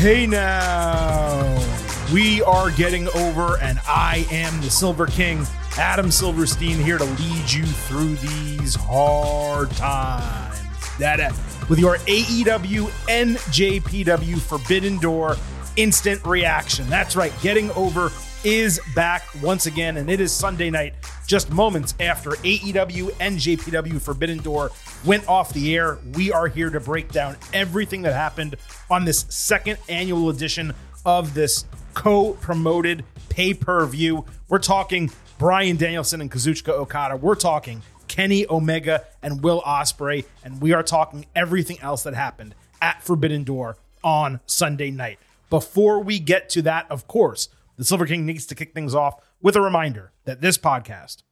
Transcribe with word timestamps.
Hey 0.00 0.26
now, 0.26 1.62
we 2.10 2.40
are 2.40 2.70
getting 2.70 3.06
over, 3.08 3.58
and 3.58 3.78
I 3.86 4.26
am 4.30 4.58
the 4.62 4.70
Silver 4.70 5.06
King, 5.06 5.46
Adam 5.76 6.10
Silverstein, 6.10 6.78
here 6.78 6.96
to 6.96 7.04
lead 7.04 7.52
you 7.52 7.66
through 7.66 8.14
these 8.14 8.74
hard 8.74 9.70
times. 9.72 10.58
That 10.98 11.20
uh, 11.20 11.32
with 11.68 11.78
your 11.78 11.96
AEW 11.98 12.86
NJPW 13.08 14.40
Forbidden 14.40 14.96
Door 15.00 15.36
instant 15.76 16.24
reaction. 16.24 16.88
That's 16.88 17.14
right, 17.14 17.34
getting 17.42 17.70
over 17.72 18.08
is 18.44 18.80
back 18.94 19.22
once 19.42 19.66
again, 19.66 19.98
and 19.98 20.10
it 20.10 20.20
is 20.20 20.32
Sunday 20.32 20.70
night, 20.70 20.94
just 21.26 21.50
moments 21.50 21.94
after 22.00 22.30
AEW 22.30 23.14
and 23.20 23.36
JPW 23.36 24.00
Forbidden 24.00 24.38
Door 24.38 24.70
went 25.04 25.28
off 25.28 25.52
the 25.52 25.76
air. 25.76 25.98
We 26.14 26.32
are 26.32 26.48
here 26.48 26.70
to 26.70 26.80
break 26.80 27.12
down 27.12 27.36
everything 27.52 28.02
that 28.02 28.14
happened 28.14 28.56
on 28.90 29.04
this 29.04 29.26
second 29.28 29.78
annual 29.88 30.30
edition 30.30 30.74
of 31.04 31.34
this 31.34 31.64
co 31.94 32.32
promoted 32.34 33.04
pay 33.28 33.52
per 33.54 33.84
view. 33.86 34.24
We're 34.48 34.58
talking 34.58 35.10
Bryan 35.38 35.76
Danielson 35.76 36.20
and 36.20 36.30
Kazuchika 36.30 36.70
Okada. 36.70 37.16
We're 37.16 37.34
talking 37.34 37.82
Kenny 38.08 38.46
Omega 38.48 39.04
and 39.22 39.42
Will 39.42 39.60
Ospreay, 39.62 40.24
and 40.44 40.60
we 40.60 40.72
are 40.72 40.82
talking 40.82 41.26
everything 41.36 41.78
else 41.80 42.02
that 42.04 42.14
happened 42.14 42.54
at 42.80 43.02
Forbidden 43.02 43.44
Door 43.44 43.76
on 44.02 44.40
Sunday 44.46 44.90
night. 44.90 45.18
Before 45.50 46.00
we 46.00 46.18
get 46.18 46.48
to 46.50 46.62
that, 46.62 46.86
of 46.90 47.06
course, 47.06 47.48
the 47.80 47.86
Silver 47.86 48.04
King 48.04 48.26
needs 48.26 48.44
to 48.44 48.54
kick 48.54 48.74
things 48.74 48.94
off 48.94 49.14
with 49.40 49.56
a 49.56 49.60
reminder 49.62 50.12
that 50.26 50.42
this 50.42 50.58
podcast 50.58 51.22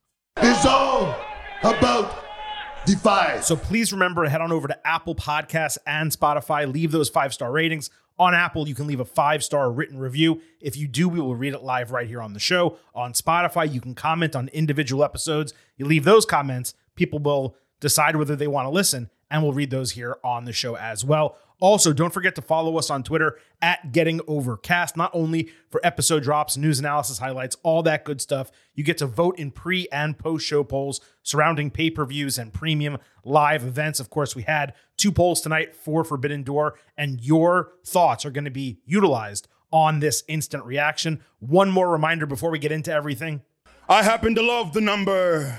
is 0.42 0.64
all 0.64 1.14
about 1.60 2.24
Defy. 2.86 3.40
So 3.40 3.54
please 3.54 3.92
remember 3.92 4.24
to 4.24 4.30
head 4.30 4.40
on 4.40 4.50
over 4.50 4.66
to 4.66 4.86
Apple 4.86 5.14
Podcasts 5.14 5.76
and 5.86 6.10
Spotify. 6.10 6.72
Leave 6.72 6.90
those 6.90 7.10
five 7.10 7.34
star 7.34 7.52
ratings. 7.52 7.90
On 8.18 8.32
Apple, 8.32 8.66
you 8.66 8.74
can 8.74 8.86
leave 8.86 8.98
a 8.98 9.04
five 9.04 9.44
star 9.44 9.70
written 9.70 9.98
review. 9.98 10.40
If 10.58 10.74
you 10.74 10.88
do, 10.88 11.06
we 11.06 11.20
will 11.20 11.36
read 11.36 11.52
it 11.52 11.62
live 11.62 11.90
right 11.90 12.08
here 12.08 12.22
on 12.22 12.32
the 12.32 12.40
show. 12.40 12.78
On 12.94 13.12
Spotify, 13.12 13.70
you 13.70 13.82
can 13.82 13.94
comment 13.94 14.34
on 14.34 14.48
individual 14.48 15.04
episodes. 15.04 15.52
You 15.76 15.84
leave 15.84 16.04
those 16.04 16.24
comments, 16.24 16.72
people 16.94 17.18
will 17.18 17.56
decide 17.78 18.16
whether 18.16 18.36
they 18.36 18.48
want 18.48 18.64
to 18.64 18.70
listen, 18.70 19.10
and 19.30 19.42
we'll 19.42 19.52
read 19.52 19.68
those 19.68 19.90
here 19.90 20.16
on 20.24 20.46
the 20.46 20.54
show 20.54 20.78
as 20.78 21.04
well. 21.04 21.36
Also, 21.60 21.92
don't 21.92 22.12
forget 22.12 22.36
to 22.36 22.42
follow 22.42 22.78
us 22.78 22.88
on 22.88 23.02
Twitter 23.02 23.36
at 23.60 23.90
Getting 23.90 24.20
Overcast, 24.28 24.96
not 24.96 25.10
only 25.12 25.50
for 25.70 25.80
episode 25.84 26.22
drops, 26.22 26.56
news 26.56 26.78
analysis 26.78 27.18
highlights, 27.18 27.56
all 27.64 27.82
that 27.82 28.04
good 28.04 28.20
stuff. 28.20 28.52
You 28.74 28.84
get 28.84 28.98
to 28.98 29.06
vote 29.06 29.38
in 29.38 29.50
pre 29.50 29.88
and 29.90 30.16
post 30.16 30.46
show 30.46 30.62
polls 30.62 31.00
surrounding 31.22 31.70
pay 31.70 31.90
per 31.90 32.04
views 32.04 32.38
and 32.38 32.52
premium 32.52 32.98
live 33.24 33.64
events. 33.64 33.98
Of 33.98 34.08
course, 34.08 34.36
we 34.36 34.42
had 34.42 34.72
two 34.96 35.10
polls 35.10 35.40
tonight 35.40 35.74
for 35.74 36.04
Forbidden 36.04 36.44
Door, 36.44 36.78
and 36.96 37.20
your 37.20 37.72
thoughts 37.84 38.24
are 38.24 38.30
going 38.30 38.44
to 38.44 38.50
be 38.50 38.78
utilized 38.86 39.48
on 39.72 39.98
this 39.98 40.22
instant 40.28 40.64
reaction. 40.64 41.24
One 41.40 41.70
more 41.70 41.90
reminder 41.90 42.26
before 42.26 42.50
we 42.50 42.60
get 42.60 42.72
into 42.72 42.92
everything. 42.92 43.42
I 43.88 44.04
happen 44.04 44.34
to 44.36 44.42
love 44.42 44.74
the 44.74 44.80
number 44.80 45.58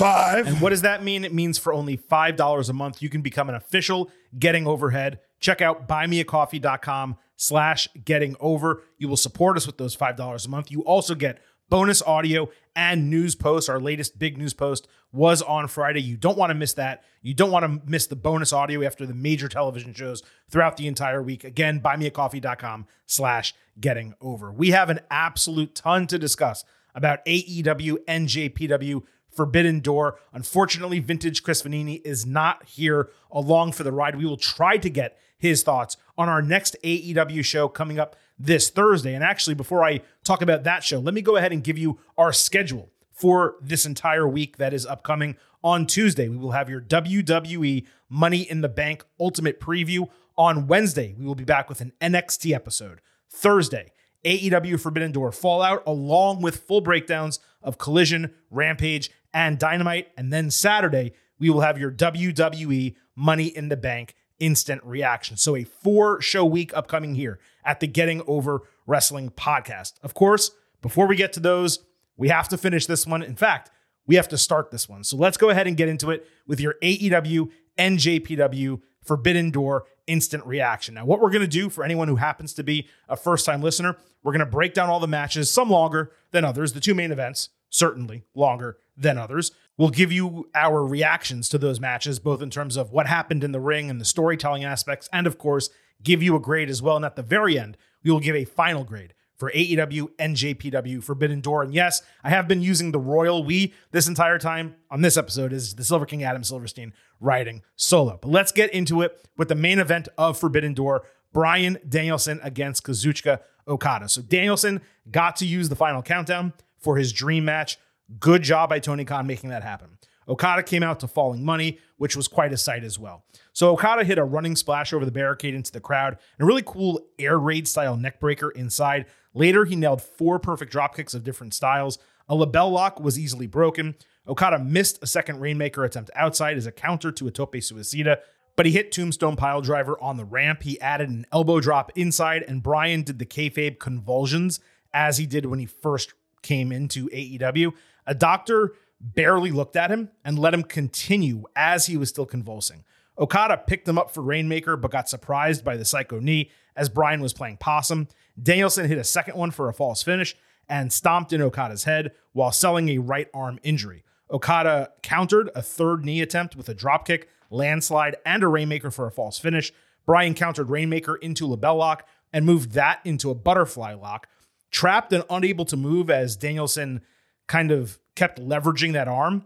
Five. 0.00 0.46
And 0.46 0.60
what 0.62 0.70
does 0.70 0.80
that 0.80 1.04
mean? 1.04 1.26
It 1.26 1.34
means 1.34 1.58
for 1.58 1.74
only 1.74 1.98
$5 1.98 2.70
a 2.70 2.72
month, 2.72 3.02
you 3.02 3.10
can 3.10 3.20
become 3.20 3.50
an 3.50 3.54
official 3.54 4.10
Getting 4.38 4.66
Overhead. 4.66 5.20
Check 5.40 5.60
out 5.60 5.88
buymeacoffee.com 5.88 7.16
slash 7.36 7.88
getting 8.04 8.36
over. 8.40 8.82
You 8.98 9.08
will 9.08 9.16
support 9.16 9.56
us 9.56 9.66
with 9.66 9.78
those 9.78 9.96
$5 9.96 10.46
a 10.46 10.48
month. 10.48 10.70
You 10.70 10.82
also 10.82 11.14
get 11.14 11.40
bonus 11.70 12.02
audio 12.02 12.50
and 12.76 13.08
news 13.08 13.34
posts. 13.34 13.68
Our 13.68 13.80
latest 13.80 14.18
big 14.18 14.36
news 14.36 14.52
post 14.52 14.86
was 15.12 15.40
on 15.40 15.68
Friday. 15.68 16.02
You 16.02 16.16
don't 16.16 16.36
want 16.36 16.50
to 16.50 16.54
miss 16.54 16.74
that. 16.74 17.02
You 17.22 17.32
don't 17.32 17.50
want 17.50 17.64
to 17.64 17.90
miss 17.90 18.06
the 18.06 18.16
bonus 18.16 18.52
audio 18.52 18.82
after 18.84 19.06
the 19.06 19.14
major 19.14 19.48
television 19.48 19.94
shows 19.94 20.22
throughout 20.50 20.76
the 20.76 20.86
entire 20.86 21.22
week. 21.22 21.44
Again, 21.44 21.80
buymeacoffee.com 21.80 22.86
slash 23.06 23.54
getting 23.80 24.14
over. 24.20 24.52
We 24.52 24.70
have 24.70 24.90
an 24.90 25.00
absolute 25.10 25.74
ton 25.74 26.06
to 26.08 26.18
discuss 26.18 26.64
about 26.94 27.24
AEW, 27.24 27.98
NJPW, 28.06 29.02
Forbidden 29.32 29.80
Door. 29.80 30.18
Unfortunately, 30.32 30.98
vintage 30.98 31.42
Chris 31.42 31.62
Vannini 31.62 32.00
is 32.04 32.26
not 32.26 32.64
here 32.64 33.10
along 33.30 33.72
for 33.72 33.82
the 33.82 33.92
ride. 33.92 34.16
We 34.16 34.26
will 34.26 34.36
try 34.36 34.76
to 34.76 34.90
get 34.90 35.18
his 35.38 35.62
thoughts 35.62 35.96
on 36.18 36.28
our 36.28 36.42
next 36.42 36.76
AEW 36.84 37.44
show 37.44 37.68
coming 37.68 37.98
up 37.98 38.16
this 38.38 38.70
Thursday. 38.70 39.14
And 39.14 39.24
actually, 39.24 39.54
before 39.54 39.84
I 39.84 40.00
talk 40.24 40.42
about 40.42 40.64
that 40.64 40.84
show, 40.84 40.98
let 40.98 41.14
me 41.14 41.22
go 41.22 41.36
ahead 41.36 41.52
and 41.52 41.64
give 41.64 41.78
you 41.78 41.98
our 42.18 42.32
schedule 42.32 42.90
for 43.12 43.56
this 43.60 43.86
entire 43.86 44.26
week 44.26 44.56
that 44.56 44.72
is 44.74 44.86
upcoming. 44.86 45.36
On 45.62 45.86
Tuesday, 45.86 46.28
we 46.28 46.36
will 46.36 46.52
have 46.52 46.70
your 46.70 46.80
WWE 46.80 47.86
Money 48.08 48.42
in 48.42 48.62
the 48.62 48.68
Bank 48.68 49.04
Ultimate 49.18 49.60
Preview. 49.60 50.08
On 50.38 50.66
Wednesday, 50.66 51.14
we 51.18 51.26
will 51.26 51.34
be 51.34 51.44
back 51.44 51.68
with 51.68 51.82
an 51.82 51.92
NXT 52.00 52.54
episode. 52.54 53.00
Thursday, 53.28 53.92
AEW 54.24 54.80
Forbidden 54.80 55.12
Door 55.12 55.32
Fallout, 55.32 55.82
along 55.86 56.40
with 56.40 56.64
full 56.66 56.80
breakdowns 56.80 57.40
of 57.62 57.78
Collision, 57.78 58.32
Rampage, 58.50 59.10
and 59.32 59.58
Dynamite. 59.58 60.08
And 60.16 60.32
then 60.32 60.50
Saturday, 60.50 61.12
we 61.38 61.50
will 61.50 61.60
have 61.60 61.78
your 61.78 61.90
WWE 61.90 62.94
Money 63.16 63.46
in 63.46 63.68
the 63.68 63.76
Bank 63.76 64.14
instant 64.38 64.82
reaction. 64.84 65.36
So 65.36 65.54
a 65.54 65.64
four 65.64 66.20
show 66.20 66.44
week 66.44 66.74
upcoming 66.74 67.14
here 67.14 67.38
at 67.64 67.80
the 67.80 67.86
Getting 67.86 68.22
Over 68.26 68.62
Wrestling 68.86 69.30
podcast. 69.30 69.94
Of 70.02 70.14
course, 70.14 70.50
before 70.82 71.06
we 71.06 71.16
get 71.16 71.32
to 71.34 71.40
those, 71.40 71.80
we 72.16 72.28
have 72.28 72.48
to 72.48 72.58
finish 72.58 72.86
this 72.86 73.06
one. 73.06 73.22
In 73.22 73.36
fact, 73.36 73.70
we 74.06 74.16
have 74.16 74.28
to 74.28 74.38
start 74.38 74.70
this 74.70 74.88
one. 74.88 75.04
So 75.04 75.16
let's 75.16 75.36
go 75.36 75.50
ahead 75.50 75.66
and 75.66 75.76
get 75.76 75.88
into 75.88 76.10
it 76.10 76.26
with 76.46 76.58
your 76.58 76.74
AEW 76.82 77.50
NJPW 77.78 78.80
Forbidden 79.04 79.50
Door 79.50 79.84
instant 80.06 80.44
reaction. 80.44 80.94
Now, 80.94 81.04
what 81.04 81.20
we're 81.20 81.30
going 81.30 81.42
to 81.42 81.48
do 81.48 81.70
for 81.70 81.84
anyone 81.84 82.08
who 82.08 82.16
happens 82.16 82.52
to 82.54 82.64
be 82.64 82.88
a 83.08 83.16
first 83.16 83.46
time 83.46 83.62
listener, 83.62 83.96
we're 84.22 84.32
going 84.32 84.40
to 84.40 84.46
break 84.46 84.74
down 84.74 84.88
all 84.88 85.00
the 85.00 85.06
matches, 85.06 85.50
some 85.50 85.70
longer 85.70 86.12
than 86.32 86.44
others, 86.44 86.72
the 86.72 86.80
two 86.80 86.94
main 86.94 87.12
events, 87.12 87.50
certainly 87.68 88.24
longer 88.34 88.78
than 89.00 89.18
others. 89.18 89.52
We'll 89.76 89.90
give 89.90 90.12
you 90.12 90.48
our 90.54 90.84
reactions 90.84 91.48
to 91.48 91.58
those 91.58 91.80
matches, 91.80 92.18
both 92.18 92.42
in 92.42 92.50
terms 92.50 92.76
of 92.76 92.92
what 92.92 93.06
happened 93.06 93.42
in 93.42 93.52
the 93.52 93.60
ring 93.60 93.88
and 93.88 94.00
the 94.00 94.04
storytelling 94.04 94.62
aspects, 94.62 95.08
and 95.12 95.26
of 95.26 95.38
course, 95.38 95.70
give 96.02 96.22
you 96.22 96.36
a 96.36 96.40
grade 96.40 96.70
as 96.70 96.82
well. 96.82 96.96
And 96.96 97.04
at 97.04 97.16
the 97.16 97.22
very 97.22 97.58
end, 97.58 97.76
we 98.04 98.10
will 98.10 98.20
give 98.20 98.36
a 98.36 98.44
final 98.44 98.84
grade 98.84 99.14
for 99.36 99.50
AEW 99.52 100.10
NJPW 100.18 101.02
Forbidden 101.02 101.40
Door. 101.40 101.62
And 101.62 101.74
yes, 101.74 102.02
I 102.22 102.28
have 102.28 102.46
been 102.46 102.60
using 102.60 102.92
the 102.92 102.98
royal 102.98 103.42
we 103.42 103.72
this 103.90 104.06
entire 104.06 104.38
time. 104.38 104.76
On 104.90 105.00
this 105.00 105.16
episode 105.16 105.52
is 105.52 105.76
the 105.76 105.84
Silver 105.84 106.04
King 106.04 106.22
Adam 106.22 106.44
Silverstein 106.44 106.92
riding 107.20 107.62
solo. 107.74 108.18
But 108.20 108.30
let's 108.30 108.52
get 108.52 108.72
into 108.74 109.00
it 109.00 109.26
with 109.38 109.48
the 109.48 109.54
main 109.54 109.78
event 109.78 110.08
of 110.18 110.38
Forbidden 110.38 110.74
Door. 110.74 111.04
Bryan 111.32 111.78
Danielson 111.88 112.40
against 112.42 112.84
Kazuchika 112.84 113.40
Okada. 113.66 114.08
So 114.08 114.20
Danielson 114.20 114.82
got 115.10 115.36
to 115.36 115.46
use 115.46 115.70
the 115.70 115.76
final 115.76 116.02
countdown 116.02 116.52
for 116.78 116.96
his 116.96 117.12
dream 117.12 117.44
match 117.44 117.78
Good 118.18 118.42
job 118.42 118.70
by 118.70 118.80
Tony 118.80 119.04
Khan 119.04 119.26
making 119.26 119.50
that 119.50 119.62
happen. 119.62 119.98
Okada 120.28 120.62
came 120.62 120.82
out 120.82 121.00
to 121.00 121.08
falling 121.08 121.44
money, 121.44 121.78
which 121.96 122.16
was 122.16 122.28
quite 122.28 122.52
a 122.52 122.56
sight 122.56 122.84
as 122.84 122.98
well. 122.98 123.24
So 123.52 123.70
Okada 123.70 124.04
hit 124.04 124.18
a 124.18 124.24
running 124.24 124.56
splash 124.56 124.92
over 124.92 125.04
the 125.04 125.10
barricade 125.10 125.54
into 125.54 125.72
the 125.72 125.80
crowd 125.80 126.18
and 126.38 126.44
a 126.44 126.46
really 126.46 126.62
cool 126.64 127.00
air 127.18 127.38
raid 127.38 127.66
style 127.66 127.96
neckbreaker 127.96 128.50
inside. 128.52 129.06
Later, 129.34 129.64
he 129.64 129.76
nailed 129.76 130.02
four 130.02 130.38
perfect 130.38 130.72
drop 130.72 130.94
kicks 130.94 131.14
of 131.14 131.24
different 131.24 131.54
styles. 131.54 131.98
A 132.28 132.34
LeBell 132.34 132.70
lock 132.70 133.00
was 133.00 133.18
easily 133.18 133.46
broken. 133.46 133.96
Okada 134.28 134.58
missed 134.58 135.02
a 135.02 135.06
second 135.06 135.40
Rainmaker 135.40 135.84
attempt 135.84 136.10
outside 136.14 136.56
as 136.56 136.66
a 136.66 136.72
counter 136.72 137.10
to 137.10 137.26
a 137.26 137.30
Tope 137.30 137.54
Suicida, 137.54 138.18
but 138.56 138.66
he 138.66 138.72
hit 138.72 138.92
Tombstone 138.92 139.36
Pile 139.36 139.62
Driver 139.62 140.00
on 140.00 140.16
the 140.16 140.24
ramp. 140.24 140.62
He 140.62 140.80
added 140.80 141.08
an 141.08 141.26
elbow 141.32 141.60
drop 141.60 141.90
inside, 141.96 142.44
and 142.46 142.62
Bryan 142.62 143.02
did 143.02 143.18
the 143.18 143.26
kayfabe 143.26 143.78
convulsions 143.78 144.60
as 144.92 145.18
he 145.18 145.26
did 145.26 145.46
when 145.46 145.58
he 145.58 145.66
first 145.66 146.14
came 146.42 146.70
into 146.72 147.08
AEW. 147.08 147.72
A 148.10 148.14
doctor 148.14 148.74
barely 149.00 149.52
looked 149.52 149.76
at 149.76 149.92
him 149.92 150.10
and 150.24 150.36
let 150.36 150.52
him 150.52 150.64
continue 150.64 151.44
as 151.54 151.86
he 151.86 151.96
was 151.96 152.08
still 152.08 152.26
convulsing. 152.26 152.84
Okada 153.16 153.56
picked 153.56 153.86
him 153.86 153.98
up 153.98 154.10
for 154.10 154.20
Rainmaker, 154.20 154.76
but 154.76 154.90
got 154.90 155.08
surprised 155.08 155.64
by 155.64 155.76
the 155.76 155.84
psycho 155.84 156.18
knee 156.18 156.50
as 156.74 156.88
Bryan 156.88 157.20
was 157.20 157.32
playing 157.32 157.58
possum. 157.58 158.08
Danielson 158.42 158.88
hit 158.88 158.98
a 158.98 159.04
second 159.04 159.36
one 159.36 159.52
for 159.52 159.68
a 159.68 159.72
false 159.72 160.02
finish 160.02 160.34
and 160.68 160.92
stomped 160.92 161.32
in 161.32 161.40
Okada's 161.40 161.84
head 161.84 162.10
while 162.32 162.50
selling 162.50 162.88
a 162.88 162.98
right 162.98 163.28
arm 163.32 163.60
injury. 163.62 164.02
Okada 164.28 164.90
countered 165.04 165.48
a 165.54 165.62
third 165.62 166.04
knee 166.04 166.20
attempt 166.20 166.56
with 166.56 166.68
a 166.68 166.74
dropkick, 166.74 167.26
landslide, 167.48 168.16
and 168.26 168.42
a 168.42 168.48
Rainmaker 168.48 168.90
for 168.90 169.06
a 169.06 169.12
false 169.12 169.38
finish. 169.38 169.72
Bryan 170.04 170.34
countered 170.34 170.68
Rainmaker 170.68 171.14
into 171.14 171.46
LeBell 171.46 171.78
lock 171.78 172.08
and 172.32 172.44
moved 172.44 172.72
that 172.72 172.98
into 173.04 173.30
a 173.30 173.36
butterfly 173.36 173.94
lock. 173.94 174.26
Trapped 174.72 175.12
and 175.12 175.22
unable 175.30 175.64
to 175.66 175.76
move 175.76 176.10
as 176.10 176.36
Danielson 176.36 177.02
kind 177.46 177.70
of 177.70 177.99
kept 178.14 178.40
leveraging 178.40 178.92
that 178.92 179.08
arm, 179.08 179.44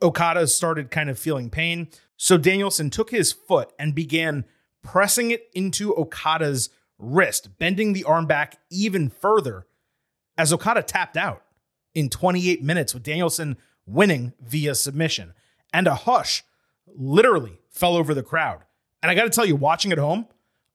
Okada 0.00 0.46
started 0.46 0.90
kind 0.90 1.10
of 1.10 1.18
feeling 1.18 1.50
pain. 1.50 1.88
So 2.16 2.38
Danielson 2.38 2.90
took 2.90 3.10
his 3.10 3.32
foot 3.32 3.72
and 3.78 3.94
began 3.94 4.44
pressing 4.82 5.30
it 5.30 5.48
into 5.54 5.94
Okada's 5.94 6.70
wrist, 6.98 7.58
bending 7.58 7.92
the 7.92 8.04
arm 8.04 8.26
back 8.26 8.58
even 8.70 9.10
further 9.10 9.66
as 10.38 10.52
Okada 10.52 10.82
tapped 10.82 11.16
out 11.16 11.42
in 11.94 12.08
28 12.08 12.62
minutes 12.62 12.94
with 12.94 13.02
Danielson 13.02 13.56
winning 13.86 14.32
via 14.40 14.74
submission. 14.74 15.34
And 15.72 15.86
a 15.86 15.94
hush 15.94 16.44
literally 16.86 17.60
fell 17.68 17.96
over 17.96 18.14
the 18.14 18.22
crowd. 18.22 18.60
And 19.02 19.10
I 19.10 19.14
got 19.14 19.24
to 19.24 19.30
tell 19.30 19.46
you, 19.46 19.56
watching 19.56 19.92
at 19.92 19.98
home, 19.98 20.26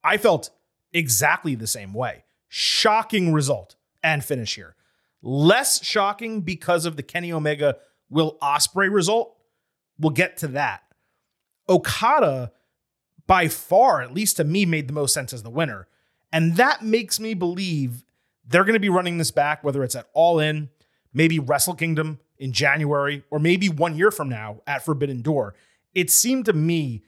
I 0.03 0.17
felt 0.17 0.49
exactly 0.91 1.55
the 1.55 1.67
same 1.67 1.93
way. 1.93 2.23
Shocking 2.49 3.31
result 3.31 3.75
and 4.03 4.23
finish 4.23 4.55
here. 4.55 4.75
Less 5.21 5.83
shocking 5.83 6.41
because 6.41 6.85
of 6.85 6.95
the 6.95 7.03
Kenny 7.03 7.31
Omega 7.31 7.77
Will 8.09 8.37
Ospreay 8.41 8.91
result. 8.91 9.35
We'll 9.99 10.11
get 10.11 10.37
to 10.37 10.47
that. 10.49 10.83
Okada, 11.67 12.51
by 13.25 13.47
far, 13.47 14.01
at 14.01 14.13
least 14.13 14.37
to 14.37 14.43
me, 14.43 14.65
made 14.65 14.87
the 14.87 14.93
most 14.93 15.13
sense 15.13 15.33
as 15.33 15.43
the 15.43 15.49
winner. 15.49 15.87
And 16.31 16.55
that 16.55 16.83
makes 16.83 17.19
me 17.19 17.33
believe 17.33 18.03
they're 18.45 18.63
going 18.63 18.73
to 18.73 18.79
be 18.79 18.89
running 18.89 19.17
this 19.17 19.31
back, 19.31 19.63
whether 19.63 19.83
it's 19.83 19.95
at 19.95 20.07
All 20.13 20.39
In, 20.39 20.69
maybe 21.13 21.39
Wrestle 21.39 21.75
Kingdom 21.75 22.19
in 22.37 22.53
January, 22.53 23.23
or 23.29 23.39
maybe 23.39 23.67
one 23.69 23.97
year 23.97 24.11
from 24.11 24.29
now 24.29 24.61
at 24.67 24.85
Forbidden 24.85 25.21
Door. 25.21 25.55
It 25.93 26.11
seemed 26.11 26.45
to 26.45 26.53
me 26.53 27.03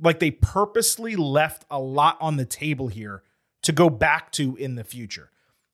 like 0.00 0.20
they 0.20 0.30
purposely 0.30 1.16
left 1.16 1.64
a 1.70 1.80
lot 1.80 2.16
on 2.20 2.36
the 2.36 2.44
table 2.44 2.88
here 2.88 3.22
to 3.62 3.72
go 3.72 3.90
back 3.90 4.30
to 4.32 4.56
in 4.56 4.76
the 4.76 4.84
future. 4.84 5.30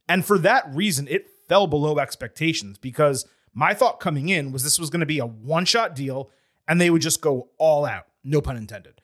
And 0.09 0.25
for 0.25 0.39
that 0.39 0.65
reason, 0.75 1.07
it 1.09 1.29
fell 1.49 1.67
below 1.67 1.99
expectations 1.99 2.79
because 2.79 3.27
my 3.53 3.75
thought 3.75 4.01
coming 4.01 4.29
in 4.29 4.53
was 4.53 4.63
this 4.63 4.79
was 4.79 4.91
going 4.91 5.01
to 5.01 5.07
be 5.07 5.19
a 5.19 5.27
one 5.27 5.65
shot 5.65 5.95
deal 5.95 6.31
and 6.67 6.81
they 6.81 6.91
would 6.91 7.03
just 7.03 7.21
go 7.21 7.49
all 7.59 7.85
out, 7.85 8.07
no 8.23 8.41
pun 8.41 8.57
intended. 8.57 9.01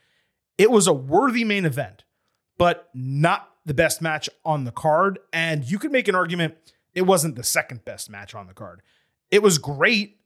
It 0.59 0.71
was 0.71 0.87
a 0.87 0.93
worthy 0.93 1.45
main 1.45 1.65
event, 1.65 2.05
but 2.59 2.89
not 2.95 3.49
the 3.65 3.75
best 3.75 4.03
match 4.03 4.29
on 4.45 4.65
the 4.65 4.73
card. 4.73 5.19
And 5.33 5.65
you 5.65 5.79
could 5.79 5.93
make 5.93 6.09
an 6.09 6.15
argument 6.15 6.57
it 6.95 7.03
wasn't 7.03 7.37
the 7.37 7.45
second 7.45 7.85
best 7.85 8.11
match 8.11 8.35
on 8.35 8.47
the 8.47 8.55
card. 8.55 8.83
It 9.31 9.43
was 9.43 9.59
great, 9.59 10.19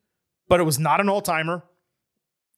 but 0.48 0.60
it 0.60 0.64
was 0.64 0.78
not 0.78 1.00
an 1.00 1.08
all 1.08 1.20
timer. 1.20 1.62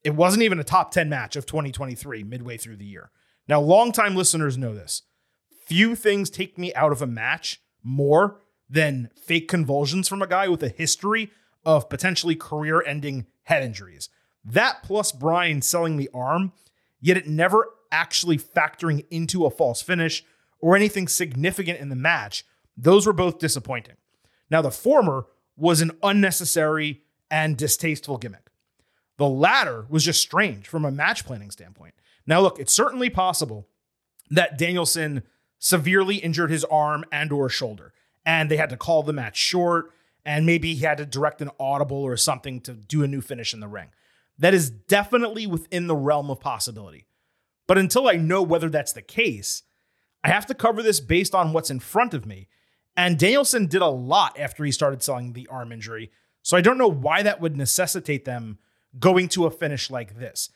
It 0.05 0.15
wasn't 0.15 0.45
even 0.45 0.61
a 0.61 0.65
top 0.65 0.93
10 0.93 1.09
match 1.09 1.35
of 1.35 1.47
2023 1.47 2.23
midway 2.23 2.57
through 2.57 2.77
the 2.77 2.85
year. 2.85 3.11
Now, 3.49 3.61
longtime 3.61 4.15
listeners 4.15 4.57
know 4.57 4.75
this. 4.75 5.03
Few 5.67 5.97
things 5.97 6.31
take 6.31 6.57
me 6.57 6.73
out 6.75 6.93
of 6.93 7.03
a 7.03 7.07
match 7.07 7.61
more 7.83 8.41
than 8.69 9.11
fake 9.17 9.49
convulsions 9.49 10.09
from 10.09 10.23
a 10.23 10.27
guy 10.27 10.49
with 10.49 10.63
a 10.63 10.69
history 10.69 11.31
of 11.65 11.89
potentially 11.89 12.35
career 12.35 12.83
ending 12.83 13.27
head 13.45 13.63
injuries. 13.63 14.09
That 14.45 14.83
plus 14.83 15.13
Bryan 15.13 15.63
selling 15.63 15.97
the 15.97 16.11
arm, 16.15 16.53
yet 17.01 17.17
it 17.17 17.27
never 17.27 17.69
actually 17.91 18.39
factoring 18.39 19.05
into 19.11 19.47
a 19.47 19.51
false 19.51 19.83
finish 19.83 20.25
or 20.61 20.77
anything 20.77 21.09
significant 21.09 21.81
in 21.81 21.89
the 21.89 21.97
match, 21.97 22.45
those 22.77 23.07
were 23.07 23.13
both 23.13 23.39
disappointing. 23.39 23.97
Now, 24.51 24.63
the 24.63 24.71
former 24.71 25.27
was 25.57 25.81
an 25.81 25.93
unnecessary 26.03 27.03
and 27.31 27.57
distasteful 27.57 28.19
gimmick. 28.19 28.51
The 29.17 29.29
latter 29.29 29.87
was 29.89 30.05
just 30.05 30.21
strange 30.21 30.69
from 30.69 30.85
a 30.85 30.91
match 30.91 31.25
planning 31.25 31.51
standpoint. 31.51 31.95
Now, 32.27 32.41
look, 32.41 32.59
it's 32.59 32.73
certainly 32.73 33.11
possible 33.11 33.67
that 34.31 34.59
Danielson 34.59 35.23
severely 35.59 36.17
injured 36.17 36.51
his 36.51 36.65
arm 36.65 37.05
and 37.11 37.33
or 37.33 37.49
shoulder, 37.49 37.95
and 38.27 38.51
they 38.51 38.57
had 38.57 38.71
to 38.71 38.77
call 38.77 39.05
the 39.05 39.13
match 39.13 39.37
short, 39.37 39.93
and 40.25 40.45
maybe 40.45 40.75
he 40.75 40.85
had 40.85 40.99
to 40.99 41.07
direct 41.07 41.41
an 41.41 41.51
audible 41.59 42.03
or 42.03 42.17
something 42.17 42.61
to 42.63 42.73
do 42.73 43.05
a 43.05 43.09
new 43.09 43.21
finish 43.21 43.55
in 43.55 43.61
the 43.61 43.69
ring. 43.69 43.89
That 44.39 44.53
is 44.53 44.69
definitely 44.69 45.47
within 45.47 45.87
the 45.87 45.97
realm 45.97 46.29
of 46.29 46.41
possibility. 46.41 47.07
But 47.69 47.79
until 47.79 48.09
I 48.09 48.17
know 48.17 48.43
whether 48.43 48.69
that's 48.69 48.93
the 48.93 49.03
case, 49.03 49.63
I 50.23 50.29
have 50.29 50.47
to 50.47 50.55
cover 50.55 50.83
this 50.83 51.01
based 51.01 51.35
on 51.35 51.53
what's 51.53 51.71
in 51.71 51.79
front 51.79 52.13
of 52.13 52.27
me. 52.27 52.49
And 52.97 53.19
Danielson 53.19 53.67
did 53.67 53.83
a 53.83 53.87
lot 53.87 54.39
after 54.39 54.65
he 54.65 54.73
started 54.73 55.03
selling 55.03 55.33
the 55.33 55.47
arm 55.49 55.71
injury. 55.71 56.11
So 56.43 56.57
I 56.57 56.61
don't 56.61 56.79
know 56.79 56.91
why 56.91 57.23
that 57.23 57.41
would 57.41 57.57
necessitate 57.57 58.25
them 58.25 58.59
going 58.99 59.29
to 59.29 59.47
a 59.47 59.51
finish 59.51 59.91
like 59.91 60.19
this. 60.19 60.51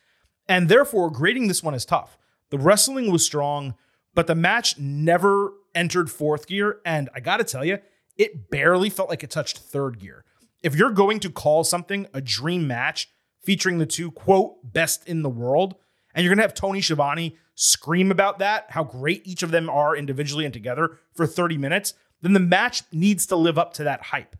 And 0.49 0.69
therefore, 0.69 1.11
grading 1.11 1.49
this 1.49 1.62
one 1.62 1.75
is 1.75 1.84
tough. 1.84 2.19
The 2.50 2.58
wrestling 2.58 3.12
was 3.12 3.25
strong, 3.25 3.75
but 4.14 4.26
the 4.26 4.34
match 4.34 4.78
never 4.78 5.52
entered 5.75 6.11
fourth 6.11 6.46
gear. 6.46 6.81
And 6.84 7.08
I 7.14 7.20
got 7.20 7.38
to 7.38 7.44
tell 7.44 7.64
you, 7.64 7.78
it 8.17 8.50
barely 8.50 8.90
felt 8.90 9.08
like 9.08 9.25
it 9.25 9.31
touched 9.31 9.58
third 9.58 9.99
gear. 9.99 10.25
If 10.62 10.75
you're 10.75 10.90
going 10.90 11.20
to 11.20 11.31
call 11.31 11.64
something 11.64 12.06
a 12.12 12.20
dream 12.20 12.67
match 12.67 13.08
featuring 13.43 13.78
the 13.78 13.87
two, 13.87 14.11
quote, 14.11 14.72
best 14.72 15.08
in 15.08 15.22
the 15.22 15.31
world, 15.31 15.75
and 16.14 16.25
you're 16.25 16.34
to 16.34 16.43
have 16.43 16.55
Tony 16.55 16.81
Schiavone 16.81 17.37
scream 17.55 18.11
about 18.11 18.38
that, 18.38 18.67
how 18.70 18.84
great 18.84 19.26
each 19.26 19.43
of 19.43 19.50
them 19.50 19.70
are 19.70 19.96
individually 19.96 20.44
and 20.44 20.52
together 20.52 20.99
for 21.14 21.26
30 21.26 21.56
minutes, 21.56 21.94
then 22.20 22.32
the 22.32 22.40
match 22.40 22.82
needs 22.93 23.26
to 23.26 23.37
live 23.37 23.58
up 23.58 23.72
to 23.75 23.84
that 23.84 24.02
hype. 24.05 24.37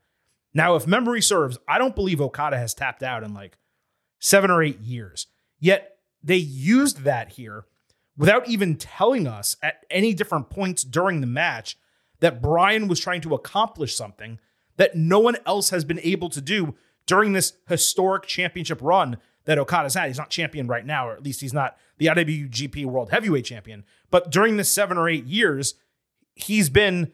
Now, 0.53 0.75
if 0.75 0.87
memory 0.87 1.23
serves, 1.23 1.59
I 1.69 1.79
don't 1.79 1.94
believe 1.94 2.21
Okada 2.21 2.59
has 2.59 2.75
tapped 2.75 3.03
out 3.03 3.23
in 3.23 3.32
like 3.32 3.56
seven 4.19 4.50
or 4.50 4.62
eight 4.62 4.81
years. 4.81 5.27
Yet 5.59 5.97
they 6.23 6.37
used 6.37 7.05
that 7.05 7.31
here 7.32 7.65
without 8.17 8.49
even 8.49 8.77
telling 8.77 9.27
us 9.27 9.57
at 9.62 9.85
any 9.91 10.15
different 10.15 10.51
points 10.51 10.83
during 10.83 11.21
the 11.21 11.27
match 11.27 11.79
that 12.21 12.43
Bryan 12.43 12.87
was 12.89 13.01
trying 13.01 13.21
to 13.23 13.35
accomplish 13.35 13.95
something 13.97 14.39
that 14.77 14.95
no 14.95 15.19
one 15.19 15.37
else 15.47 15.71
has 15.71 15.85
been 15.85 16.01
able 16.01 16.29
to 16.31 16.41
do 16.41 16.75
during 17.07 17.33
this 17.33 17.55
historic 17.69 18.25
championship 18.27 18.79
run 18.81 19.19
that 19.45 19.59
Okada's 19.59 19.95
had. 19.95 20.09
He's 20.09 20.19
not 20.19 20.31
champion 20.31 20.67
right 20.67 20.85
now, 20.85 21.09
or 21.09 21.12
at 21.12 21.23
least 21.23 21.41
he's 21.41 21.55
not 21.55 21.77
the 21.99 22.07
IWGP 22.07 22.87
World 22.87 23.11
Heavyweight 23.11 23.45
Champion. 23.45 23.85
But 24.11 24.31
during 24.31 24.56
the 24.56 24.65
seven 24.65 24.97
or 24.97 25.09
eight 25.09 25.27
years, 25.27 25.75
he's 26.35 26.71
been, 26.71 27.13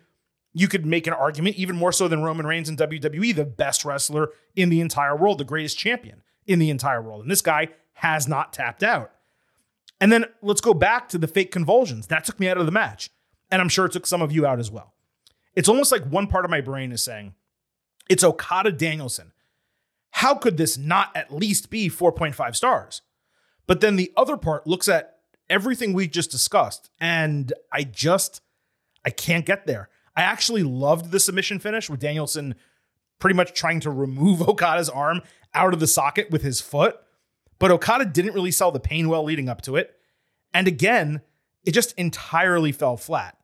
you 0.52 0.68
could 0.68 0.86
make 0.86 1.06
an 1.06 1.12
argument, 1.12 1.56
even 1.56 1.76
more 1.76 1.92
so 1.92 2.08
than 2.08 2.22
Roman 2.22 2.46
Reigns 2.46 2.68
in 2.68 2.76
WWE, 2.76 3.34
the 3.34 3.44
best 3.44 3.84
wrestler 3.84 4.30
in 4.54 4.68
the 4.68 4.80
entire 4.80 5.16
world, 5.16 5.38
the 5.38 5.44
greatest 5.44 5.78
champion 5.78 6.22
in 6.46 6.58
the 6.58 6.70
entire 6.70 7.02
world. 7.02 7.22
And 7.22 7.30
this 7.30 7.42
guy 7.42 7.68
has 7.94 8.28
not 8.28 8.52
tapped 8.52 8.82
out. 8.82 9.12
And 10.00 10.12
then 10.12 10.26
let's 10.42 10.60
go 10.60 10.74
back 10.74 11.08
to 11.10 11.18
the 11.18 11.26
fake 11.26 11.50
convulsions. 11.50 12.08
That 12.08 12.24
took 12.24 12.38
me 12.38 12.48
out 12.48 12.58
of 12.58 12.66
the 12.66 12.72
match. 12.72 13.10
And 13.50 13.62
I'm 13.62 13.68
sure 13.68 13.86
it 13.86 13.92
took 13.92 14.06
some 14.06 14.22
of 14.22 14.32
you 14.32 14.46
out 14.46 14.58
as 14.58 14.70
well. 14.70 14.94
It's 15.54 15.68
almost 15.68 15.92
like 15.92 16.04
one 16.04 16.26
part 16.26 16.44
of 16.44 16.50
my 16.50 16.60
brain 16.60 16.92
is 16.92 17.02
saying, 17.02 17.34
it's 18.08 18.22
Okada 18.22 18.72
Danielson. 18.72 19.32
How 20.10 20.34
could 20.34 20.56
this 20.56 20.76
not 20.78 21.16
at 21.16 21.32
least 21.34 21.70
be 21.70 21.88
4.5 21.88 22.54
stars? 22.56 23.02
But 23.66 23.80
then 23.80 23.96
the 23.96 24.12
other 24.16 24.36
part 24.36 24.66
looks 24.66 24.88
at 24.88 25.16
everything 25.48 25.92
we 25.92 26.08
just 26.08 26.30
discussed, 26.30 26.90
and 27.00 27.52
I 27.72 27.84
just, 27.84 28.40
I 29.04 29.10
can't 29.10 29.44
get 29.44 29.66
there. 29.66 29.88
I 30.14 30.22
actually 30.22 30.62
loved 30.62 31.10
the 31.10 31.20
submission 31.20 31.58
finish 31.58 31.90
with 31.90 32.00
Danielson 32.00 32.54
pretty 33.18 33.34
much 33.34 33.52
trying 33.52 33.80
to 33.80 33.90
remove 33.90 34.40
Okada's 34.48 34.88
arm 34.88 35.22
out 35.54 35.74
of 35.74 35.80
the 35.80 35.86
socket 35.86 36.30
with 36.30 36.42
his 36.42 36.60
foot. 36.60 36.96
But 37.58 37.70
Okada 37.70 38.04
didn't 38.04 38.34
really 38.34 38.50
sell 38.50 38.70
the 38.70 38.80
pain 38.80 39.08
well 39.08 39.24
leading 39.24 39.48
up 39.48 39.62
to 39.62 39.76
it. 39.76 39.94
And 40.52 40.68
again, 40.68 41.22
it 41.64 41.72
just 41.72 41.92
entirely 41.98 42.72
fell 42.72 42.96
flat. 42.96 43.36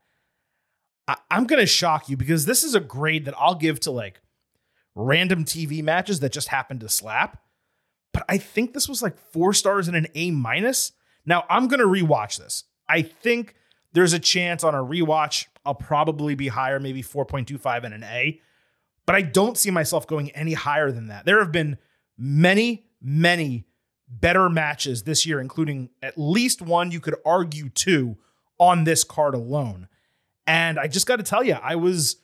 I- 1.08 1.16
am 1.30 1.46
going 1.46 1.60
to 1.60 1.66
shock 1.66 2.08
you 2.08 2.16
because 2.16 2.44
this 2.44 2.62
is 2.62 2.74
a 2.74 2.80
grade 2.80 3.24
that 3.24 3.34
I'll 3.38 3.54
give 3.54 3.80
to 3.80 3.90
like 3.90 4.20
random 4.94 5.44
TV 5.44 5.82
matches 5.82 6.20
that 6.20 6.32
just 6.32 6.48
happened 6.48 6.80
to 6.80 6.88
slap. 6.88 7.42
But 8.12 8.24
I 8.28 8.38
think 8.38 8.72
this 8.72 8.88
was 8.88 9.02
like 9.02 9.16
four 9.32 9.54
stars 9.54 9.88
and 9.88 9.96
an 9.96 10.06
A 10.14 10.30
minus. 10.30 10.92
Now 11.24 11.44
I'm 11.48 11.68
going 11.68 11.80
to 11.80 11.86
rewatch 11.86 12.38
this. 12.38 12.64
I 12.88 13.02
think 13.02 13.54
there's 13.92 14.12
a 14.12 14.18
chance 14.18 14.64
on 14.64 14.74
a 14.74 14.84
rewatch 14.84 15.46
I'll 15.64 15.74
probably 15.74 16.34
be 16.34 16.48
higher, 16.48 16.80
maybe 16.80 17.02
4.25 17.02 17.84
and 17.84 17.94
an 17.94 18.04
A. 18.04 18.40
But 19.06 19.16
I 19.16 19.22
don't 19.22 19.56
see 19.56 19.70
myself 19.70 20.06
going 20.06 20.30
any 20.30 20.54
higher 20.54 20.90
than 20.90 21.08
that. 21.08 21.24
There 21.24 21.38
have 21.40 21.52
been 21.52 21.78
many, 22.16 22.86
many 23.00 23.66
better 24.20 24.48
matches 24.48 25.04
this 25.04 25.24
year, 25.26 25.40
including 25.40 25.90
at 26.02 26.18
least 26.18 26.60
one, 26.60 26.90
you 26.90 27.00
could 27.00 27.16
argue 27.24 27.68
two 27.68 28.16
on 28.58 28.84
this 28.84 29.04
card 29.04 29.34
alone. 29.34 29.88
And 30.46 30.78
I 30.78 30.86
just 30.86 31.06
got 31.06 31.16
to 31.16 31.22
tell 31.22 31.42
you, 31.42 31.54
I 31.54 31.76
was 31.76 32.16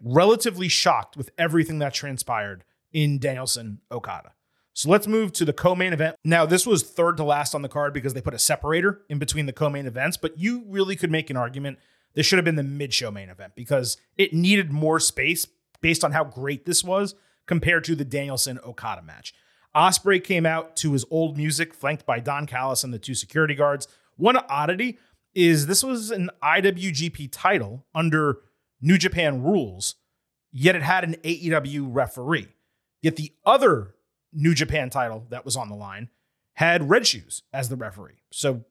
relatively 0.00 0.68
shocked 0.68 1.16
with 1.16 1.30
everything 1.38 1.78
that 1.80 1.94
transpired 1.94 2.64
in 2.92 3.18
Danielson 3.18 3.80
Okada. 3.90 4.32
So 4.72 4.90
let's 4.90 5.06
move 5.06 5.32
to 5.32 5.44
the 5.46 5.54
co-main 5.54 5.94
event. 5.94 6.16
Now, 6.22 6.44
this 6.44 6.66
was 6.66 6.82
third 6.82 7.16
to 7.16 7.24
last 7.24 7.54
on 7.54 7.62
the 7.62 7.68
card 7.68 7.94
because 7.94 8.12
they 8.12 8.20
put 8.20 8.34
a 8.34 8.38
separator 8.38 9.00
in 9.08 9.18
between 9.18 9.46
the 9.46 9.52
co-main 9.52 9.86
events, 9.86 10.18
but 10.18 10.38
you 10.38 10.64
really 10.68 10.96
could 10.96 11.10
make 11.10 11.30
an 11.30 11.36
argument 11.36 11.78
this 12.14 12.24
should 12.24 12.38
have 12.38 12.44
been 12.44 12.56
the 12.56 12.62
mid-show 12.62 13.10
main 13.10 13.28
event 13.28 13.52
because 13.54 13.98
it 14.16 14.32
needed 14.32 14.72
more 14.72 14.98
space 14.98 15.46
based 15.80 16.02
on 16.02 16.12
how 16.12 16.24
great 16.24 16.64
this 16.64 16.82
was 16.82 17.14
compared 17.46 17.84
to 17.84 17.94
the 17.94 18.04
Danielson 18.04 18.58
Okada 18.66 19.02
match. 19.02 19.34
Ospreay 19.76 20.24
came 20.24 20.46
out 20.46 20.74
to 20.76 20.92
his 20.92 21.04
old 21.10 21.36
music, 21.36 21.74
flanked 21.74 22.06
by 22.06 22.18
Don 22.18 22.46
Callis 22.46 22.82
and 22.82 22.94
the 22.94 22.98
two 22.98 23.14
security 23.14 23.54
guards. 23.54 23.86
One 24.16 24.38
oddity 24.48 24.98
is 25.34 25.66
this 25.66 25.84
was 25.84 26.10
an 26.10 26.30
IWGP 26.42 27.28
title 27.30 27.84
under 27.94 28.38
New 28.80 28.96
Japan 28.96 29.42
rules, 29.42 29.96
yet 30.50 30.74
it 30.74 30.82
had 30.82 31.04
an 31.04 31.16
AEW 31.22 31.88
referee. 31.90 32.48
Yet 33.02 33.16
the 33.16 33.32
other 33.44 33.94
New 34.32 34.54
Japan 34.54 34.88
title 34.88 35.26
that 35.28 35.44
was 35.44 35.56
on 35.56 35.68
the 35.68 35.76
line 35.76 36.08
had 36.54 36.88
Red 36.88 37.06
Shoes 37.06 37.42
as 37.52 37.68
the 37.68 37.76
referee. 37.76 38.22
So 38.32 38.64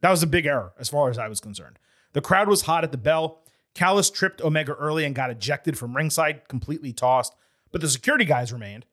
that 0.00 0.10
was 0.10 0.24
a 0.24 0.26
big 0.26 0.46
error 0.46 0.72
as 0.80 0.88
far 0.88 1.10
as 1.10 1.18
I 1.18 1.28
was 1.28 1.40
concerned. 1.40 1.78
The 2.12 2.20
crowd 2.20 2.48
was 2.48 2.62
hot 2.62 2.82
at 2.82 2.90
the 2.90 2.98
bell. 2.98 3.44
Callis 3.74 4.10
tripped 4.10 4.40
Omega 4.40 4.72
early 4.72 5.04
and 5.04 5.14
got 5.14 5.30
ejected 5.30 5.78
from 5.78 5.96
ringside, 5.96 6.48
completely 6.48 6.92
tossed, 6.92 7.36
but 7.70 7.80
the 7.80 7.88
security 7.88 8.24
guys 8.24 8.52
remained. 8.52 8.84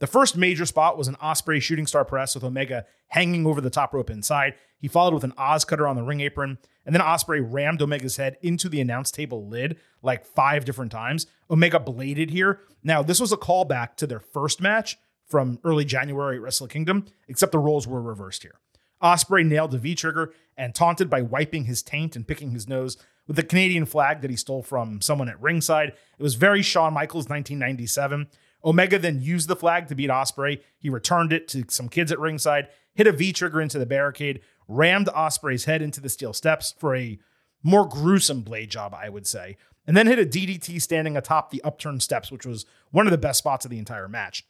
The 0.00 0.06
first 0.06 0.36
major 0.36 0.66
spot 0.66 0.98
was 0.98 1.08
an 1.08 1.16
Ospreay 1.16 1.62
shooting 1.62 1.86
star 1.86 2.04
press 2.04 2.34
with 2.34 2.44
Omega 2.44 2.84
hanging 3.08 3.46
over 3.46 3.60
the 3.60 3.70
top 3.70 3.94
rope 3.94 4.10
inside. 4.10 4.54
He 4.78 4.88
followed 4.88 5.14
with 5.14 5.24
an 5.24 5.32
OsCutter 5.32 5.88
on 5.88 5.96
the 5.96 6.02
ring 6.02 6.20
apron, 6.20 6.58
and 6.84 6.94
then 6.94 7.00
Ospreay 7.02 7.40
rammed 7.40 7.80
Omega's 7.80 8.16
head 8.16 8.36
into 8.42 8.68
the 8.68 8.80
announce 8.80 9.10
table 9.10 9.48
lid 9.48 9.78
like 10.02 10.26
five 10.26 10.64
different 10.64 10.92
times. 10.92 11.26
Omega 11.50 11.78
bladed 11.78 12.30
here. 12.30 12.60
Now, 12.82 13.02
this 13.02 13.20
was 13.20 13.32
a 13.32 13.36
callback 13.36 13.96
to 13.96 14.06
their 14.06 14.20
first 14.20 14.60
match 14.60 14.98
from 15.26 15.58
early 15.64 15.84
January 15.84 16.36
at 16.36 16.42
Wrestle 16.42 16.66
Kingdom, 16.66 17.06
except 17.28 17.52
the 17.52 17.58
roles 17.58 17.86
were 17.86 18.02
reversed 18.02 18.42
here. 18.42 18.58
Ospreay 19.02 19.46
nailed 19.46 19.70
the 19.70 19.78
V 19.78 19.94
trigger 19.94 20.32
and 20.56 20.74
taunted 20.74 21.08
by 21.08 21.22
wiping 21.22 21.64
his 21.64 21.82
taint 21.82 22.16
and 22.16 22.26
picking 22.26 22.50
his 22.50 22.68
nose 22.68 22.96
with 23.26 23.36
the 23.36 23.42
Canadian 23.42 23.86
flag 23.86 24.20
that 24.20 24.30
he 24.30 24.36
stole 24.36 24.62
from 24.62 25.00
someone 25.00 25.28
at 25.28 25.40
ringside. 25.40 25.88
It 26.18 26.22
was 26.22 26.34
very 26.34 26.62
Shawn 26.62 26.94
Michaels 26.94 27.28
1997. 27.28 28.28
Omega 28.64 28.98
then 28.98 29.20
used 29.20 29.48
the 29.48 29.56
flag 29.56 29.88
to 29.88 29.94
beat 29.94 30.10
Ospreay. 30.10 30.60
He 30.78 30.88
returned 30.88 31.32
it 31.32 31.48
to 31.48 31.64
some 31.68 31.88
kids 31.88 32.10
at 32.10 32.18
ringside, 32.18 32.68
hit 32.94 33.06
a 33.06 33.12
V 33.12 33.32
trigger 33.32 33.60
into 33.60 33.78
the 33.78 33.86
barricade, 33.86 34.40
rammed 34.68 35.08
Ospreay's 35.08 35.64
head 35.66 35.82
into 35.82 36.00
the 36.00 36.08
steel 36.08 36.32
steps 36.32 36.74
for 36.78 36.96
a 36.96 37.18
more 37.62 37.86
gruesome 37.86 38.42
blade 38.42 38.70
job, 38.70 38.94
I 38.94 39.08
would 39.08 39.26
say, 39.26 39.56
and 39.86 39.96
then 39.96 40.06
hit 40.06 40.18
a 40.18 40.24
DDT 40.24 40.80
standing 40.80 41.16
atop 41.16 41.50
the 41.50 41.62
upturned 41.62 42.02
steps, 42.02 42.32
which 42.32 42.46
was 42.46 42.64
one 42.90 43.06
of 43.06 43.10
the 43.10 43.18
best 43.18 43.38
spots 43.38 43.64
of 43.64 43.70
the 43.70 43.78
entire 43.78 44.08
match. 44.08 44.44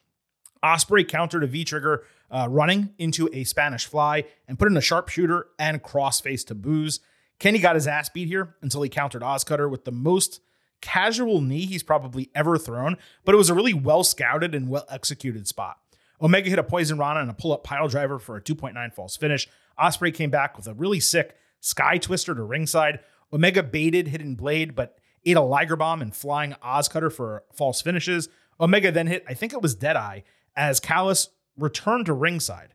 Ospreay 0.62 1.06
countered 1.06 1.44
a 1.44 1.46
V 1.46 1.64
trigger 1.64 2.04
uh, 2.30 2.48
running 2.50 2.94
into 2.98 3.28
a 3.32 3.44
Spanish 3.44 3.86
fly 3.86 4.24
and 4.48 4.58
put 4.58 4.68
in 4.68 4.76
a 4.76 4.80
sharpshooter 4.80 5.46
and 5.58 5.82
crossface 5.82 6.46
to 6.46 6.54
boos. 6.54 7.00
Kenny 7.38 7.58
got 7.58 7.74
his 7.74 7.86
ass 7.86 8.08
beat 8.08 8.28
here 8.28 8.54
until 8.62 8.82
he 8.82 8.88
countered 8.88 9.22
OsCutter 9.22 9.70
with 9.70 9.84
the 9.84 9.92
most 9.92 10.40
casual 10.84 11.40
knee 11.40 11.64
he's 11.64 11.82
probably 11.82 12.30
ever 12.34 12.58
thrown, 12.58 12.98
but 13.24 13.34
it 13.34 13.38
was 13.38 13.48
a 13.48 13.54
really 13.54 13.72
well 13.72 14.04
scouted 14.04 14.54
and 14.54 14.68
well 14.68 14.84
executed 14.90 15.48
spot. 15.48 15.78
Omega 16.20 16.50
hit 16.50 16.58
a 16.58 16.62
poison 16.62 16.98
rana 16.98 17.20
and 17.20 17.30
a 17.30 17.34
pull 17.34 17.54
up 17.54 17.64
pile 17.64 17.88
driver 17.88 18.18
for 18.18 18.36
a 18.36 18.42
2.9 18.42 18.92
false 18.92 19.16
finish. 19.16 19.48
Ospreay 19.80 20.12
came 20.12 20.28
back 20.28 20.58
with 20.58 20.66
a 20.66 20.74
really 20.74 21.00
sick 21.00 21.36
sky 21.60 21.96
twister 21.96 22.34
to 22.34 22.42
ringside. 22.42 23.00
Omega 23.32 23.62
baited 23.62 24.08
hidden 24.08 24.34
blade, 24.34 24.74
but 24.74 24.98
ate 25.24 25.38
a 25.38 25.40
Liger 25.40 25.74
bomb 25.74 26.02
and 26.02 26.14
flying 26.14 26.54
OsCutter 26.62 27.10
for 27.10 27.44
false 27.54 27.80
finishes. 27.80 28.28
Omega 28.60 28.92
then 28.92 29.06
hit, 29.06 29.24
I 29.26 29.32
think 29.32 29.54
it 29.54 29.62
was 29.62 29.74
Deadeye, 29.74 30.20
as 30.54 30.80
Callis 30.80 31.30
returned 31.56 32.06
to 32.06 32.12
ringside. 32.12 32.74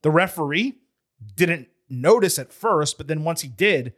The 0.00 0.10
referee 0.10 0.78
didn't 1.36 1.68
notice 1.90 2.38
at 2.38 2.54
first, 2.54 2.96
but 2.96 3.06
then 3.06 3.22
once 3.22 3.42
he 3.42 3.48
did, 3.48 3.92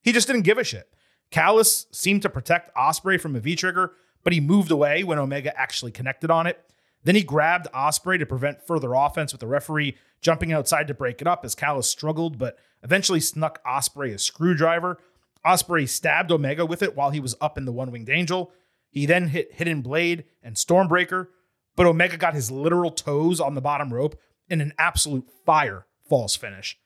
he 0.00 0.12
just 0.12 0.28
didn't 0.28 0.42
give 0.42 0.58
a 0.58 0.64
shit. 0.64 0.88
Callis 1.34 1.86
seemed 1.90 2.22
to 2.22 2.28
protect 2.28 2.72
Ospreay 2.76 3.20
from 3.20 3.34
a 3.34 3.40
V 3.40 3.56
trigger, 3.56 3.94
but 4.22 4.32
he 4.32 4.38
moved 4.38 4.70
away 4.70 5.02
when 5.02 5.18
Omega 5.18 5.52
actually 5.58 5.90
connected 5.90 6.30
on 6.30 6.46
it. 6.46 6.64
Then 7.02 7.16
he 7.16 7.24
grabbed 7.24 7.66
Ospreay 7.74 8.20
to 8.20 8.24
prevent 8.24 8.64
further 8.64 8.94
offense 8.94 9.32
with 9.32 9.40
the 9.40 9.48
referee 9.48 9.96
jumping 10.20 10.52
outside 10.52 10.86
to 10.86 10.94
break 10.94 11.20
it 11.20 11.26
up 11.26 11.44
as 11.44 11.56
Callis 11.56 11.88
struggled, 11.88 12.38
but 12.38 12.56
eventually 12.84 13.18
snuck 13.18 13.60
Ospreay 13.64 14.14
a 14.14 14.18
screwdriver. 14.20 15.00
Ospreay 15.44 15.88
stabbed 15.88 16.30
Omega 16.30 16.64
with 16.64 16.84
it 16.84 16.94
while 16.94 17.10
he 17.10 17.18
was 17.18 17.34
up 17.40 17.58
in 17.58 17.64
the 17.64 17.72
one 17.72 17.90
winged 17.90 18.10
angel. 18.10 18.52
He 18.88 19.04
then 19.04 19.26
hit 19.26 19.54
Hidden 19.54 19.82
Blade 19.82 20.26
and 20.40 20.54
Stormbreaker, 20.54 21.26
but 21.74 21.86
Omega 21.86 22.16
got 22.16 22.34
his 22.34 22.52
literal 22.52 22.92
toes 22.92 23.40
on 23.40 23.56
the 23.56 23.60
bottom 23.60 23.92
rope 23.92 24.16
in 24.48 24.60
an 24.60 24.72
absolute 24.78 25.28
fire 25.44 25.86
false 26.08 26.36
finish. 26.36 26.78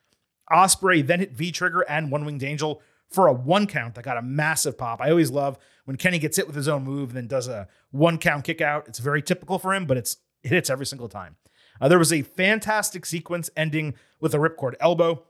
Ospreay 0.50 1.06
then 1.06 1.20
hit 1.20 1.32
V 1.32 1.52
Trigger 1.52 1.82
and 1.82 2.10
One 2.10 2.24
Winged 2.24 2.42
Angel 2.42 2.80
for 3.10 3.26
a 3.26 3.32
one 3.32 3.66
count 3.66 3.94
that 3.94 4.04
got 4.04 4.16
a 4.16 4.22
massive 4.22 4.76
pop. 4.76 5.00
I 5.00 5.10
always 5.10 5.30
love 5.30 5.58
when 5.84 5.96
Kenny 5.96 6.18
gets 6.18 6.36
hit 6.36 6.46
with 6.46 6.56
his 6.56 6.68
own 6.68 6.84
move 6.84 7.10
and 7.10 7.16
then 7.16 7.26
does 7.26 7.48
a 7.48 7.68
one 7.90 8.18
count 8.18 8.44
kick 8.44 8.60
out. 8.60 8.88
It's 8.88 8.98
very 8.98 9.22
typical 9.22 9.58
for 9.58 9.74
him, 9.74 9.86
but 9.86 9.96
it's 9.96 10.18
it 10.42 10.50
hits 10.50 10.70
every 10.70 10.86
single 10.86 11.08
time. 11.08 11.36
Uh, 11.80 11.88
there 11.88 11.98
was 11.98 12.12
a 12.12 12.22
fantastic 12.22 13.06
sequence 13.06 13.50
ending 13.56 13.94
with 14.20 14.34
a 14.34 14.38
ripcord 14.38 14.74
elbow. 14.80 15.24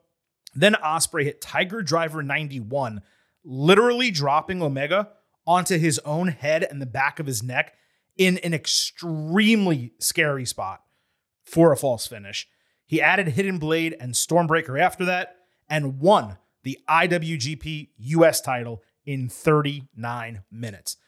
Then 0.55 0.75
Ospreay 0.75 1.25
hit 1.25 1.41
Tiger 1.41 1.83
Driver 1.83 2.23
91, 2.23 3.03
literally 3.45 4.11
dropping 4.11 4.63
Omega 4.63 5.11
onto 5.47 5.79
his 5.79 5.99
own 6.01 6.29
head 6.29 6.63
and 6.65 6.81
the 6.81 6.87
back 6.87 7.21
of 7.21 7.27
his 7.27 7.43
neck 7.43 7.75
in 8.17 8.39
an 8.39 8.53
extremely 8.53 9.93
scary 9.99 10.45
spot 10.45 10.83
for 11.45 11.73
a 11.73 11.77
false 11.77 12.07
finish. 12.07 12.49
He 12.85 13.01
added 13.01 13.29
Hidden 13.29 13.59
Blade 13.59 13.97
and 14.01 14.15
Stormbreaker 14.15 14.81
after 14.81 15.05
that 15.05 15.37
and 15.69 16.01
won 16.01 16.39
the 16.69 16.79
IWGP 16.87 17.89
US 17.97 18.43
title 18.43 18.83
in 19.07 19.31
39 19.31 20.43
minutes. 20.51 20.99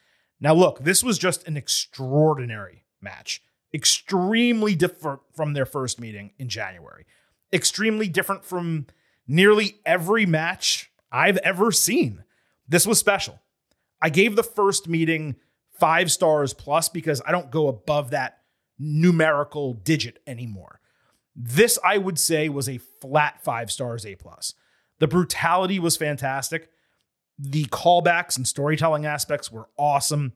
Now, 0.41 0.55
look, 0.55 0.79
this 0.79 1.05
was 1.05 1.19
just 1.19 1.47
an 1.47 1.59
extraordinary 1.59 2.87
match, 3.03 3.43
extremely 3.75 4.75
different 4.75 5.21
from 5.37 5.53
their 5.53 5.67
first 5.67 6.01
meeting 6.01 6.33
in 6.39 6.49
January, 6.49 7.05
extremely 7.53 8.09
different 8.09 8.43
from 8.43 8.87
nearly 9.29 9.81
every 9.85 10.25
match 10.25 10.91
I've 11.13 11.37
ever 11.39 11.73
seen. 11.73 12.25
This 12.67 12.87
was 12.87 12.99
special. 12.99 13.39
I 14.01 14.09
gave 14.09 14.37
the 14.37 14.43
first 14.43 14.89
meeting 14.89 15.37
five 15.79 16.11
stars 16.11 16.55
plus 16.55 16.89
because 16.89 17.21
I 17.27 17.33
don't 17.33 17.51
go 17.51 17.69
above 17.69 18.13
that 18.13 18.39
numerical 18.79 19.75
digit 19.75 20.23
anymore. 20.27 20.81
This, 21.37 21.79
I 21.85 21.99
would 21.99 22.19
say, 22.19 22.49
was 22.49 22.67
a 22.67 22.79
flat 22.79 23.45
five 23.45 23.71
stars 23.71 24.07
A 24.07 24.15
plus. 24.15 24.55
The 25.01 25.09
brutality 25.09 25.79
was 25.79 25.97
fantastic. 25.97 26.71
The 27.39 27.65
callbacks 27.65 28.37
and 28.37 28.47
storytelling 28.47 29.07
aspects 29.07 29.51
were 29.51 29.69
awesome. 29.77 30.35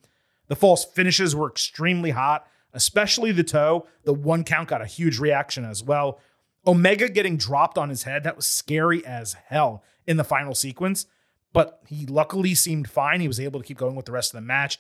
The 0.49 0.57
false 0.57 0.85
finishes 0.85 1.37
were 1.37 1.49
extremely 1.49 2.11
hot, 2.11 2.47
especially 2.73 3.31
the 3.31 3.45
toe. 3.45 3.87
The 4.05 4.13
one 4.13 4.43
count 4.43 4.69
got 4.69 4.83
a 4.83 4.87
huge 4.87 5.19
reaction 5.19 5.65
as 5.65 5.83
well. 5.83 6.19
Omega 6.67 7.09
getting 7.09 7.37
dropped 7.37 7.77
on 7.77 7.91
his 7.91 8.05
head, 8.05 8.25
that 8.25 8.37
was 8.37 8.47
scary 8.47 9.05
as 9.05 9.35
hell 9.49 9.85
in 10.07 10.17
the 10.17 10.25
final 10.25 10.55
sequence, 10.55 11.07
but 11.53 11.81
he 11.87 12.07
luckily 12.07 12.55
seemed 12.55 12.89
fine. 12.89 13.21
He 13.21 13.29
was 13.29 13.41
able 13.41 13.61
to 13.61 13.67
keep 13.67 13.77
going 13.79 13.95
with 13.95 14.07
the 14.07 14.13
rest 14.13 14.33
of 14.33 14.39
the 14.39 14.47
match. 14.47 14.79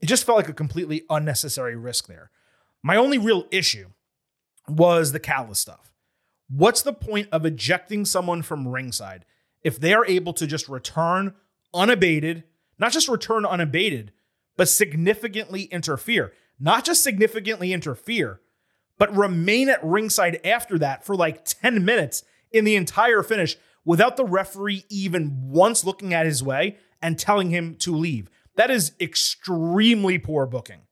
It 0.00 0.06
just 0.06 0.24
felt 0.24 0.36
like 0.36 0.48
a 0.48 0.54
completely 0.54 1.04
unnecessary 1.08 1.76
risk 1.76 2.06
there. 2.06 2.30
My 2.82 2.96
only 2.96 3.16
real 3.16 3.46
issue 3.50 3.88
was 4.68 5.12
the 5.12 5.20
Callis 5.20 5.58
stuff. 5.58 5.91
What's 6.54 6.82
the 6.82 6.92
point 6.92 7.28
of 7.32 7.46
ejecting 7.46 8.04
someone 8.04 8.42
from 8.42 8.68
ringside 8.68 9.24
if 9.62 9.80
they 9.80 9.94
are 9.94 10.04
able 10.04 10.34
to 10.34 10.46
just 10.46 10.68
return 10.68 11.34
unabated, 11.72 12.44
not 12.78 12.92
just 12.92 13.08
return 13.08 13.46
unabated, 13.46 14.12
but 14.58 14.68
significantly 14.68 15.62
interfere? 15.62 16.34
Not 16.60 16.84
just 16.84 17.02
significantly 17.02 17.72
interfere, 17.72 18.42
but 18.98 19.16
remain 19.16 19.70
at 19.70 19.82
ringside 19.82 20.40
after 20.44 20.78
that 20.78 21.06
for 21.06 21.16
like 21.16 21.46
10 21.46 21.86
minutes 21.86 22.22
in 22.52 22.66
the 22.66 22.76
entire 22.76 23.22
finish 23.22 23.56
without 23.86 24.18
the 24.18 24.24
referee 24.26 24.84
even 24.90 25.50
once 25.50 25.86
looking 25.86 26.12
at 26.12 26.26
his 26.26 26.42
way 26.42 26.76
and 27.00 27.18
telling 27.18 27.48
him 27.48 27.76
to 27.76 27.96
leave. 27.96 28.28
That 28.56 28.70
is 28.70 28.92
extremely 29.00 30.18
poor 30.18 30.44
booking. 30.44 30.82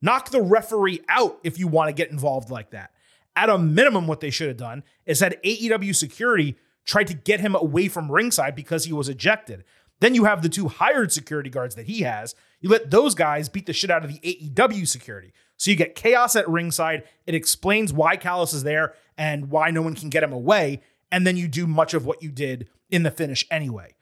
Knock 0.00 0.30
the 0.30 0.40
referee 0.40 1.02
out 1.10 1.40
if 1.44 1.58
you 1.58 1.68
want 1.68 1.88
to 1.88 1.94
get 1.94 2.10
involved 2.10 2.48
like 2.48 2.70
that. 2.70 2.90
At 3.36 3.50
a 3.50 3.58
minimum, 3.58 4.06
what 4.06 4.20
they 4.20 4.30
should 4.30 4.48
have 4.48 4.56
done 4.56 4.84
is 5.06 5.20
had 5.20 5.42
AEW 5.42 5.94
security 5.94 6.56
tried 6.84 7.08
to 7.08 7.14
get 7.14 7.40
him 7.40 7.54
away 7.54 7.88
from 7.88 8.10
ringside 8.10 8.54
because 8.54 8.84
he 8.84 8.92
was 8.92 9.08
ejected. 9.08 9.64
Then 10.00 10.14
you 10.14 10.24
have 10.24 10.42
the 10.42 10.48
two 10.48 10.68
hired 10.68 11.12
security 11.12 11.50
guards 11.50 11.74
that 11.76 11.86
he 11.86 12.02
has. 12.02 12.34
You 12.60 12.68
let 12.68 12.90
those 12.90 13.14
guys 13.14 13.48
beat 13.48 13.66
the 13.66 13.72
shit 13.72 13.90
out 13.90 14.04
of 14.04 14.12
the 14.12 14.18
AEW 14.20 14.86
security. 14.86 15.32
So 15.56 15.70
you 15.70 15.76
get 15.76 15.94
chaos 15.94 16.36
at 16.36 16.48
ringside. 16.48 17.04
It 17.26 17.34
explains 17.34 17.92
why 17.92 18.16
Callis 18.16 18.52
is 18.52 18.64
there 18.64 18.94
and 19.16 19.50
why 19.50 19.70
no 19.70 19.82
one 19.82 19.94
can 19.94 20.10
get 20.10 20.22
him 20.22 20.32
away. 20.32 20.82
And 21.10 21.26
then 21.26 21.36
you 21.36 21.48
do 21.48 21.66
much 21.66 21.94
of 21.94 22.04
what 22.04 22.22
you 22.22 22.30
did 22.30 22.68
in 22.90 23.02
the 23.02 23.10
finish 23.10 23.46
anyway. 23.50 23.94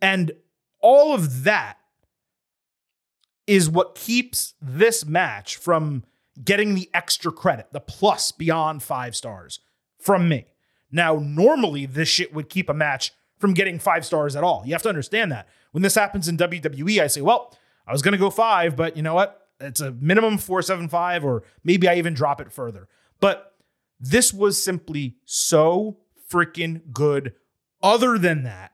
And 0.00 0.32
all 0.80 1.14
of 1.14 1.44
that 1.44 1.78
is 3.46 3.68
what 3.68 3.94
keeps 3.94 4.54
this 4.60 5.04
match 5.04 5.56
from 5.56 6.04
getting 6.42 6.74
the 6.74 6.90
extra 6.92 7.30
credit, 7.30 7.68
the 7.72 7.80
plus 7.80 8.32
beyond 8.32 8.82
five 8.82 9.14
stars 9.14 9.60
from 9.98 10.28
me. 10.28 10.46
Now, 10.90 11.18
normally 11.20 11.86
this 11.86 12.08
shit 12.08 12.34
would 12.34 12.48
keep 12.48 12.68
a 12.68 12.74
match 12.74 13.12
from 13.38 13.54
getting 13.54 13.78
five 13.78 14.04
stars 14.04 14.36
at 14.36 14.44
all. 14.44 14.62
You 14.64 14.72
have 14.72 14.82
to 14.82 14.88
understand 14.88 15.32
that. 15.32 15.48
When 15.72 15.82
this 15.82 15.94
happens 15.94 16.28
in 16.28 16.36
WWE, 16.36 17.00
I 17.00 17.08
say, 17.08 17.20
well, 17.20 17.56
I 17.86 17.92
was 17.92 18.02
going 18.02 18.12
to 18.12 18.18
go 18.18 18.30
five, 18.30 18.76
but 18.76 18.96
you 18.96 19.02
know 19.02 19.14
what? 19.14 19.48
It's 19.60 19.80
a 19.80 19.92
minimum 19.92 20.38
475, 20.38 21.24
or 21.24 21.42
maybe 21.62 21.88
I 21.88 21.96
even 21.96 22.14
drop 22.14 22.40
it 22.40 22.52
further. 22.52 22.88
But 23.20 23.54
this 24.00 24.32
was 24.32 24.62
simply 24.62 25.16
so 25.24 25.98
freaking 26.30 26.92
good, 26.92 27.34
other 27.82 28.18
than 28.18 28.42
that, 28.44 28.72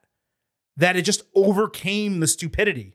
that 0.77 0.97
it 0.97 1.03
just 1.03 1.23
overcame 1.35 2.21
the 2.21 2.27
stupidity. 2.27 2.95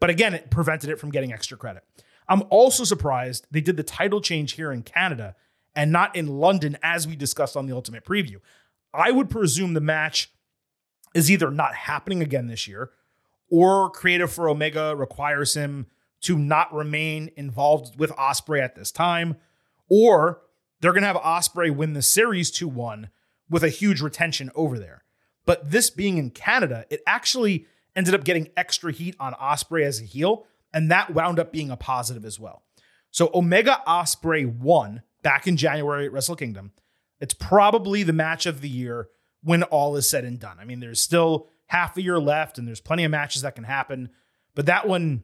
But 0.00 0.10
again, 0.10 0.34
it 0.34 0.50
prevented 0.50 0.90
it 0.90 0.98
from 0.98 1.10
getting 1.10 1.32
extra 1.32 1.56
credit. 1.56 1.82
I'm 2.28 2.44
also 2.50 2.84
surprised 2.84 3.46
they 3.50 3.60
did 3.60 3.76
the 3.76 3.82
title 3.82 4.20
change 4.20 4.52
here 4.52 4.72
in 4.72 4.82
Canada 4.82 5.34
and 5.74 5.92
not 5.92 6.14
in 6.16 6.26
London, 6.26 6.76
as 6.82 7.06
we 7.06 7.16
discussed 7.16 7.56
on 7.56 7.66
the 7.66 7.74
Ultimate 7.74 8.04
Preview. 8.04 8.36
I 8.92 9.10
would 9.10 9.30
presume 9.30 9.74
the 9.74 9.80
match 9.80 10.32
is 11.14 11.30
either 11.30 11.50
not 11.50 11.74
happening 11.74 12.22
again 12.22 12.48
this 12.48 12.66
year 12.66 12.90
or 13.50 13.90
Creative 13.90 14.30
for 14.30 14.48
Omega 14.48 14.94
requires 14.94 15.54
him 15.54 15.86
to 16.20 16.38
not 16.38 16.72
remain 16.74 17.30
involved 17.36 17.98
with 17.98 18.10
Ospreay 18.12 18.60
at 18.60 18.74
this 18.74 18.90
time, 18.90 19.36
or 19.88 20.42
they're 20.80 20.92
going 20.92 21.02
to 21.02 21.06
have 21.06 21.16
Ospreay 21.16 21.74
win 21.74 21.92
the 21.92 22.02
series 22.02 22.50
2 22.50 22.68
1 22.68 23.08
with 23.48 23.64
a 23.64 23.68
huge 23.68 24.00
retention 24.00 24.50
over 24.54 24.78
there. 24.78 25.04
But 25.46 25.70
this 25.70 25.90
being 25.90 26.18
in 26.18 26.30
Canada, 26.30 26.84
it 26.90 27.00
actually 27.06 27.66
ended 27.96 28.14
up 28.14 28.24
getting 28.24 28.48
extra 28.56 28.92
heat 28.92 29.16
on 29.18 29.32
Ospreay 29.34 29.84
as 29.84 30.00
a 30.00 30.04
heel, 30.04 30.46
and 30.72 30.90
that 30.90 31.14
wound 31.14 31.38
up 31.38 31.52
being 31.52 31.70
a 31.70 31.76
positive 31.76 32.24
as 32.24 32.38
well. 32.38 32.62
So 33.10 33.30
Omega 33.34 33.82
Ospreay 33.86 34.46
won 34.46 35.02
back 35.22 35.46
in 35.46 35.56
January 35.56 36.06
at 36.06 36.12
Wrestle 36.12 36.36
Kingdom. 36.36 36.72
It's 37.20 37.34
probably 37.34 38.02
the 38.02 38.12
match 38.12 38.46
of 38.46 38.60
the 38.60 38.68
year 38.68 39.08
when 39.42 39.62
all 39.64 39.96
is 39.96 40.08
said 40.08 40.24
and 40.24 40.38
done. 40.38 40.58
I 40.60 40.64
mean, 40.64 40.80
there's 40.80 41.00
still 41.00 41.48
half 41.66 41.96
a 41.96 42.02
year 42.02 42.18
left, 42.18 42.58
and 42.58 42.66
there's 42.66 42.80
plenty 42.80 43.04
of 43.04 43.10
matches 43.10 43.42
that 43.42 43.54
can 43.54 43.64
happen, 43.64 44.10
but 44.54 44.66
that 44.66 44.88
one 44.88 45.22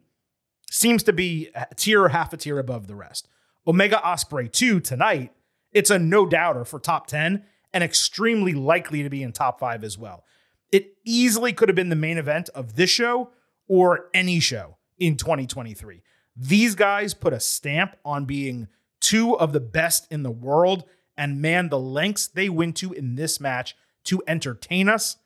seems 0.70 1.02
to 1.04 1.12
be 1.12 1.50
a 1.54 1.74
tier 1.74 2.02
or 2.02 2.08
half 2.08 2.32
a 2.32 2.36
tier 2.36 2.58
above 2.58 2.86
the 2.86 2.94
rest. 2.94 3.28
Omega 3.66 4.00
Ospreay 4.04 4.50
2 4.50 4.80
tonight, 4.80 5.32
it's 5.72 5.90
a 5.90 5.98
no 5.98 6.26
doubter 6.26 6.64
for 6.64 6.78
top 6.78 7.06
10 7.06 7.44
and 7.72 7.84
extremely 7.84 8.52
likely 8.52 9.02
to 9.02 9.10
be 9.10 9.22
in 9.22 9.32
top 9.32 9.58
5 9.58 9.82
as 9.84 9.98
well. 9.98 10.24
It 10.70 10.94
easily 11.04 11.52
could 11.52 11.68
have 11.68 11.76
been 11.76 11.88
the 11.88 11.96
main 11.96 12.18
event 12.18 12.48
of 12.50 12.76
this 12.76 12.90
show 12.90 13.30
or 13.68 14.10
any 14.12 14.40
show 14.40 14.76
in 14.98 15.16
2023. 15.16 16.02
These 16.36 16.74
guys 16.74 17.14
put 17.14 17.32
a 17.32 17.40
stamp 17.40 17.96
on 18.04 18.24
being 18.24 18.68
two 19.00 19.36
of 19.36 19.52
the 19.52 19.60
best 19.60 20.10
in 20.10 20.22
the 20.22 20.30
world. 20.30 20.84
And 21.16 21.40
man, 21.40 21.68
the 21.68 21.78
lengths 21.78 22.26
they 22.26 22.48
went 22.48 22.76
to 22.78 22.92
in 22.92 23.14
this 23.14 23.40
match 23.40 23.76
to 24.04 24.22
entertain 24.26 24.88
us, 24.88 25.16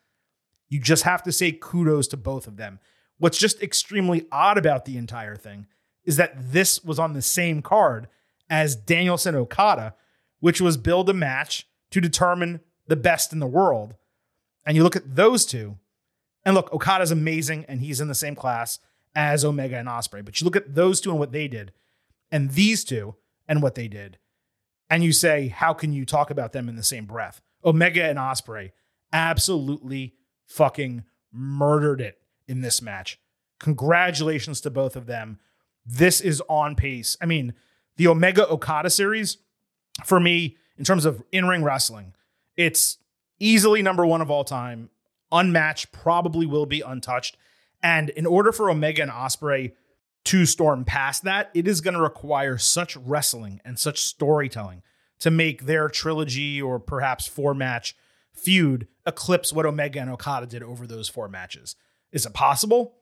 you 0.68 0.80
just 0.80 1.04
have 1.04 1.22
to 1.22 1.32
say 1.32 1.52
kudos 1.52 2.08
to 2.08 2.16
both 2.16 2.46
of 2.46 2.56
them. 2.56 2.78
What's 3.18 3.38
just 3.38 3.62
extremely 3.62 4.26
odd 4.30 4.58
about 4.58 4.84
the 4.84 4.96
entire 4.96 5.36
thing 5.36 5.66
is 6.04 6.16
that 6.16 6.52
this 6.52 6.84
was 6.84 6.98
on 6.98 7.14
the 7.14 7.22
same 7.22 7.62
card 7.62 8.08
as 8.50 8.76
Danielson 8.76 9.34
Okada, 9.34 9.94
which 10.40 10.60
was 10.60 10.76
build 10.76 11.08
a 11.08 11.14
match 11.14 11.66
to 11.90 12.00
determine 12.00 12.60
the 12.86 12.96
best 12.96 13.32
in 13.32 13.38
the 13.38 13.46
world. 13.46 13.94
And 14.64 14.76
you 14.76 14.82
look 14.82 14.96
at 14.96 15.16
those 15.16 15.46
two, 15.46 15.78
and 16.44 16.54
look, 16.54 16.72
Okada's 16.72 17.10
amazing 17.10 17.64
and 17.68 17.80
he's 17.80 18.00
in 18.00 18.08
the 18.08 18.14
same 18.14 18.34
class 18.34 18.78
as 19.18 19.44
Omega 19.44 19.76
and 19.76 19.88
Ospreay. 19.88 20.24
But 20.24 20.40
you 20.40 20.44
look 20.44 20.54
at 20.54 20.76
those 20.76 21.00
two 21.00 21.10
and 21.10 21.18
what 21.18 21.32
they 21.32 21.48
did, 21.48 21.72
and 22.30 22.52
these 22.52 22.84
two 22.84 23.16
and 23.48 23.60
what 23.60 23.74
they 23.74 23.88
did, 23.88 24.16
and 24.88 25.02
you 25.02 25.10
say, 25.12 25.48
how 25.48 25.74
can 25.74 25.92
you 25.92 26.06
talk 26.06 26.30
about 26.30 26.52
them 26.52 26.68
in 26.68 26.76
the 26.76 26.84
same 26.84 27.04
breath? 27.04 27.40
Omega 27.64 28.04
and 28.04 28.16
Ospreay 28.16 28.70
absolutely 29.12 30.14
fucking 30.46 31.02
murdered 31.32 32.00
it 32.00 32.20
in 32.46 32.60
this 32.60 32.80
match. 32.80 33.18
Congratulations 33.58 34.60
to 34.60 34.70
both 34.70 34.94
of 34.94 35.06
them. 35.06 35.40
This 35.84 36.20
is 36.20 36.40
on 36.48 36.76
pace. 36.76 37.16
I 37.20 37.26
mean, 37.26 37.54
the 37.96 38.06
Omega 38.06 38.48
Okada 38.48 38.88
series, 38.88 39.38
for 40.04 40.20
me, 40.20 40.56
in 40.78 40.84
terms 40.84 41.04
of 41.04 41.24
in 41.32 41.48
ring 41.48 41.64
wrestling, 41.64 42.14
it's 42.56 42.98
easily 43.40 43.82
number 43.82 44.06
one 44.06 44.20
of 44.20 44.30
all 44.30 44.44
time, 44.44 44.90
unmatched, 45.32 45.90
probably 45.90 46.46
will 46.46 46.66
be 46.66 46.82
untouched. 46.82 47.36
And 47.82 48.10
in 48.10 48.26
order 48.26 48.52
for 48.52 48.70
Omega 48.70 49.02
and 49.02 49.10
Ospreay 49.10 49.72
to 50.24 50.46
storm 50.46 50.84
past 50.84 51.24
that, 51.24 51.50
it 51.54 51.68
is 51.68 51.80
going 51.80 51.94
to 51.94 52.00
require 52.02 52.58
such 52.58 52.96
wrestling 52.96 53.60
and 53.64 53.78
such 53.78 54.00
storytelling 54.00 54.82
to 55.20 55.30
make 55.30 55.64
their 55.64 55.88
trilogy 55.88 56.60
or 56.60 56.78
perhaps 56.78 57.26
four 57.26 57.54
match 57.54 57.96
feud 58.32 58.86
eclipse 59.06 59.52
what 59.52 59.66
Omega 59.66 60.00
and 60.00 60.10
Okada 60.10 60.46
did 60.46 60.62
over 60.62 60.86
those 60.86 61.08
four 61.08 61.28
matches. 61.28 61.76
Is 62.12 62.26
it 62.26 62.34
possible? 62.34 62.94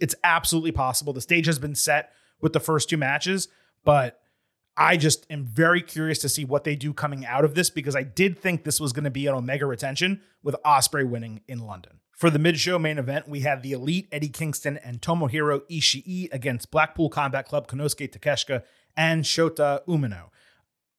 It's 0.00 0.14
absolutely 0.22 0.72
possible. 0.72 1.12
The 1.12 1.20
stage 1.20 1.46
has 1.46 1.58
been 1.58 1.74
set 1.74 2.12
with 2.40 2.52
the 2.52 2.60
first 2.60 2.88
two 2.88 2.96
matches, 2.96 3.48
but 3.84 4.20
I 4.76 4.96
just 4.96 5.26
am 5.30 5.44
very 5.44 5.80
curious 5.80 6.18
to 6.18 6.28
see 6.28 6.44
what 6.44 6.64
they 6.64 6.76
do 6.76 6.92
coming 6.92 7.24
out 7.24 7.44
of 7.44 7.54
this 7.54 7.70
because 7.70 7.96
I 7.96 8.02
did 8.02 8.38
think 8.38 8.64
this 8.64 8.78
was 8.78 8.92
going 8.92 9.04
to 9.04 9.10
be 9.10 9.26
an 9.26 9.34
Omega 9.34 9.66
retention 9.66 10.20
with 10.42 10.54
Ospreay 10.64 11.08
winning 11.08 11.40
in 11.48 11.60
London. 11.60 12.00
For 12.16 12.30
the 12.30 12.38
mid-show 12.38 12.78
main 12.78 12.96
event, 12.96 13.28
we 13.28 13.40
had 13.40 13.62
the 13.62 13.72
Elite 13.72 14.08
Eddie 14.10 14.30
Kingston 14.30 14.78
and 14.78 15.02
Tomohiro 15.02 15.60
Ishii 15.70 16.32
against 16.32 16.70
Blackpool 16.70 17.10
Combat 17.10 17.46
Club 17.46 17.68
Konosuke 17.68 18.10
Takeshita 18.10 18.62
and 18.96 19.22
Shota 19.22 19.84
Umino. 19.86 20.30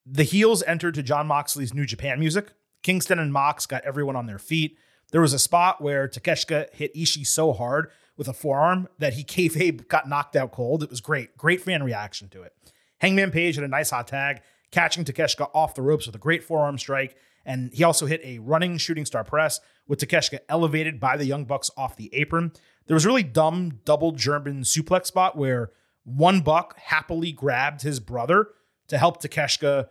The 0.05 0.21
heels 0.21 0.61
entered 0.67 0.93
to 0.93 1.01
John 1.01 1.25
Moxley's 1.25 1.73
New 1.73 1.87
Japan 1.87 2.19
music. 2.19 2.53
Kingston 2.83 3.17
and 3.17 3.33
Mox 3.33 3.65
got 3.65 3.83
everyone 3.83 4.15
on 4.15 4.27
their 4.27 4.37
feet. 4.37 4.77
There 5.11 5.19
was 5.19 5.33
a 5.33 5.39
spot 5.39 5.81
where 5.81 6.07
Takeshita 6.07 6.71
hit 6.75 6.93
Ishii 6.93 7.25
so 7.25 7.51
hard 7.51 7.89
with 8.15 8.27
a 8.27 8.33
forearm 8.33 8.87
that 8.99 9.13
he 9.13 9.23
kayfabe 9.23 9.87
got 9.87 10.07
knocked 10.07 10.35
out 10.35 10.51
cold. 10.51 10.83
It 10.83 10.91
was 10.91 11.01
great. 11.01 11.35
Great 11.35 11.61
fan 11.61 11.81
reaction 11.81 12.29
to 12.29 12.43
it. 12.43 12.53
Hangman 12.99 13.31
Page 13.31 13.55
had 13.55 13.63
a 13.63 13.67
nice 13.67 13.89
hot 13.89 14.07
tag, 14.07 14.41
catching 14.69 15.03
Takeshita 15.03 15.49
off 15.55 15.73
the 15.73 15.81
ropes 15.81 16.05
with 16.05 16.15
a 16.15 16.19
great 16.19 16.43
forearm 16.43 16.77
strike. 16.77 17.15
And 17.47 17.73
he 17.73 17.83
also 17.83 18.05
hit 18.05 18.21
a 18.23 18.39
running 18.39 18.77
shooting 18.77 19.05
star 19.05 19.23
press 19.23 19.61
with 19.87 19.99
Takeshita 19.99 20.39
elevated 20.49 20.99
by 20.99 21.15
the 21.15 21.25
Young 21.25 21.45
Bucks 21.45 21.71
off 21.77 21.95
the 21.95 22.13
apron. 22.13 22.51
There 22.85 22.93
was 22.93 23.05
a 23.05 23.07
really 23.07 23.23
dumb 23.23 23.79
double 23.85 24.11
German 24.11 24.61
suplex 24.61 25.07
spot 25.07 25.37
where 25.37 25.71
one 26.03 26.41
Buck 26.41 26.77
happily 26.77 27.31
grabbed 27.31 27.81
his 27.81 28.01
brother 28.01 28.49
to 28.89 28.97
help 28.97 29.21
Takeshita 29.21 29.87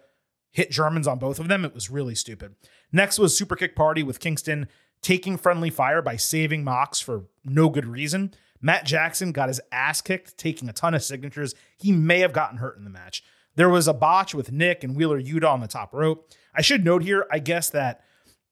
hit 0.52 0.70
Germans 0.70 1.08
on 1.08 1.18
both 1.18 1.38
of 1.38 1.48
them. 1.48 1.64
It 1.64 1.74
was 1.74 1.90
really 1.90 2.14
stupid. 2.14 2.54
Next 2.92 3.18
was 3.18 3.36
Super 3.36 3.56
Kick 3.56 3.74
Party 3.74 4.02
with 4.02 4.20
Kingston 4.20 4.68
taking 5.02 5.36
friendly 5.36 5.70
fire 5.70 6.02
by 6.02 6.16
saving 6.16 6.62
Mox 6.62 7.00
for 7.00 7.24
no 7.44 7.70
good 7.70 7.86
reason. 7.86 8.34
Matt 8.60 8.84
Jackson 8.84 9.32
got 9.32 9.48
his 9.48 9.60
ass 9.72 10.00
kicked, 10.00 10.36
taking 10.38 10.68
a 10.68 10.72
ton 10.72 10.94
of 10.94 11.02
signatures. 11.02 11.54
He 11.78 11.92
may 11.92 12.20
have 12.20 12.32
gotten 12.32 12.58
hurt 12.58 12.76
in 12.76 12.84
the 12.84 12.90
match. 12.90 13.22
There 13.56 13.68
was 13.68 13.88
a 13.88 13.94
botch 13.94 14.34
with 14.34 14.52
Nick 14.52 14.84
and 14.84 14.94
Wheeler 14.94 15.20
Yuta 15.20 15.50
on 15.50 15.60
the 15.60 15.66
top 15.66 15.92
rope. 15.92 16.30
I 16.54 16.62
should 16.62 16.84
note 16.84 17.02
here, 17.02 17.26
I 17.30 17.38
guess, 17.38 17.70
that 17.70 18.02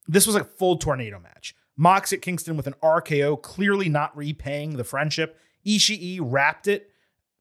this 0.07 0.27
was 0.27 0.37
a 0.37 0.45
full 0.45 0.77
tornado 0.77 1.19
match. 1.19 1.55
Mox 1.77 2.13
at 2.13 2.23
Kingston 2.23 2.57
with 2.57 2.67
an 2.67 2.75
RKO, 2.83 3.41
clearly 3.41 3.89
not 3.89 4.17
repaying 4.17 4.77
the 4.77 4.85
friendship. 4.85 5.39
Ishii 5.67 6.19
wrapped 6.21 6.69
it 6.69 6.91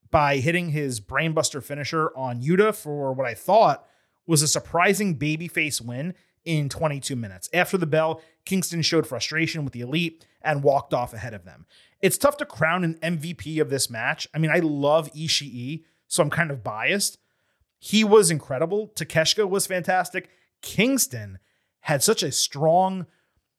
by 0.09 0.37
hitting 0.37 0.69
his 0.69 0.99
brainbuster 0.99 1.63
finisher 1.63 2.11
on 2.15 2.41
Yuta 2.41 2.75
for 2.75 3.13
what 3.13 3.27
I 3.27 3.33
thought 3.33 3.85
was 4.25 4.41
a 4.41 4.47
surprising 4.47 5.17
babyface 5.17 5.81
win 5.81 6.13
in 6.45 6.69
22 6.69 7.15
minutes. 7.15 7.49
After 7.53 7.77
the 7.77 7.85
bell, 7.85 8.21
Kingston 8.45 8.81
showed 8.81 9.07
frustration 9.07 9.63
with 9.63 9.73
the 9.73 9.81
elite 9.81 10.25
and 10.41 10.63
walked 10.63 10.93
off 10.93 11.13
ahead 11.13 11.33
of 11.33 11.45
them. 11.45 11.65
It's 12.01 12.17
tough 12.17 12.37
to 12.37 12.45
crown 12.45 12.83
an 12.83 12.95
MVP 13.01 13.61
of 13.61 13.69
this 13.69 13.89
match. 13.89 14.27
I 14.33 14.37
mean, 14.37 14.51
I 14.51 14.59
love 14.59 15.11
Ishii, 15.13 15.83
so 16.07 16.23
I'm 16.23 16.29
kind 16.29 16.51
of 16.51 16.63
biased. 16.63 17.17
He 17.85 18.05
was 18.05 18.31
incredible. 18.31 18.93
Takeshita 18.95 19.49
was 19.49 19.67
fantastic. 19.67 20.29
Kingston 20.61 21.37
had 21.81 22.01
such 22.01 22.23
a 22.23 22.31
strong 22.31 23.07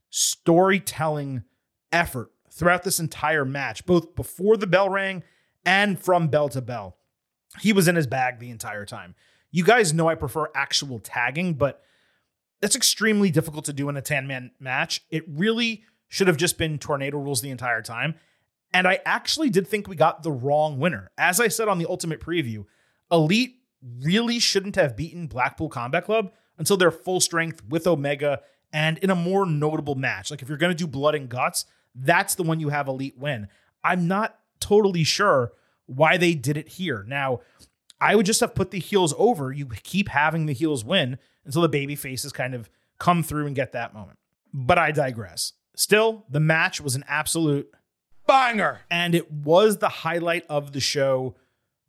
storytelling 0.09 1.45
effort 1.93 2.31
throughout 2.51 2.85
this 2.85 2.99
entire 2.99 3.45
match, 3.45 3.85
both 3.85 4.15
before 4.15 4.57
the 4.57 4.67
bell 4.67 4.89
rang 4.89 5.25
and 5.67 6.01
from 6.01 6.29
bell 6.29 6.49
to 6.49 6.63
bell. 6.63 6.97
He 7.61 7.75
was 7.75 7.87
in 7.87 7.97
his 7.97 8.07
bag 8.07 8.39
the 8.39 8.49
entire 8.49 8.87
time. 8.87 9.15
You 9.51 9.63
guys 9.63 9.93
know 9.93 10.09
I 10.09 10.15
prefer 10.15 10.49
actual 10.55 11.01
tagging, 11.01 11.53
but 11.53 11.83
that's 12.63 12.77
extremely 12.77 13.31
difficult 13.31 13.67
to 13.67 13.75
do 13.75 13.91
in 13.91 13.97
a 13.99 14.03
10 14.03 14.27
man 14.27 14.53
match. 14.59 15.03
It 15.11 15.25
really 15.29 15.85
should 16.09 16.29
have 16.29 16.39
just 16.39 16.57
been 16.57 16.79
tornado 16.79 17.19
rules 17.19 17.43
the 17.43 17.51
entire 17.51 17.83
time. 17.83 18.15
And 18.73 18.89
I 18.89 19.01
actually 19.05 19.51
did 19.51 19.69
think 19.69 19.87
we 19.87 19.97
got 19.97 20.23
the 20.23 20.33
wrong 20.33 20.79
winner. 20.79 21.11
As 21.19 21.41
I 21.41 21.49
said 21.49 21.69
on 21.69 21.77
the 21.77 21.87
Ultimate 21.91 22.23
Preview, 22.23 22.65
Elite 23.13 23.57
really 24.01 24.39
shouldn't 24.39 24.77
have 24.77 24.97
beaten 24.97 25.27
Blackpool 25.27 25.69
Combat 25.69 26.05
Club 26.05 26.33
until 26.59 26.77
they're 26.77 26.91
full 26.91 27.21
strength 27.21 27.63
with 27.69 27.87
Omega 27.87 28.41
and 28.73 28.99
in 28.99 29.11
a 29.11 29.15
more 29.15 29.47
notable 29.47 29.95
match. 29.95 30.31
Like 30.31 30.43
if 30.43 30.49
you're 30.49 30.59
going 30.59 30.73
to 30.73 30.77
do 30.77 30.87
blood 30.87 31.15
and 31.15 31.29
guts, 31.29 31.67
that's 31.95 32.35
the 32.35 32.43
one 32.43 32.61
you 32.61 32.71
have 32.71 32.89
Elite 32.89 33.19
win. 33.19 33.49
I'm 33.83 34.09
not 34.09 34.39
totally 34.61 35.05
sure 35.05 35.53
why 35.87 36.17
they 36.17 36.35
did 36.35 36.57
it 36.57 36.69
here. 36.69 37.05
Now, 37.07 37.41
I 38.01 38.17
would 38.17 38.27
just 38.27 38.41
have 38.41 38.55
put 38.55 38.71
the 38.71 38.79
heels 38.81 39.15
over. 39.19 39.53
You 39.53 39.67
keep 39.83 40.09
having 40.09 40.47
the 40.47 40.53
heels 40.53 40.85
win 40.85 41.19
until 41.45 41.63
the 41.63 41.69
baby 41.69 41.95
faces 41.95 42.33
kind 42.33 42.55
of 42.55 42.69
come 42.99 43.23
through 43.23 43.47
and 43.47 43.55
get 43.55 43.73
that 43.73 43.95
moment. 43.95 44.19
But 44.53 44.79
I 44.79 44.91
digress. 44.91 45.53
Still, 45.77 46.25
the 46.29 46.41
match 46.41 46.81
was 46.81 46.95
an 46.95 47.05
absolute 47.07 47.73
banger. 48.27 48.81
And 48.91 49.15
it 49.15 49.31
was 49.31 49.79
the 49.79 49.89
highlight 49.89 50.45
of 50.49 50.73
the 50.73 50.81
show 50.81 51.35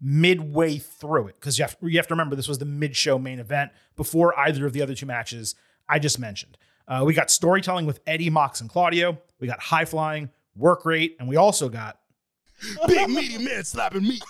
midway 0.08 0.78
through 0.78 1.28
it 1.28 1.34
because 1.34 1.58
you 1.58 1.64
have, 1.64 1.76
you 1.82 1.98
have 1.98 2.06
to 2.06 2.14
remember 2.14 2.36
this 2.36 2.48
was 2.48 2.60
the 2.60 2.66
mid 2.66 2.96
show 2.96 3.18
main 3.18 3.40
event 3.40 3.72
before 3.96 4.38
either 4.40 4.68
of 4.68 4.72
the 4.72 4.82
other 4.84 4.94
two 4.94 5.08
matches 5.08 5.56
I 5.90 5.98
just 5.98 6.20
mentioned. 6.20 6.60
Uh, 6.88 7.02
we 7.04 7.16
got 7.16 7.32
storytelling 7.32 7.88
with 7.88 8.00
Eddie, 8.06 8.30
Mox, 8.30 8.62
and 8.62 8.70
Claudio. 8.70 9.18
We 9.40 9.48
got 9.48 9.60
high 9.60 9.86
flying, 9.86 10.30
work 10.56 10.86
rate, 10.86 11.16
and 11.20 11.28
we 11.28 11.38
also 11.38 11.70
got 11.70 12.00
big 12.88 13.10
meaty 13.10 13.44
man 13.44 13.64
slapping 13.64 14.04
meat. 14.04 14.24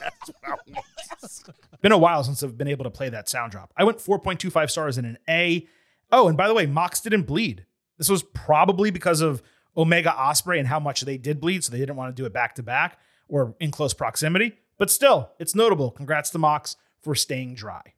That's 0.00 0.28
what 0.28 0.36
I 0.44 0.54
want. 0.66 0.84
Been 1.80 1.92
a 1.92 1.98
while 1.98 2.24
since 2.24 2.42
I've 2.42 2.58
been 2.58 2.68
able 2.68 2.84
to 2.84 2.90
play 2.90 3.08
that 3.08 3.28
sound 3.28 3.52
drop. 3.52 3.72
I 3.76 3.84
went 3.84 3.98
4.25 3.98 4.70
stars 4.70 4.98
in 4.98 5.04
an 5.04 5.18
A. 5.28 5.66
Oh, 6.10 6.26
and 6.26 6.36
by 6.36 6.48
the 6.48 6.54
way, 6.54 6.66
Mox 6.66 7.00
didn't 7.00 7.22
bleed. 7.22 7.66
This 7.98 8.08
was 8.08 8.24
probably 8.24 8.90
because 8.90 9.20
of 9.20 9.42
Omega 9.76 10.12
Osprey 10.12 10.58
and 10.58 10.66
how 10.66 10.80
much 10.80 11.02
they 11.02 11.18
did 11.18 11.40
bleed, 11.40 11.62
so 11.62 11.70
they 11.70 11.78
didn't 11.78 11.96
want 11.96 12.14
to 12.14 12.20
do 12.20 12.26
it 12.26 12.32
back 12.32 12.56
to 12.56 12.62
back 12.64 12.98
or 13.28 13.54
in 13.60 13.70
close 13.70 13.94
proximity. 13.94 14.54
But 14.78 14.90
still, 14.90 15.30
it's 15.38 15.54
notable. 15.54 15.90
Congrats 15.90 16.30
to 16.30 16.38
Mox 16.38 16.76
for 17.00 17.14
staying 17.14 17.54
dry. 17.54 17.94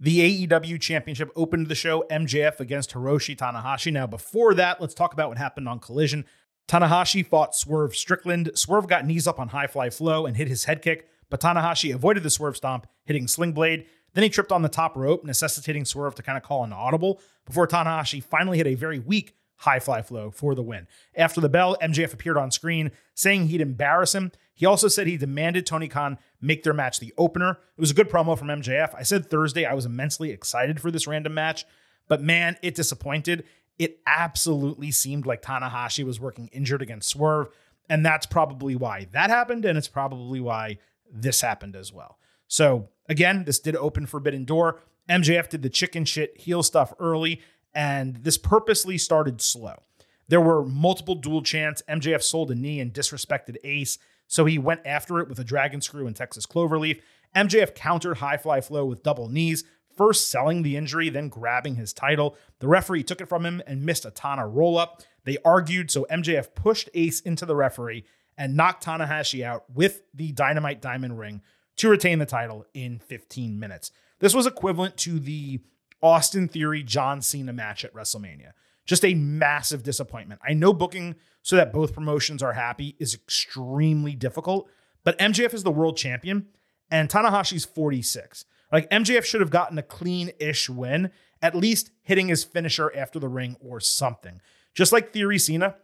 The 0.00 0.46
AEW 0.46 0.80
Championship 0.80 1.30
opened 1.34 1.66
the 1.66 1.74
show 1.74 2.04
MJF 2.10 2.60
against 2.60 2.92
Hiroshi 2.92 3.36
Tanahashi. 3.36 3.92
Now, 3.92 4.06
before 4.06 4.54
that, 4.54 4.80
let's 4.80 4.94
talk 4.94 5.12
about 5.12 5.28
what 5.28 5.38
happened 5.38 5.68
on 5.68 5.80
Collision. 5.80 6.24
Tanahashi 6.68 7.26
fought 7.26 7.54
Swerve 7.54 7.96
Strickland. 7.96 8.50
Swerve 8.54 8.86
got 8.86 9.06
knees 9.06 9.26
up 9.26 9.40
on 9.40 9.48
high 9.48 9.66
fly 9.66 9.90
flow 9.90 10.26
and 10.26 10.36
hit 10.36 10.46
his 10.46 10.64
head 10.64 10.82
kick, 10.82 11.08
but 11.30 11.40
Tanahashi 11.40 11.92
avoided 11.92 12.22
the 12.22 12.30
swerve 12.30 12.56
stomp, 12.56 12.86
hitting 13.06 13.26
Sling 13.26 13.52
Blade. 13.52 13.86
Then 14.14 14.22
he 14.22 14.30
tripped 14.30 14.52
on 14.52 14.62
the 14.62 14.68
top 14.68 14.96
rope, 14.96 15.24
necessitating 15.24 15.84
Swerve 15.84 16.14
to 16.16 16.22
kind 16.22 16.36
of 16.36 16.44
call 16.44 16.64
an 16.64 16.72
audible 16.72 17.20
before 17.44 17.66
Tanahashi 17.66 18.22
finally 18.22 18.58
hit 18.58 18.66
a 18.66 18.74
very 18.74 18.98
weak 18.98 19.34
high 19.58 19.80
fly 19.80 20.02
flow 20.02 20.30
for 20.30 20.54
the 20.54 20.62
win. 20.62 20.86
After 21.16 21.40
the 21.40 21.48
bell, 21.48 21.76
MJF 21.82 22.12
appeared 22.12 22.36
on 22.36 22.50
screen 22.50 22.90
saying 23.14 23.48
he'd 23.48 23.60
embarrass 23.60 24.14
him. 24.14 24.32
He 24.54 24.66
also 24.66 24.88
said 24.88 25.06
he 25.06 25.16
demanded 25.16 25.66
Tony 25.66 25.88
Khan 25.88 26.18
make 26.40 26.62
their 26.62 26.72
match 26.72 27.00
the 27.00 27.14
opener. 27.16 27.50
It 27.76 27.80
was 27.80 27.90
a 27.90 27.94
good 27.94 28.08
promo 28.08 28.38
from 28.38 28.48
MJF. 28.48 28.94
I 28.94 29.02
said 29.02 29.30
Thursday 29.30 29.64
I 29.64 29.74
was 29.74 29.86
immensely 29.86 30.30
excited 30.30 30.80
for 30.80 30.90
this 30.90 31.06
random 31.06 31.34
match, 31.34 31.64
but 32.08 32.22
man, 32.22 32.56
it 32.62 32.74
disappointed. 32.74 33.44
It 33.78 34.00
absolutely 34.06 34.90
seemed 34.90 35.26
like 35.26 35.42
Tanahashi 35.42 36.04
was 36.04 36.18
working 36.18 36.48
injured 36.52 36.82
against 36.82 37.08
Swerve, 37.08 37.48
and 37.88 38.04
that's 38.04 38.26
probably 38.26 38.74
why 38.74 39.06
that 39.12 39.30
happened, 39.30 39.64
and 39.64 39.78
it's 39.78 39.88
probably 39.88 40.40
why 40.40 40.78
this 41.10 41.40
happened 41.40 41.76
as 41.76 41.92
well. 41.92 42.18
So 42.48 42.88
again, 43.08 43.44
this 43.44 43.58
did 43.58 43.76
open 43.76 44.06
Forbidden 44.06 44.44
Door. 44.44 44.80
MJF 45.08 45.48
did 45.48 45.62
the 45.62 45.70
chicken 45.70 46.04
shit 46.04 46.36
heel 46.36 46.62
stuff 46.62 46.92
early, 46.98 47.40
and 47.74 48.16
this 48.16 48.38
purposely 48.38 48.98
started 48.98 49.40
slow. 49.40 49.82
There 50.28 50.40
were 50.40 50.64
multiple 50.64 51.14
dual 51.14 51.42
chants. 51.42 51.82
MJF 51.88 52.22
sold 52.22 52.50
a 52.50 52.54
knee 52.54 52.80
and 52.80 52.92
disrespected 52.92 53.56
Ace, 53.64 53.98
so 54.26 54.44
he 54.44 54.58
went 54.58 54.82
after 54.84 55.20
it 55.20 55.28
with 55.28 55.38
a 55.38 55.44
dragon 55.44 55.80
screw 55.80 56.06
and 56.06 56.14
Texas 56.14 56.46
Cloverleaf. 56.46 57.00
MJF 57.34 57.74
countered 57.74 58.18
High 58.18 58.36
Fly 58.36 58.60
Flow 58.60 58.84
with 58.84 59.02
double 59.02 59.28
knees, 59.28 59.64
first 59.96 60.30
selling 60.30 60.62
the 60.62 60.76
injury, 60.76 61.08
then 61.08 61.28
grabbing 61.28 61.76
his 61.76 61.92
title. 61.92 62.36
The 62.60 62.68
referee 62.68 63.02
took 63.04 63.20
it 63.20 63.28
from 63.28 63.44
him 63.44 63.62
and 63.66 63.84
missed 63.84 64.04
a 64.04 64.10
Tana 64.10 64.46
roll 64.46 64.78
up. 64.78 65.02
They 65.24 65.38
argued, 65.44 65.90
so 65.90 66.06
MJF 66.10 66.54
pushed 66.54 66.88
Ace 66.94 67.20
into 67.20 67.44
the 67.46 67.56
referee 67.56 68.04
and 68.36 68.56
knocked 68.56 68.84
Tanahashi 68.84 69.42
out 69.42 69.64
with 69.74 70.02
the 70.14 70.32
Dynamite 70.32 70.80
Diamond 70.80 71.18
Ring 71.18 71.42
to 71.76 71.88
retain 71.88 72.18
the 72.18 72.26
title 72.26 72.64
in 72.74 72.98
15 72.98 73.58
minutes. 73.58 73.90
This 74.20 74.34
was 74.34 74.46
equivalent 74.46 74.96
to 74.98 75.18
the 75.18 75.60
Austin 76.02 76.48
Theory 76.48 76.82
John 76.82 77.22
Cena 77.22 77.52
match 77.52 77.84
at 77.84 77.94
WrestleMania. 77.94 78.52
Just 78.86 79.04
a 79.04 79.14
massive 79.14 79.82
disappointment. 79.82 80.40
I 80.46 80.54
know 80.54 80.72
booking 80.72 81.16
so 81.42 81.56
that 81.56 81.72
both 81.72 81.94
promotions 81.94 82.42
are 82.42 82.54
happy 82.54 82.96
is 82.98 83.14
extremely 83.14 84.14
difficult, 84.14 84.68
but 85.04 85.18
MJF 85.18 85.54
is 85.54 85.62
the 85.62 85.70
world 85.70 85.96
champion 85.96 86.46
and 86.90 87.08
Tanahashi's 87.08 87.64
46. 87.64 88.44
Like 88.72 88.90
MJF 88.90 89.24
should 89.24 89.40
have 89.40 89.50
gotten 89.50 89.78
a 89.78 89.82
clean 89.82 90.30
ish 90.38 90.68
win, 90.68 91.10
at 91.40 91.54
least 91.54 91.90
hitting 92.02 92.28
his 92.28 92.44
finisher 92.44 92.92
after 92.94 93.18
the 93.18 93.28
ring 93.28 93.56
or 93.60 93.80
something. 93.80 94.40
Just 94.74 94.92
like 94.92 95.12
Theory 95.12 95.38
Cena, 95.38 95.76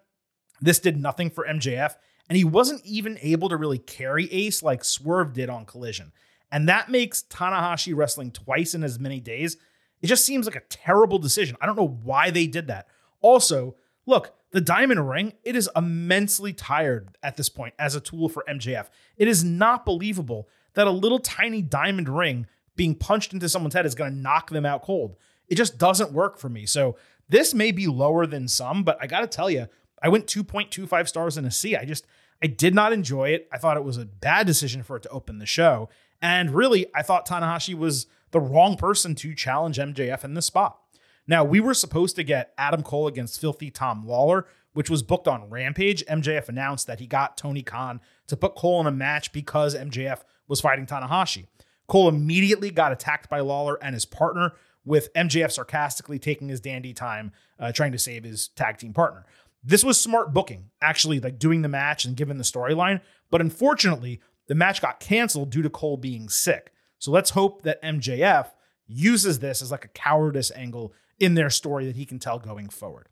this 0.60 0.78
did 0.78 0.96
nothing 0.96 1.30
for 1.30 1.46
MJF, 1.46 1.94
and 2.28 2.36
he 2.36 2.44
wasn't 2.44 2.84
even 2.84 3.18
able 3.20 3.48
to 3.48 3.56
really 3.56 3.78
carry 3.78 4.30
Ace 4.32 4.62
like 4.62 4.84
Swerve 4.84 5.32
did 5.32 5.50
on 5.50 5.66
Collision. 5.66 6.12
And 6.50 6.68
that 6.68 6.90
makes 6.90 7.24
Tanahashi 7.24 7.94
wrestling 7.94 8.30
twice 8.30 8.74
in 8.74 8.84
as 8.84 8.98
many 8.98 9.20
days. 9.20 9.56
It 10.04 10.08
just 10.08 10.26
seems 10.26 10.44
like 10.44 10.54
a 10.54 10.60
terrible 10.68 11.18
decision. 11.18 11.56
I 11.62 11.66
don't 11.66 11.78
know 11.78 11.98
why 12.02 12.30
they 12.30 12.46
did 12.46 12.66
that. 12.66 12.88
Also, 13.22 13.74
look, 14.04 14.34
the 14.50 14.60
diamond 14.60 15.08
ring, 15.08 15.32
it 15.44 15.56
is 15.56 15.70
immensely 15.74 16.52
tired 16.52 17.16
at 17.22 17.38
this 17.38 17.48
point 17.48 17.72
as 17.78 17.94
a 17.94 18.02
tool 18.02 18.28
for 18.28 18.44
MJF. 18.46 18.88
It 19.16 19.28
is 19.28 19.42
not 19.42 19.86
believable 19.86 20.46
that 20.74 20.86
a 20.86 20.90
little 20.90 21.20
tiny 21.20 21.62
diamond 21.62 22.10
ring 22.10 22.46
being 22.76 22.94
punched 22.94 23.32
into 23.32 23.48
someone's 23.48 23.72
head 23.72 23.86
is 23.86 23.94
going 23.94 24.12
to 24.12 24.18
knock 24.18 24.50
them 24.50 24.66
out 24.66 24.82
cold. 24.82 25.16
It 25.48 25.54
just 25.54 25.78
doesn't 25.78 26.12
work 26.12 26.36
for 26.36 26.50
me. 26.50 26.66
So 26.66 26.98
this 27.30 27.54
may 27.54 27.72
be 27.72 27.86
lower 27.86 28.26
than 28.26 28.46
some, 28.46 28.84
but 28.84 28.98
I 29.00 29.06
got 29.06 29.22
to 29.22 29.26
tell 29.26 29.48
you, 29.48 29.68
I 30.02 30.10
went 30.10 30.26
2.25 30.26 31.08
stars 31.08 31.38
in 31.38 31.46
a 31.46 31.50
C. 31.50 31.76
I 31.76 31.86
just, 31.86 32.06
I 32.42 32.46
did 32.46 32.74
not 32.74 32.92
enjoy 32.92 33.30
it. 33.30 33.48
I 33.50 33.56
thought 33.56 33.78
it 33.78 33.84
was 33.84 33.96
a 33.96 34.04
bad 34.04 34.46
decision 34.46 34.82
for 34.82 34.96
it 34.98 35.02
to 35.04 35.08
open 35.08 35.38
the 35.38 35.46
show. 35.46 35.88
And 36.20 36.50
really, 36.50 36.88
I 36.94 37.00
thought 37.00 37.26
Tanahashi 37.26 37.74
was 37.74 38.06
the 38.34 38.40
wrong 38.40 38.76
person 38.76 39.14
to 39.14 39.32
challenge 39.32 39.78
MJF 39.78 40.24
in 40.24 40.34
this 40.34 40.46
spot. 40.46 40.78
Now, 41.26 41.44
we 41.44 41.60
were 41.60 41.72
supposed 41.72 42.16
to 42.16 42.24
get 42.24 42.52
Adam 42.58 42.82
Cole 42.82 43.06
against 43.06 43.40
Filthy 43.40 43.70
Tom 43.70 44.04
Lawlor, 44.04 44.44
which 44.72 44.90
was 44.90 45.04
booked 45.04 45.28
on 45.28 45.48
Rampage. 45.48 46.04
MJF 46.06 46.48
announced 46.48 46.88
that 46.88 46.98
he 46.98 47.06
got 47.06 47.38
Tony 47.38 47.62
Khan 47.62 48.00
to 48.26 48.36
put 48.36 48.56
Cole 48.56 48.80
in 48.80 48.88
a 48.88 48.90
match 48.90 49.32
because 49.32 49.76
MJF 49.76 50.22
was 50.48 50.60
fighting 50.60 50.84
Tanahashi. 50.84 51.46
Cole 51.86 52.08
immediately 52.08 52.70
got 52.70 52.90
attacked 52.90 53.30
by 53.30 53.38
Lawlor 53.38 53.76
and 53.80 53.94
his 53.94 54.04
partner, 54.04 54.52
with 54.84 55.12
MJF 55.14 55.52
sarcastically 55.52 56.18
taking 56.18 56.48
his 56.48 56.60
dandy 56.60 56.92
time 56.92 57.32
uh, 57.58 57.72
trying 57.72 57.92
to 57.92 57.98
save 57.98 58.24
his 58.24 58.48
tag 58.48 58.78
team 58.78 58.92
partner. 58.92 59.24
This 59.62 59.84
was 59.84 59.98
smart 59.98 60.34
booking, 60.34 60.70
actually, 60.82 61.20
like 61.20 61.38
doing 61.38 61.62
the 61.62 61.68
match 61.68 62.04
and 62.04 62.16
given 62.16 62.36
the 62.36 62.44
storyline. 62.44 63.00
But 63.30 63.40
unfortunately, 63.40 64.20
the 64.46 64.54
match 64.54 64.82
got 64.82 65.00
canceled 65.00 65.50
due 65.50 65.62
to 65.62 65.70
Cole 65.70 65.96
being 65.96 66.28
sick. 66.28 66.73
So 67.04 67.10
let's 67.10 67.28
hope 67.28 67.64
that 67.64 67.82
MJF 67.82 68.46
uses 68.86 69.40
this 69.40 69.60
as 69.60 69.70
like 69.70 69.84
a 69.84 69.88
cowardice 69.88 70.50
angle 70.52 70.94
in 71.20 71.34
their 71.34 71.50
story 71.50 71.84
that 71.84 71.96
he 71.96 72.06
can 72.06 72.18
tell 72.18 72.38
going 72.38 72.70
forward. 72.70 73.10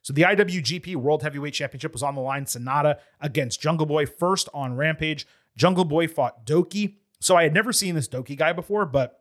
So 0.00 0.14
the 0.14 0.22
IWGP 0.22 0.96
World 0.96 1.22
Heavyweight 1.22 1.52
Championship 1.52 1.92
was 1.92 2.02
on 2.02 2.14
the 2.14 2.22
line. 2.22 2.46
Sanada 2.46 3.00
against 3.20 3.60
Jungle 3.60 3.84
Boy 3.84 4.06
first 4.06 4.48
on 4.54 4.76
Rampage. 4.76 5.26
Jungle 5.58 5.84
Boy 5.84 6.08
fought 6.08 6.46
Doki. 6.46 6.94
So 7.20 7.36
I 7.36 7.42
had 7.42 7.52
never 7.52 7.70
seen 7.70 7.94
this 7.94 8.08
Doki 8.08 8.34
guy 8.34 8.54
before, 8.54 8.86
but 8.86 9.20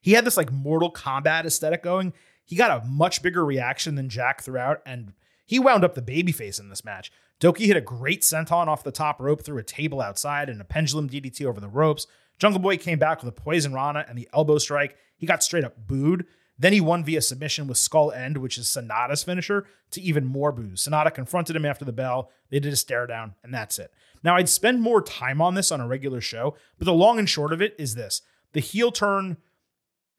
he 0.00 0.12
had 0.12 0.24
this 0.24 0.38
like 0.38 0.50
Mortal 0.50 0.90
Kombat 0.90 1.44
aesthetic 1.44 1.82
going. 1.82 2.14
He 2.46 2.56
got 2.56 2.82
a 2.82 2.86
much 2.86 3.22
bigger 3.22 3.44
reaction 3.44 3.94
than 3.94 4.08
Jack 4.08 4.40
throughout, 4.40 4.80
and 4.86 5.12
he 5.44 5.58
wound 5.58 5.84
up 5.84 5.94
the 5.94 6.00
babyface 6.00 6.58
in 6.58 6.70
this 6.70 6.82
match. 6.82 7.12
Doki 7.40 7.66
hit 7.66 7.76
a 7.76 7.82
great 7.82 8.22
senton 8.22 8.68
off 8.68 8.84
the 8.84 8.90
top 8.90 9.20
rope 9.20 9.44
through 9.44 9.58
a 9.58 9.62
table 9.62 10.00
outside 10.00 10.48
and 10.48 10.62
a 10.62 10.64
pendulum 10.64 11.10
DDT 11.10 11.44
over 11.44 11.60
the 11.60 11.68
ropes. 11.68 12.06
Jungle 12.38 12.60
Boy 12.60 12.76
came 12.76 12.98
back 12.98 13.22
with 13.22 13.36
a 13.36 13.40
poison 13.40 13.72
rana 13.72 14.04
and 14.08 14.18
the 14.18 14.28
elbow 14.32 14.58
strike. 14.58 14.96
He 15.16 15.26
got 15.26 15.42
straight 15.42 15.64
up 15.64 15.86
booed. 15.86 16.26
Then 16.58 16.72
he 16.72 16.80
won 16.80 17.04
via 17.04 17.20
submission 17.20 17.66
with 17.66 17.78
Skull 17.78 18.12
End, 18.12 18.38
which 18.38 18.58
is 18.58 18.66
Sanada's 18.66 19.24
finisher, 19.24 19.66
to 19.90 20.00
even 20.00 20.24
more 20.24 20.52
boos. 20.52 20.86
Sanada 20.86 21.12
confronted 21.12 21.56
him 21.56 21.64
after 21.64 21.84
the 21.84 21.92
bell. 21.92 22.30
They 22.50 22.60
did 22.60 22.72
a 22.72 22.76
stare 22.76 23.06
down, 23.06 23.34
and 23.42 23.52
that's 23.52 23.78
it. 23.78 23.92
Now, 24.22 24.36
I'd 24.36 24.48
spend 24.48 24.80
more 24.80 25.02
time 25.02 25.40
on 25.40 25.54
this 25.54 25.72
on 25.72 25.80
a 25.80 25.88
regular 25.88 26.20
show, 26.20 26.56
but 26.78 26.84
the 26.84 26.92
long 26.92 27.18
and 27.18 27.28
short 27.28 27.52
of 27.52 27.60
it 27.60 27.74
is 27.78 27.94
this 27.94 28.22
the 28.52 28.60
heel 28.60 28.92
turn 28.92 29.36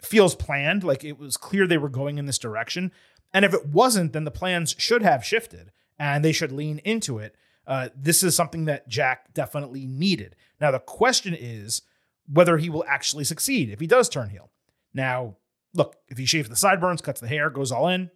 feels 0.02 0.36
planned, 0.36 0.84
like 0.84 1.04
it 1.04 1.18
was 1.18 1.38
clear 1.38 1.66
they 1.66 1.78
were 1.78 1.90
going 1.90 2.18
in 2.18 2.26
this 2.26 2.38
direction. 2.38 2.92
And 3.34 3.44
if 3.44 3.54
it 3.54 3.68
wasn't, 3.68 4.14
then 4.14 4.24
the 4.24 4.32
plans 4.32 4.76
should 4.78 5.02
have 5.02 5.26
shifted 5.26 5.72
and 5.98 6.24
they 6.24 6.32
should 6.32 6.52
lean 6.52 6.80
into 6.80 7.18
it. 7.18 7.36
Uh, 7.66 7.90
this 7.96 8.22
is 8.22 8.36
something 8.36 8.66
that 8.66 8.88
Jack 8.88 9.34
definitely 9.34 9.86
needed. 9.86 10.36
Now, 10.62 10.72
the 10.72 10.80
question 10.80 11.36
is 11.38 11.82
whether 12.32 12.58
he 12.58 12.70
will 12.70 12.86
actually 12.88 13.24
succeed 13.24 13.70
if 13.70 13.80
he 13.80 13.88
does 13.88 14.10
turn 14.10 14.30
heel. 14.30 14.52
Now, 14.94 15.38
look, 15.74 15.98
if 16.08 16.18
he 16.18 16.26
shaves 16.26 16.50
the 16.50 16.56
sideburns, 16.56 17.02
cuts 17.02 17.22
the 17.22 17.28
hair, 17.28 17.50
goes 17.50 17.72
all 17.72 17.88
in, 17.88 18.10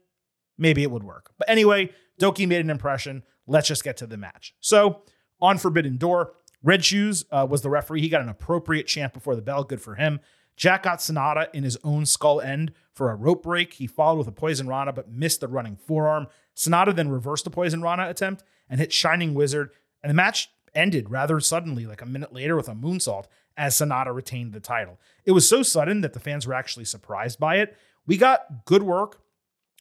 maybe 0.58 0.84
it 0.84 0.92
would 0.92 1.04
work. 1.04 1.32
But 1.38 1.50
anyway, 1.50 1.92
Doki 2.20 2.48
made 2.48 2.62
an 2.62 2.70
impression. 2.70 3.24
Let's 3.48 3.68
just 3.68 3.84
get 3.84 3.98
to 3.98 4.08
the 4.08 4.18
match. 4.18 4.54
So, 4.60 5.04
on 5.42 5.58
Forbidden 5.58 5.98
Door, 5.98 6.34
Red 6.62 6.84
Shoes 6.84 7.26
uh, 7.32 7.48
was 7.50 7.62
the 7.62 7.70
referee. 7.70 8.02
He 8.02 8.10
got 8.10 8.22
an 8.22 8.30
appropriate 8.30 8.88
chant 8.88 9.14
before 9.14 9.36
the 9.36 9.42
bell. 9.42 9.64
Good 9.64 9.82
for 9.82 9.96
him. 9.96 10.20
Jack 10.58 10.84
got 10.84 11.00
Sanada 11.00 11.48
in 11.54 11.64
his 11.64 11.78
own 11.86 12.06
skull 12.06 12.42
end 12.42 12.74
for 12.94 13.10
a 13.10 13.16
rope 13.16 13.44
break. 13.44 13.76
He 13.76 13.88
followed 13.88 14.18
with 14.18 14.28
a 14.28 14.34
poison 14.34 14.68
rana, 14.68 14.92
but 14.92 15.10
missed 15.10 15.40
the 15.40 15.48
running 15.48 15.78
forearm. 15.78 16.28
Sanada 16.54 16.94
then 16.94 17.08
reversed 17.08 17.46
the 17.46 17.50
poison 17.50 17.82
rana 17.82 18.10
attempt 18.10 18.44
and 18.70 18.80
hit 18.80 18.92
Shining 18.92 19.34
Wizard. 19.34 19.70
And 20.04 20.10
the 20.10 20.16
match 20.16 20.50
ended 20.76 21.10
rather 21.10 21.40
suddenly, 21.40 21.86
like 21.86 22.02
a 22.02 22.06
minute 22.06 22.34
later, 22.34 22.58
with 22.58 22.68
a 22.68 22.74
moonsault 22.74 23.26
as 23.60 23.76
Sanada 23.76 24.16
retained 24.16 24.54
the 24.54 24.62
title. 24.62 24.98
It 25.26 25.34
was 25.34 25.48
so 25.48 25.62
sudden 25.62 26.00
that 26.02 26.14
the 26.14 26.20
fans 26.20 26.48
were 26.48 26.54
actually 26.54 26.86
surprised 26.86 27.40
by 27.40 27.58
it. 27.58 27.78
We 28.08 28.16
got 28.16 28.66
good 28.66 28.84
work 28.84 29.20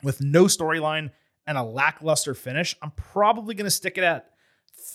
with 0.02 0.20
no 0.20 0.44
storyline 0.44 1.12
and 1.46 1.56
a 1.56 1.62
lackluster 1.62 2.34
finish. 2.34 2.76
I'm 2.82 2.90
probably 2.90 3.54
going 3.54 3.66
to 3.66 3.70
stick 3.70 3.96
it 3.96 4.02
at 4.02 4.30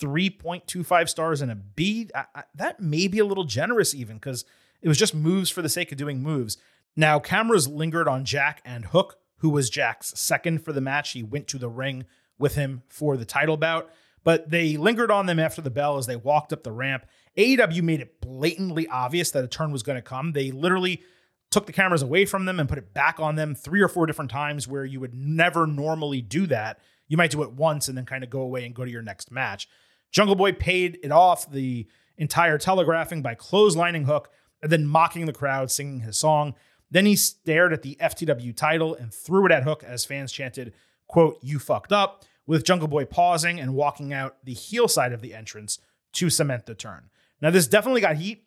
3.25 0.00 1.08
stars 1.08 1.40
and 1.40 1.50
a 1.50 1.54
B. 1.54 2.10
I, 2.14 2.24
I, 2.34 2.42
that 2.54 2.78
may 2.78 3.08
be 3.08 3.18
a 3.18 3.24
little 3.24 3.44
generous, 3.44 3.94
even 3.94 4.16
because 4.16 4.44
it 4.82 4.88
was 4.88 4.98
just 4.98 5.14
moves 5.14 5.48
for 5.48 5.62
the 5.62 5.68
sake 5.70 5.90
of 5.90 5.96
doing 5.96 6.22
moves. 6.22 6.58
Now, 6.94 7.18
cameras 7.18 7.66
lingered 7.66 8.06
on 8.06 8.26
Jack 8.26 8.60
and 8.66 8.84
Hook, 8.84 9.16
who 9.38 9.48
was 9.48 9.70
Jack's 9.70 10.12
second 10.20 10.62
for 10.62 10.74
the 10.74 10.82
match. 10.82 11.12
He 11.12 11.22
went 11.22 11.48
to 11.48 11.58
the 11.58 11.70
ring 11.70 12.04
with 12.38 12.54
him 12.54 12.82
for 12.88 13.16
the 13.16 13.24
title 13.24 13.56
bout, 13.56 13.90
but 14.24 14.50
they 14.50 14.76
lingered 14.76 15.10
on 15.10 15.24
them 15.24 15.40
after 15.40 15.62
the 15.62 15.70
bell 15.70 15.96
as 15.96 16.06
they 16.06 16.16
walked 16.16 16.52
up 16.52 16.64
the 16.64 16.72
ramp. 16.72 17.06
AEW 17.36 17.82
made 17.82 18.00
it 18.00 18.20
blatantly 18.20 18.86
obvious 18.88 19.30
that 19.32 19.44
a 19.44 19.48
turn 19.48 19.72
was 19.72 19.82
going 19.82 19.96
to 19.96 20.02
come. 20.02 20.32
They 20.32 20.50
literally 20.50 21.02
took 21.50 21.66
the 21.66 21.72
cameras 21.72 22.02
away 22.02 22.24
from 22.26 22.44
them 22.44 22.58
and 22.58 22.68
put 22.68 22.78
it 22.78 22.94
back 22.94 23.20
on 23.20 23.36
them 23.36 23.54
three 23.54 23.80
or 23.80 23.88
four 23.88 24.06
different 24.06 24.30
times 24.30 24.66
where 24.66 24.84
you 24.84 25.00
would 25.00 25.14
never 25.14 25.66
normally 25.66 26.20
do 26.20 26.46
that. 26.46 26.80
You 27.08 27.16
might 27.16 27.30
do 27.30 27.42
it 27.42 27.52
once 27.52 27.88
and 27.88 27.96
then 27.96 28.06
kind 28.06 28.24
of 28.24 28.30
go 28.30 28.40
away 28.40 28.64
and 28.64 28.74
go 28.74 28.84
to 28.84 28.90
your 28.90 29.02
next 29.02 29.30
match. 29.30 29.68
Jungle 30.10 30.36
Boy 30.36 30.52
paid 30.52 30.98
it 31.02 31.12
off 31.12 31.50
the 31.50 31.86
entire 32.16 32.58
telegraphing 32.58 33.22
by 33.22 33.34
clotheslining 33.34 34.04
Hook 34.04 34.30
and 34.62 34.70
then 34.70 34.86
mocking 34.86 35.26
the 35.26 35.32
crowd, 35.32 35.70
singing 35.70 36.00
his 36.00 36.16
song. 36.16 36.54
Then 36.90 37.06
he 37.06 37.16
stared 37.16 37.72
at 37.72 37.82
the 37.82 37.96
FTW 38.00 38.56
title 38.56 38.94
and 38.94 39.12
threw 39.12 39.46
it 39.46 39.52
at 39.52 39.64
Hook 39.64 39.82
as 39.82 40.04
fans 40.04 40.32
chanted, 40.32 40.72
quote, 41.08 41.38
you 41.42 41.58
fucked 41.58 41.92
up, 41.92 42.24
with 42.46 42.64
Jungle 42.64 42.88
Boy 42.88 43.04
pausing 43.04 43.58
and 43.58 43.74
walking 43.74 44.12
out 44.12 44.36
the 44.44 44.54
heel 44.54 44.86
side 44.86 45.12
of 45.12 45.20
the 45.20 45.34
entrance 45.34 45.78
to 46.12 46.30
cement 46.30 46.66
the 46.66 46.74
turn. 46.74 47.10
Now, 47.40 47.50
this 47.50 47.66
definitely 47.66 48.00
got 48.00 48.16
heat, 48.16 48.44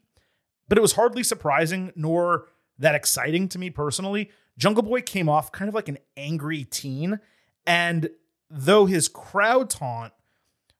but 0.68 0.78
it 0.78 0.82
was 0.82 0.94
hardly 0.94 1.24
surprising 1.24 1.92
nor 1.96 2.48
that 2.80 2.96
exciting 2.96 3.48
to 3.50 3.60
me 3.60 3.70
personally. 3.70 4.32
Jungle 4.58 4.84
Boy 4.84 5.02
came 5.02 5.30
off 5.30 5.52
kind 5.52 5.70
of 5.70 5.76
like 5.76 5.88
an 5.90 5.98
angry 6.16 6.64
teen. 6.64 7.20
And 7.66 8.10
though 8.50 8.86
his 8.86 9.08
crowd 9.08 9.70
taunt 9.70 10.14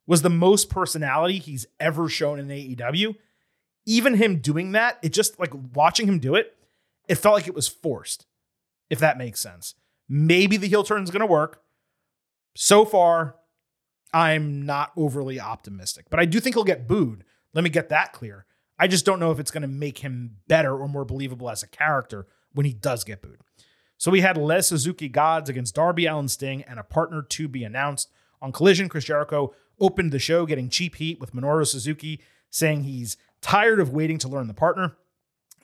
was 0.06 0.22
the 0.22 0.30
most 0.30 0.70
personality 0.70 1.38
he's 1.38 1.68
ever 1.80 2.08
shown 2.08 2.40
in 2.40 2.48
AEW, 2.48 3.16
even 3.86 4.16
him 4.16 4.40
doing 4.40 4.72
that, 4.74 4.98
it 5.02 5.14
just 5.14 5.40
like 5.40 5.52
watching 5.74 6.08
him 6.08 6.20
do 6.20 6.36
it, 6.36 6.56
it 7.08 7.16
felt 7.16 7.36
like 7.36 7.48
it 7.48 7.56
was 7.56 7.68
forced, 7.68 8.26
if 8.90 9.00
that 9.00 9.18
makes 9.18 9.40
sense. 9.40 9.76
Maybe 10.10 10.58
the 10.58 10.68
heel 10.68 10.84
turn 10.84 11.04
is 11.04 11.12
going 11.12 11.22
to 11.22 11.26
work. 11.26 11.62
So 12.56 12.86
far, 12.86 13.36
I'm 14.14 14.66
not 14.66 14.92
overly 14.98 15.40
optimistic, 15.40 16.06
but 16.10 16.20
I 16.20 16.26
do 16.26 16.40
think 16.40 16.56
he'll 16.56 16.64
get 16.64 16.88
booed. 16.88 17.24
Let 17.58 17.64
me 17.64 17.72
get 17.72 17.90
that 17.90 18.14
clear. 18.14 18.46
I 18.78 18.86
just 18.86 19.04
don't 19.04 19.20
know 19.20 19.32
if 19.32 19.40
it's 19.40 19.50
going 19.50 19.64
to 19.64 19.68
make 19.68 19.98
him 19.98 20.36
better 20.48 20.78
or 20.78 20.88
more 20.88 21.06
believable 21.06 21.50
as 21.50 21.64
a 21.64 21.68
character 21.68 22.28
when 22.54 22.68
he 22.68 22.72
does 22.72 23.04
get 23.04 23.24
booed. 23.24 23.40
So 23.98 24.12
we 24.12 24.22
had 24.22 24.38
Les 24.38 24.68
Suzuki 24.68 25.10
Gods 25.10 25.50
against 25.50 25.74
Darby 25.74 26.06
Allin 26.06 26.28
Sting 26.28 26.62
and 26.62 26.78
a 26.80 26.84
partner 26.84 27.24
to 27.24 27.48
be 27.48 27.64
announced. 27.64 28.12
On 28.44 28.52
Collision, 28.52 28.90
Chris 28.90 29.06
Jericho 29.06 29.56
opened 29.80 30.12
the 30.12 30.20
show 30.20 30.46
getting 30.46 30.70
cheap 30.70 30.98
heat 30.98 31.20
with 31.20 31.34
Minoru 31.34 31.66
Suzuki 31.66 32.22
saying 32.52 32.84
he's 32.84 33.18
tired 33.42 33.80
of 33.80 33.90
waiting 33.92 34.20
to 34.20 34.28
learn 34.28 34.46
the 34.46 34.54
partner. 34.54 34.96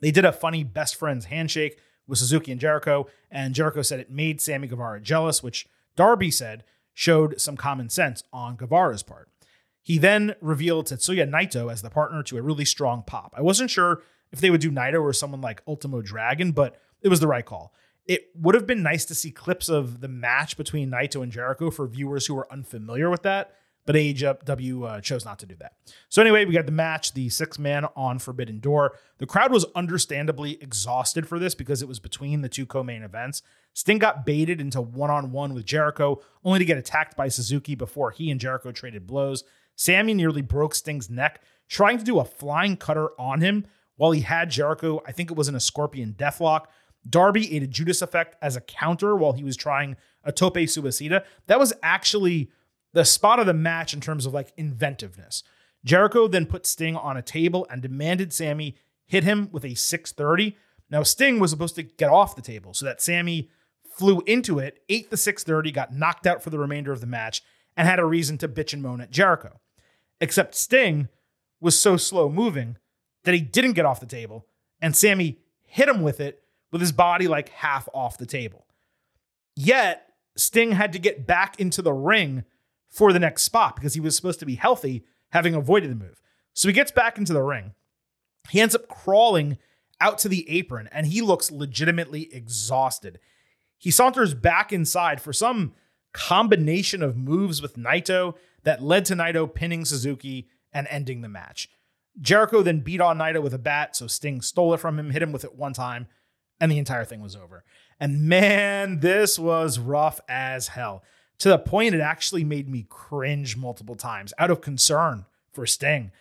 They 0.01 0.09
did 0.09 0.25
a 0.25 0.31
funny 0.31 0.63
best 0.63 0.95
friends 0.95 1.25
handshake 1.25 1.77
with 2.07 2.17
Suzuki 2.17 2.51
and 2.51 2.59
Jericho, 2.59 3.05
and 3.29 3.53
Jericho 3.53 3.83
said 3.83 3.99
it 3.99 4.09
made 4.09 4.41
Sammy 4.41 4.67
Guevara 4.67 4.99
jealous, 4.99 5.43
which 5.43 5.67
Darby 5.95 6.31
said 6.31 6.63
showed 6.95 7.39
some 7.39 7.55
common 7.55 7.89
sense 7.89 8.23
on 8.33 8.55
Guevara's 8.55 9.03
part. 9.03 9.29
He 9.83 9.97
then 9.97 10.35
revealed 10.41 10.87
Tetsuya 10.87 11.29
Naito 11.29 11.71
as 11.71 11.81
the 11.81 11.89
partner 11.89 12.23
to 12.23 12.37
a 12.37 12.41
really 12.41 12.65
strong 12.65 13.03
pop. 13.05 13.33
I 13.37 13.41
wasn't 13.41 13.69
sure 13.69 14.01
if 14.31 14.39
they 14.39 14.49
would 14.49 14.61
do 14.61 14.71
Naito 14.71 15.01
or 15.01 15.13
someone 15.13 15.41
like 15.41 15.61
Ultimo 15.67 16.01
Dragon, 16.01 16.53
but 16.53 16.79
it 17.01 17.09
was 17.09 17.19
the 17.19 17.27
right 17.27 17.45
call. 17.45 17.73
It 18.05 18.29
would 18.35 18.55
have 18.55 18.65
been 18.65 18.81
nice 18.81 19.05
to 19.05 19.15
see 19.15 19.31
clips 19.31 19.69
of 19.69 20.01
the 20.01 20.07
match 20.07 20.57
between 20.57 20.89
Naito 20.89 21.21
and 21.21 21.31
Jericho 21.31 21.69
for 21.69 21.87
viewers 21.87 22.25
who 22.25 22.37
are 22.37 22.51
unfamiliar 22.51 23.09
with 23.09 23.23
that, 23.23 23.55
but 23.85 23.95
AEW 23.95 24.89
uh, 24.89 25.01
chose 25.01 25.25
not 25.25 25.39
to 25.39 25.45
do 25.45 25.55
that. 25.59 25.73
So 26.09 26.21
anyway, 26.21 26.45
we 26.45 26.53
got 26.53 26.65
the 26.65 26.71
match, 26.71 27.13
the 27.13 27.29
six 27.29 27.59
man 27.59 27.85
on 27.95 28.19
Forbidden 28.19 28.59
Door. 28.59 28.97
The 29.17 29.25
crowd 29.25 29.51
was 29.51 29.65
understandably 29.75 30.61
exhausted 30.61 31.27
for 31.27 31.39
this 31.39 31.55
because 31.55 31.81
it 31.81 31.87
was 31.87 31.99
between 31.99 32.41
the 32.41 32.49
two 32.49 32.65
co-main 32.65 33.03
events. 33.03 33.41
Sting 33.73 33.99
got 33.99 34.25
baited 34.25 34.61
into 34.61 34.81
one 34.81 35.09
on 35.09 35.31
one 35.31 35.53
with 35.53 35.65
Jericho, 35.65 36.21
only 36.43 36.59
to 36.59 36.65
get 36.65 36.77
attacked 36.77 37.17
by 37.17 37.27
Suzuki 37.27 37.75
before 37.75 38.11
he 38.11 38.31
and 38.31 38.39
Jericho 38.39 38.71
traded 38.71 39.07
blows. 39.07 39.43
Sammy 39.75 40.13
nearly 40.13 40.41
broke 40.41 40.75
Sting's 40.75 41.09
neck 41.09 41.41
trying 41.67 41.97
to 41.97 42.03
do 42.03 42.19
a 42.19 42.25
flying 42.25 42.77
cutter 42.77 43.09
on 43.19 43.41
him 43.41 43.65
while 43.95 44.11
he 44.11 44.21
had 44.21 44.49
Jericho. 44.49 45.01
I 45.07 45.11
think 45.11 45.31
it 45.31 45.37
was 45.37 45.47
in 45.47 45.55
a 45.55 45.59
Scorpion 45.59 46.13
Deathlock. 46.13 46.65
Darby 47.07 47.55
ate 47.55 47.63
a 47.63 47.67
Judas 47.67 48.01
effect 48.01 48.35
as 48.41 48.55
a 48.55 48.61
counter 48.61 49.15
while 49.15 49.33
he 49.33 49.43
was 49.43 49.57
trying 49.57 49.97
a 50.23 50.31
tope 50.31 50.55
suicida. 50.55 51.23
That 51.47 51.59
was 51.59 51.73
actually 51.83 52.51
the 52.93 53.05
spot 53.05 53.39
of 53.39 53.45
the 53.45 53.53
match 53.53 53.93
in 53.93 54.01
terms 54.01 54.25
of 54.25 54.33
like 54.33 54.53
inventiveness. 54.55 55.43
Jericho 55.83 56.27
then 56.27 56.45
put 56.45 56.65
Sting 56.65 56.95
on 56.95 57.17
a 57.17 57.21
table 57.21 57.67
and 57.69 57.81
demanded 57.81 58.31
Sammy 58.31 58.77
hit 59.05 59.23
him 59.23 59.49
with 59.51 59.65
a 59.65 59.75
630. 59.75 60.55
Now 60.89 61.03
Sting 61.03 61.39
was 61.39 61.51
supposed 61.51 61.75
to 61.75 61.83
get 61.83 62.09
off 62.09 62.35
the 62.35 62.41
table 62.41 62.73
so 62.73 62.85
that 62.85 63.01
Sammy 63.01 63.49
flew 63.97 64.21
into 64.25 64.59
it, 64.59 64.79
ate 64.89 65.09
the 65.09 65.17
630, 65.17 65.71
got 65.71 65.93
knocked 65.93 66.25
out 66.25 66.41
for 66.41 66.49
the 66.49 66.59
remainder 66.59 66.91
of 66.91 67.01
the 67.01 67.07
match, 67.07 67.43
and 67.75 67.87
had 67.87 67.99
a 67.99 68.05
reason 68.05 68.37
to 68.39 68.47
bitch 68.47 68.73
and 68.73 68.81
moan 68.81 69.01
at 69.01 69.11
Jericho. 69.11 69.59
Except 70.21 70.55
Sting 70.55 71.09
was 71.59 71.79
so 71.79 71.97
slow 71.97 72.29
moving 72.29 72.77
that 73.23 73.33
he 73.33 73.41
didn't 73.41 73.73
get 73.73 73.85
off 73.85 73.99
the 73.99 74.05
table, 74.05 74.45
and 74.81 74.95
Sammy 74.95 75.39
hit 75.65 75.89
him 75.89 76.01
with 76.01 76.19
it 76.19 76.43
with 76.71 76.81
his 76.81 76.91
body 76.91 77.27
like 77.27 77.49
half 77.49 77.87
off 77.93 78.17
the 78.17 78.25
table. 78.25 78.65
Yet, 79.55 80.07
Sting 80.35 80.71
had 80.71 80.93
to 80.93 80.99
get 80.99 81.27
back 81.27 81.59
into 81.59 81.81
the 81.81 81.93
ring 81.93 82.43
for 82.89 83.13
the 83.13 83.19
next 83.19 83.43
spot 83.43 83.75
because 83.75 83.93
he 83.93 83.99
was 83.99 84.15
supposed 84.15 84.39
to 84.39 84.45
be 84.45 84.55
healthy, 84.55 85.03
having 85.31 85.55
avoided 85.55 85.91
the 85.91 85.95
move. 85.95 86.21
So 86.53 86.67
he 86.67 86.73
gets 86.73 86.91
back 86.91 87.17
into 87.17 87.33
the 87.33 87.41
ring. 87.41 87.73
He 88.49 88.59
ends 88.59 88.75
up 88.75 88.87
crawling 88.87 89.57
out 89.99 90.17
to 90.19 90.29
the 90.29 90.49
apron 90.49 90.89
and 90.91 91.07
he 91.07 91.21
looks 91.21 91.51
legitimately 91.51 92.33
exhausted. 92.33 93.19
He 93.77 93.89
saunters 93.91 94.33
back 94.33 94.71
inside 94.71 95.21
for 95.21 95.33
some 95.33 95.73
combination 96.13 97.03
of 97.03 97.17
moves 97.17 97.61
with 97.61 97.75
Naito 97.75 98.35
that 98.63 98.81
led 98.81 99.05
to 99.05 99.15
Naito 99.15 99.53
pinning 99.53 99.85
Suzuki 99.85 100.47
and 100.71 100.87
ending 100.89 101.21
the 101.21 101.29
match. 101.29 101.69
Jericho 102.21 102.61
then 102.61 102.79
beat 102.79 103.01
on 103.01 103.17
Naito 103.17 103.41
with 103.41 103.53
a 103.53 103.59
bat, 103.59 103.95
so 103.95 104.07
Sting 104.07 104.41
stole 104.41 104.73
it 104.73 104.79
from 104.79 104.99
him, 104.99 105.09
hit 105.09 105.23
him 105.23 105.31
with 105.31 105.43
it 105.43 105.55
one 105.55 105.73
time, 105.73 106.07
and 106.59 106.71
the 106.71 106.77
entire 106.77 107.05
thing 107.05 107.21
was 107.21 107.35
over. 107.35 107.63
And 107.99 108.23
man, 108.23 108.99
this 108.99 109.39
was 109.39 109.79
rough 109.79 110.19
as 110.29 110.69
hell. 110.69 111.03
To 111.39 111.49
the 111.49 111.57
point 111.57 111.95
it 111.95 112.01
actually 112.01 112.43
made 112.43 112.69
me 112.69 112.85
cringe 112.87 113.57
multiple 113.57 113.95
times 113.95 114.33
out 114.37 114.51
of 114.51 114.61
concern 114.61 115.25
for 115.51 115.65
Sting. 115.65 116.11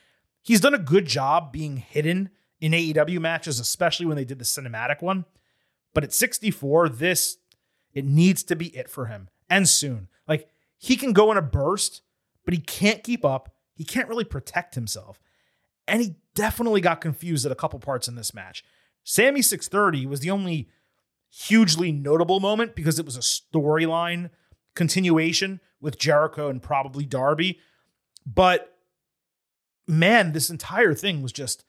He's 0.40 0.60
done 0.60 0.74
a 0.74 0.78
good 0.78 1.06
job 1.06 1.52
being 1.52 1.76
hidden 1.76 2.30
in 2.60 2.72
AEW 2.72 3.20
matches, 3.20 3.60
especially 3.60 4.06
when 4.06 4.16
they 4.16 4.24
did 4.24 4.38
the 4.38 4.44
cinematic 4.44 5.02
one. 5.02 5.26
But 5.94 6.04
at 6.04 6.12
64, 6.12 6.88
this 6.88 7.36
it 7.92 8.04
needs 8.06 8.42
to 8.44 8.56
be 8.56 8.68
it 8.68 8.88
for 8.88 9.06
him 9.06 9.28
and 9.52 9.68
soon. 9.68 10.08
Like 10.26 10.48
he 10.78 10.96
can 10.96 11.12
go 11.12 11.30
in 11.30 11.36
a 11.36 11.42
burst, 11.42 12.00
but 12.44 12.54
he 12.54 12.60
can't 12.60 13.04
keep 13.04 13.24
up. 13.24 13.54
He 13.74 13.84
can't 13.84 14.08
really 14.08 14.24
protect 14.24 14.74
himself. 14.74 15.20
And 15.86 16.00
he 16.00 16.16
definitely 16.34 16.80
got 16.80 17.00
confused 17.00 17.44
at 17.44 17.52
a 17.52 17.56
couple 17.56 17.78
parts 17.78 18.08
in 18.08 18.14
this 18.14 18.32
match. 18.32 18.64
Sammy 19.04 19.42
630 19.42 20.06
was 20.06 20.20
the 20.20 20.30
only 20.30 20.68
hugely 21.30 21.92
notable 21.92 22.40
moment 22.40 22.74
because 22.74 22.98
it 22.98 23.04
was 23.04 23.16
a 23.16 23.20
storyline 23.20 24.30
continuation 24.74 25.60
with 25.80 25.98
Jericho 25.98 26.48
and 26.48 26.62
probably 26.62 27.04
Darby. 27.04 27.58
But 28.24 28.74
man, 29.86 30.32
this 30.32 30.48
entire 30.48 30.94
thing 30.94 31.20
was 31.20 31.32
just 31.32 31.64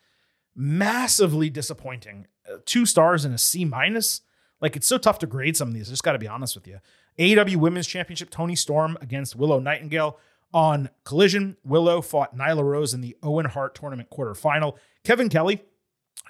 massively 0.56 1.50
disappointing. 1.50 2.28
Uh, 2.50 2.58
two 2.66 2.86
stars 2.86 3.26
and 3.26 3.34
a 3.34 3.38
C 3.38 3.66
minus. 3.66 4.22
Like 4.62 4.78
it's 4.78 4.88
so 4.88 4.98
tough 4.98 5.20
to 5.20 5.28
grade 5.28 5.58
some 5.58 5.70
of 5.70 5.74
these. 5.74 5.90
I 5.90 5.92
just 5.92 6.04
got 6.04 6.14
to 6.14 6.20
be 6.20 6.28
honest 6.28 6.56
with 6.56 6.68
you. 6.68 6.80
AEW 7.20 7.58
Women's 7.58 7.88
Championship 7.88 8.30
Toni 8.30 8.56
Storm 8.56 8.98
against 9.02 9.36
Willow 9.36 9.60
Nightingale 9.60 10.18
on 10.54 10.90
Collision. 11.04 11.58
Willow 11.64 12.02
fought 12.02 12.36
Nyla 12.36 12.64
Rose 12.64 12.94
in 12.94 13.02
the 13.02 13.18
Owen 13.24 13.46
Hart 13.46 13.76
Tournament 13.76 14.10
quarterfinal. 14.10 14.78
Kevin 15.04 15.30
Kelly 15.30 15.64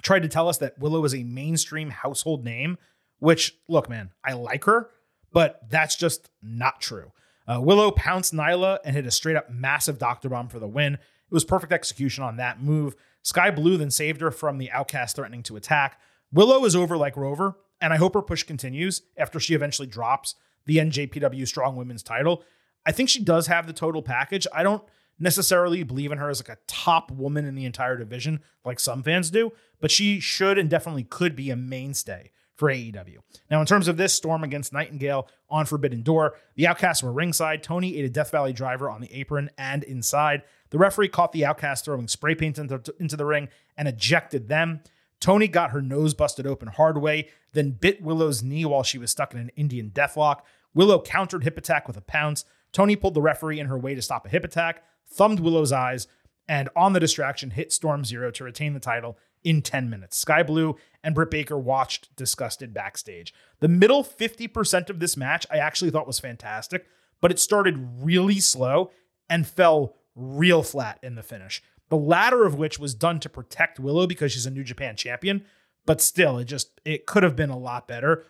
tried 0.02 0.22
to 0.22 0.28
tell 0.28 0.48
us 0.48 0.58
that 0.58 0.78
Willow 0.78 1.04
is 1.04 1.14
a 1.14 1.22
mainstream 1.22 1.90
household 1.90 2.44
name, 2.44 2.78
which, 3.18 3.56
look, 3.68 3.88
man, 3.88 4.10
I 4.24 4.32
like 4.32 4.64
her, 4.64 4.90
but 5.32 5.60
that's 5.68 5.96
just 5.96 6.30
not 6.42 6.80
true. 6.80 7.12
Uh, 7.46 7.60
Willow 7.60 7.90
pounced 7.90 8.32
Nyla 8.32 8.78
and 8.84 8.96
hit 8.96 9.06
a 9.06 9.10
straight 9.10 9.36
up 9.36 9.50
massive 9.50 9.98
Doctor 9.98 10.28
Bomb 10.28 10.48
for 10.48 10.58
the 10.58 10.68
win. 10.68 10.94
It 10.94 11.00
was 11.30 11.44
perfect 11.44 11.72
execution 11.72 12.24
on 12.24 12.36
that 12.36 12.62
move. 12.62 12.94
Skye 13.22 13.50
Blue 13.50 13.76
then 13.76 13.90
saved 13.90 14.20
her 14.20 14.30
from 14.30 14.58
the 14.58 14.70
outcast 14.70 15.16
threatening 15.16 15.42
to 15.44 15.56
attack. 15.56 15.98
Willow 16.32 16.64
is 16.64 16.76
over 16.76 16.96
like 16.96 17.16
Rover, 17.16 17.56
and 17.80 17.92
I 17.92 17.96
hope 17.96 18.14
her 18.14 18.22
push 18.22 18.42
continues 18.42 19.02
after 19.16 19.38
she 19.38 19.54
eventually 19.54 19.88
drops 19.88 20.34
the 20.66 20.78
NJPW 20.78 21.46
Strong 21.46 21.76
Women's 21.76 22.02
title. 22.02 22.42
I 22.86 22.92
think 22.92 23.08
she 23.08 23.22
does 23.22 23.46
have 23.46 23.66
the 23.66 23.72
total 23.72 24.02
package. 24.02 24.46
I 24.52 24.62
don't 24.62 24.82
necessarily 25.18 25.82
believe 25.82 26.12
in 26.12 26.18
her 26.18 26.28
as 26.28 26.40
like 26.40 26.56
a 26.56 26.60
top 26.66 27.10
woman 27.10 27.44
in 27.44 27.54
the 27.54 27.64
entire 27.64 27.96
division 27.96 28.40
like 28.64 28.80
some 28.80 29.02
fans 29.02 29.30
do, 29.30 29.52
but 29.80 29.90
she 29.90 30.20
should 30.20 30.58
and 30.58 30.68
definitely 30.68 31.04
could 31.04 31.36
be 31.36 31.50
a 31.50 31.56
mainstay 31.56 32.30
for 32.56 32.68
AEW. 32.68 33.18
Now, 33.50 33.60
in 33.60 33.66
terms 33.66 33.88
of 33.88 33.96
this 33.96 34.14
storm 34.14 34.44
against 34.44 34.72
Nightingale 34.72 35.28
on 35.50 35.66
Forbidden 35.66 36.02
Door, 36.02 36.36
the 36.54 36.66
Outcasts 36.66 37.02
were 37.02 37.12
ringside. 37.12 37.62
Toni 37.62 37.96
ate 37.98 38.04
a 38.04 38.08
Death 38.08 38.30
Valley 38.30 38.52
driver 38.52 38.88
on 38.88 39.00
the 39.00 39.12
apron 39.12 39.50
and 39.58 39.82
inside. 39.82 40.42
The 40.70 40.78
referee 40.78 41.08
caught 41.08 41.32
the 41.32 41.44
Outcast 41.44 41.84
throwing 41.84 42.08
spray 42.08 42.34
paint 42.34 42.58
into, 42.58 42.80
into 43.00 43.16
the 43.16 43.26
ring 43.26 43.48
and 43.76 43.88
ejected 43.88 44.48
them. 44.48 44.82
Toni 45.24 45.48
got 45.48 45.70
her 45.70 45.80
nose 45.80 46.12
busted 46.12 46.46
open 46.46 46.68
hard 46.68 46.98
way, 46.98 47.30
then 47.54 47.70
bit 47.70 48.02
Willow's 48.02 48.42
knee 48.42 48.66
while 48.66 48.82
she 48.82 48.98
was 48.98 49.10
stuck 49.10 49.32
in 49.32 49.40
an 49.40 49.50
Indian 49.56 49.88
deathlock. 49.88 50.40
Willow 50.74 51.00
countered 51.00 51.44
hip 51.44 51.56
attack 51.56 51.88
with 51.88 51.96
a 51.96 52.02
pounce. 52.02 52.44
Toni 52.72 52.94
pulled 52.94 53.14
the 53.14 53.22
referee 53.22 53.58
in 53.58 53.68
her 53.68 53.78
way 53.78 53.94
to 53.94 54.02
stop 54.02 54.26
a 54.26 54.28
hip 54.28 54.44
attack, 54.44 54.84
thumbed 55.08 55.40
Willow's 55.40 55.72
eyes, 55.72 56.08
and 56.46 56.68
on 56.76 56.92
the 56.92 57.00
distraction 57.00 57.52
hit 57.52 57.72
Storm 57.72 58.04
Zero 58.04 58.30
to 58.32 58.44
retain 58.44 58.74
the 58.74 58.80
title 58.80 59.16
in 59.42 59.62
10 59.62 59.88
minutes. 59.88 60.18
Skye 60.18 60.42
Blue 60.42 60.76
and 61.02 61.14
Britt 61.14 61.30
Baker 61.30 61.56
watched 61.56 62.14
disgusted 62.16 62.74
backstage. 62.74 63.32
The 63.60 63.68
middle 63.68 64.04
50% 64.04 64.90
of 64.90 65.00
this 65.00 65.16
match 65.16 65.46
I 65.50 65.56
actually 65.56 65.90
thought 65.90 66.06
was 66.06 66.20
fantastic, 66.20 66.84
but 67.22 67.30
it 67.30 67.38
started 67.38 68.02
really 68.02 68.40
slow 68.40 68.90
and 69.30 69.46
fell 69.46 69.94
real 70.14 70.62
flat 70.62 70.98
in 71.02 71.14
the 71.14 71.22
finish. 71.22 71.62
The 71.94 72.00
latter 72.00 72.44
of 72.44 72.56
which 72.56 72.76
was 72.80 72.92
done 72.92 73.20
to 73.20 73.28
protect 73.28 73.78
Willow 73.78 74.08
because 74.08 74.32
she's 74.32 74.46
a 74.46 74.50
New 74.50 74.64
Japan 74.64 74.96
champion, 74.96 75.44
but 75.86 76.00
still, 76.00 76.38
it 76.38 76.46
just 76.46 76.80
it 76.84 77.06
could 77.06 77.22
have 77.22 77.36
been 77.36 77.50
a 77.50 77.56
lot 77.56 77.86
better. 77.86 78.24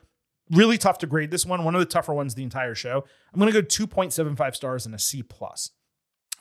Really 0.51 0.77
tough 0.77 0.99
to 0.99 1.07
grade 1.07 1.31
this 1.31 1.47
one. 1.47 1.65
One 1.65 1.75
of 1.75 1.79
the 1.79 1.87
tougher 1.87 2.13
ones 2.13 2.35
the 2.35 2.43
entire 2.43 2.75
show. 2.75 3.07
I'm 3.33 3.41
going 3.41 3.51
to 3.51 3.63
go 3.63 3.67
2.75 3.67 4.55
stars 4.55 4.85
and 4.85 4.95
a 4.95 4.99
C 4.99 5.23
plus. 5.23 5.71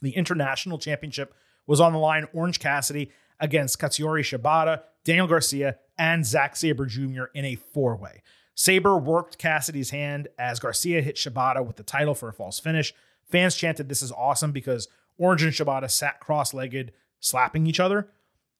The 0.02 0.18
international 0.18 0.78
championship 0.78 1.34
was 1.66 1.80
on 1.80 1.94
the 1.94 1.98
line. 1.98 2.28
Orange 2.34 2.60
Cassidy 2.60 3.10
against 3.40 3.80
Katsuyori 3.80 4.20
Shibata, 4.20 4.82
Daniel 5.06 5.28
Garcia, 5.28 5.78
and 5.98 6.26
Zack 6.26 6.58
Sabre 6.58 6.88
Jr. 6.88 7.28
in 7.34 7.46
a 7.46 7.56
four 7.56 7.96
way. 7.96 8.22
Sabre 8.54 8.98
worked 8.98 9.38
Cassidy's 9.38 9.92
hand 9.92 10.28
as 10.38 10.60
Garcia 10.60 11.02
hit 11.02 11.16
Shibata 11.16 11.66
with 11.66 11.78
the 11.78 11.84
title 11.84 12.16
for 12.16 12.28
a 12.28 12.34
false 12.34 12.60
finish. 12.60 12.94
Fans 13.32 13.56
chanted, 13.56 13.88
This 13.88 14.02
is 14.02 14.12
awesome 14.12 14.52
because 14.52 14.90
Orange 15.18 15.44
and 15.44 15.54
Shibata 15.54 15.90
sat 15.90 16.20
cross 16.20 16.54
legged, 16.54 16.92
slapping 17.24 17.66
each 17.66 17.80
other. 17.80 18.10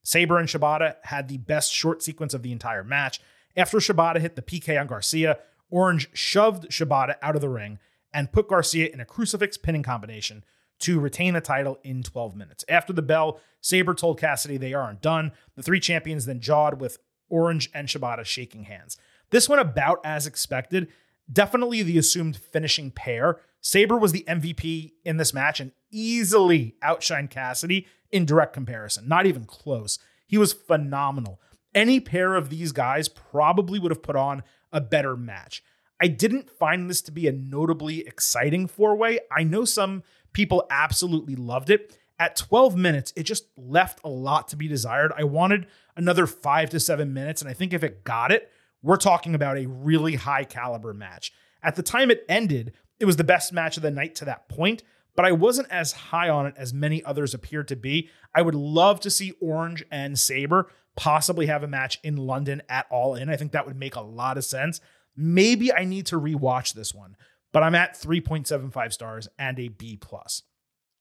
Sabre 0.02 0.38
and 0.38 0.48
Shibata 0.48 0.96
had 1.04 1.28
the 1.28 1.38
best 1.38 1.72
short 1.72 2.02
sequence 2.02 2.34
of 2.34 2.42
the 2.42 2.52
entire 2.52 2.84
match. 2.84 3.20
After 3.56 3.78
Shibata 3.78 4.20
hit 4.20 4.36
the 4.36 4.42
PK 4.42 4.78
on 4.80 4.86
Garcia, 4.86 5.38
Orange 5.70 6.08
shoved 6.12 6.68
Shibata 6.70 7.16
out 7.22 7.34
of 7.34 7.40
the 7.40 7.48
ring 7.48 7.78
and 8.12 8.32
put 8.32 8.48
Garcia 8.48 8.88
in 8.92 9.00
a 9.00 9.04
crucifix 9.04 9.56
pinning 9.56 9.82
combination 9.82 10.44
to 10.80 11.00
retain 11.00 11.34
the 11.34 11.40
title 11.40 11.78
in 11.82 12.02
12 12.02 12.36
minutes. 12.36 12.64
After 12.68 12.92
the 12.92 13.02
bell, 13.02 13.40
Sabre 13.60 13.94
told 13.94 14.20
Cassidy 14.20 14.56
they 14.56 14.74
aren't 14.74 15.00
done. 15.00 15.32
The 15.56 15.62
three 15.62 15.80
champions 15.80 16.26
then 16.26 16.40
jawed 16.40 16.80
with 16.80 16.98
Orange 17.28 17.70
and 17.72 17.88
Shibata 17.88 18.24
shaking 18.24 18.64
hands. 18.64 18.96
This 19.30 19.48
went 19.48 19.62
about 19.62 20.00
as 20.04 20.26
expected. 20.26 20.88
Definitely 21.32 21.82
the 21.82 21.98
assumed 21.98 22.36
finishing 22.36 22.90
pair. 22.90 23.40
Sabre 23.60 23.96
was 23.96 24.12
the 24.12 24.24
MVP 24.28 24.92
in 25.04 25.16
this 25.16 25.32
match 25.32 25.58
and 25.58 25.72
easily 25.94 26.74
outshine 26.82 27.28
Cassidy 27.28 27.86
in 28.10 28.24
direct 28.24 28.52
comparison. 28.52 29.08
Not 29.08 29.26
even 29.26 29.44
close. 29.44 29.98
He 30.26 30.38
was 30.38 30.52
phenomenal. 30.52 31.40
Any 31.74 32.00
pair 32.00 32.34
of 32.34 32.50
these 32.50 32.72
guys 32.72 33.08
probably 33.08 33.78
would 33.78 33.90
have 33.90 34.02
put 34.02 34.16
on 34.16 34.42
a 34.72 34.80
better 34.80 35.16
match. 35.16 35.62
I 36.00 36.08
didn't 36.08 36.50
find 36.50 36.90
this 36.90 37.02
to 37.02 37.12
be 37.12 37.28
a 37.28 37.32
notably 37.32 38.00
exciting 38.06 38.66
four 38.66 38.96
way. 38.96 39.20
I 39.30 39.42
know 39.44 39.64
some 39.64 40.02
people 40.32 40.66
absolutely 40.70 41.36
loved 41.36 41.70
it. 41.70 41.96
At 42.18 42.36
12 42.36 42.76
minutes, 42.76 43.12
it 43.16 43.24
just 43.24 43.46
left 43.56 44.00
a 44.04 44.08
lot 44.08 44.48
to 44.48 44.56
be 44.56 44.68
desired. 44.68 45.12
I 45.16 45.24
wanted 45.24 45.66
another 45.96 46.26
five 46.26 46.70
to 46.70 46.80
seven 46.80 47.12
minutes, 47.12 47.40
and 47.40 47.50
I 47.50 47.54
think 47.54 47.72
if 47.72 47.82
it 47.82 48.04
got 48.04 48.30
it, 48.30 48.50
we're 48.82 48.96
talking 48.96 49.34
about 49.34 49.58
a 49.58 49.66
really 49.66 50.14
high 50.14 50.44
caliber 50.44 50.94
match. 50.94 51.32
At 51.62 51.74
the 51.74 51.82
time 51.82 52.10
it 52.10 52.24
ended, 52.28 52.72
it 53.00 53.06
was 53.06 53.16
the 53.16 53.24
best 53.24 53.52
match 53.52 53.76
of 53.76 53.82
the 53.82 53.90
night 53.90 54.14
to 54.16 54.24
that 54.26 54.48
point, 54.48 54.82
but 55.16 55.24
I 55.24 55.32
wasn't 55.32 55.70
as 55.70 55.92
high 55.92 56.28
on 56.28 56.46
it 56.46 56.54
as 56.56 56.74
many 56.74 57.04
others 57.04 57.34
appeared 57.34 57.68
to 57.68 57.76
be. 57.76 58.08
I 58.34 58.42
would 58.42 58.54
love 58.54 59.00
to 59.00 59.10
see 59.10 59.32
Orange 59.40 59.84
and 59.90 60.18
Sabre 60.18 60.68
possibly 60.96 61.46
have 61.46 61.62
a 61.62 61.68
match 61.68 61.98
in 62.02 62.16
London 62.16 62.62
at 62.68 62.86
All 62.90 63.14
In. 63.14 63.28
I 63.28 63.36
think 63.36 63.52
that 63.52 63.66
would 63.66 63.78
make 63.78 63.96
a 63.96 64.00
lot 64.00 64.38
of 64.38 64.44
sense. 64.44 64.80
Maybe 65.16 65.72
I 65.72 65.84
need 65.84 66.06
to 66.06 66.20
rewatch 66.20 66.74
this 66.74 66.94
one, 66.94 67.16
but 67.52 67.62
I'm 67.62 67.74
at 67.74 67.94
3.75 67.94 68.92
stars 68.92 69.28
and 69.38 69.58
a 69.58 69.68
B 69.68 69.96
plus. 69.96 70.42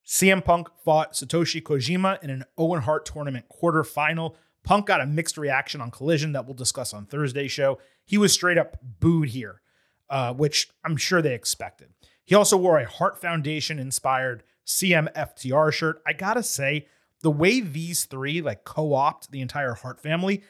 CM 0.05 0.43
Punk 0.43 0.67
fought 0.83 1.13
Satoshi 1.13 1.61
Kojima 1.61 2.21
in 2.23 2.29
an 2.29 2.43
Owen 2.57 2.81
Hart 2.81 3.05
tournament 3.05 3.45
quarterfinal. 3.49 4.35
Punk 4.63 4.85
got 4.85 5.01
a 5.01 5.05
mixed 5.05 5.37
reaction 5.37 5.81
on 5.81 5.91
Collision 5.91 6.33
that 6.33 6.45
we'll 6.45 6.53
discuss 6.53 6.93
on 6.93 7.05
Thursday's 7.05 7.51
show. 7.51 7.79
He 8.05 8.17
was 8.17 8.33
straight 8.33 8.57
up 8.57 8.77
booed 8.99 9.29
here, 9.29 9.61
uh, 10.09 10.33
which 10.33 10.69
I'm 10.83 10.97
sure 10.97 11.21
they 11.21 11.33
expected. 11.33 11.89
He 12.25 12.35
also 12.35 12.57
wore 12.57 12.79
a 12.79 12.89
Hart 12.89 13.19
Foundation 13.19 13.79
inspired 13.79 14.43
CMFTR 14.65 15.71
shirt. 15.73 16.01
I 16.05 16.13
gotta 16.13 16.43
say, 16.43 16.87
the 17.21 17.31
way 17.31 17.61
these 17.61 18.05
three 18.05 18.41
like 18.41 18.63
co-opt 18.63 19.31
the 19.31 19.41
entire 19.41 19.73
Hart 19.73 19.99
family, 19.99 20.43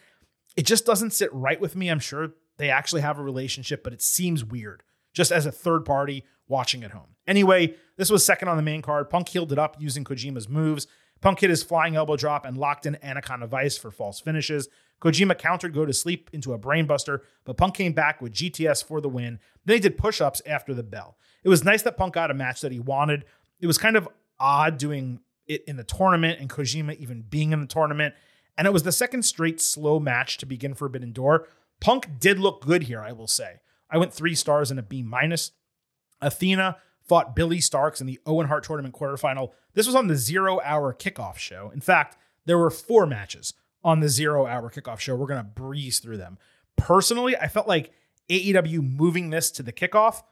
it 0.55 0.65
just 0.65 0.85
doesn't 0.85 1.13
sit 1.13 1.33
right 1.33 1.59
with 1.59 1.75
me. 1.75 1.89
I'm 1.89 1.99
sure 1.99 2.33
they 2.57 2.69
actually 2.69 3.01
have 3.01 3.17
a 3.17 3.23
relationship, 3.23 3.83
but 3.83 3.93
it 3.93 4.01
seems 4.01 4.43
weird 4.43 4.83
just 5.13 5.31
as 5.31 5.45
a 5.45 5.51
third 5.51 5.85
party 5.85 6.25
watching 6.47 6.83
at 6.83 6.91
home. 6.91 7.15
Anyway, 7.27 7.75
this 7.97 8.09
was 8.09 8.25
second 8.25 8.47
on 8.47 8.57
the 8.57 8.63
main 8.63 8.81
card. 8.81 9.09
Punk 9.09 9.29
heeled 9.29 9.51
it 9.51 9.59
up 9.59 9.77
using 9.79 10.03
Kojima's 10.03 10.49
moves. 10.49 10.87
Punk 11.21 11.39
hit 11.39 11.49
his 11.49 11.63
flying 11.63 11.95
elbow 11.95 12.17
drop 12.17 12.45
and 12.45 12.57
locked 12.57 12.85
in 12.85 12.97
Anaconda 13.03 13.47
Vise 13.47 13.77
for 13.77 13.91
false 13.91 14.19
finishes. 14.19 14.67
Kojima 15.03 15.37
countered 15.37 15.73
Go 15.73 15.85
to 15.85 15.93
Sleep 15.93 16.29
into 16.31 16.53
a 16.53 16.59
brainbuster, 16.59 17.19
but 17.43 17.57
Punk 17.57 17.75
came 17.75 17.91
back 17.91 18.21
with 18.21 18.33
GTS 18.33 18.85
for 18.85 19.01
the 19.01 19.09
win. 19.09 19.39
Then 19.65 19.75
he 19.75 19.79
did 19.81 19.97
push 19.97 20.21
ups 20.21 20.41
after 20.45 20.73
the 20.73 20.83
bell. 20.83 21.17
It 21.43 21.49
was 21.49 21.65
nice 21.65 21.81
that 21.81 21.97
Punk 21.97 22.13
got 22.13 22.31
a 22.31 22.33
match 22.33 22.61
that 22.61 22.71
he 22.71 22.79
wanted. 22.79 23.25
It 23.59 23.67
was 23.67 23.77
kind 23.77 23.97
of 23.97 24.07
odd 24.39 24.77
doing 24.77 25.19
it 25.45 25.63
in 25.67 25.75
the 25.75 25.83
tournament 25.83 26.39
and 26.39 26.49
Kojima 26.49 26.97
even 26.97 27.21
being 27.21 27.51
in 27.51 27.59
the 27.59 27.67
tournament. 27.67 28.15
And 28.57 28.65
it 28.65 28.71
was 28.71 28.83
the 28.83 28.93
second 28.93 29.23
straight 29.23 29.59
slow 29.59 29.99
match 29.99 30.37
to 30.37 30.45
begin 30.45 30.73
Forbidden 30.73 31.11
Door. 31.11 31.47
Punk 31.81 32.19
did 32.19 32.39
look 32.39 32.61
good 32.61 32.83
here, 32.83 33.01
I 33.01 33.11
will 33.11 33.27
say. 33.27 33.59
I 33.89 33.97
went 33.97 34.13
three 34.13 34.35
stars 34.35 34.71
and 34.71 34.79
a 34.79 34.83
B 34.83 35.03
minus. 35.03 35.51
Athena 36.21 36.77
fought 37.05 37.35
Billie 37.35 37.57
Starkz 37.57 37.99
in 37.99 38.07
the 38.07 38.21
Owen 38.25 38.47
Hart 38.47 38.63
tournament 38.63 38.95
quarterfinal. 38.95 39.51
This 39.73 39.85
was 39.85 39.95
on 39.95 40.07
the 40.07 40.15
zero 40.15 40.61
hour 40.63 40.93
kickoff 40.93 41.35
show. 41.35 41.71
In 41.73 41.81
fact, 41.81 42.15
there 42.45 42.57
were 42.57 42.69
four 42.69 43.05
matches 43.05 43.53
on 43.83 43.99
the 43.99 44.09
zero 44.09 44.45
hour 44.45 44.69
kickoff 44.69 44.99
show. 44.99 45.15
We're 45.15 45.27
going 45.27 45.43
to 45.43 45.49
breeze 45.49 45.99
through 45.99 46.17
them. 46.17 46.37
Personally, 46.77 47.35
I 47.37 47.47
felt 47.47 47.67
like 47.67 47.91
AEW 48.29 48.81
moving 48.81 49.29
this 49.29 49.51
to 49.51 49.63
the 49.63 49.73
kickoff 49.73 50.23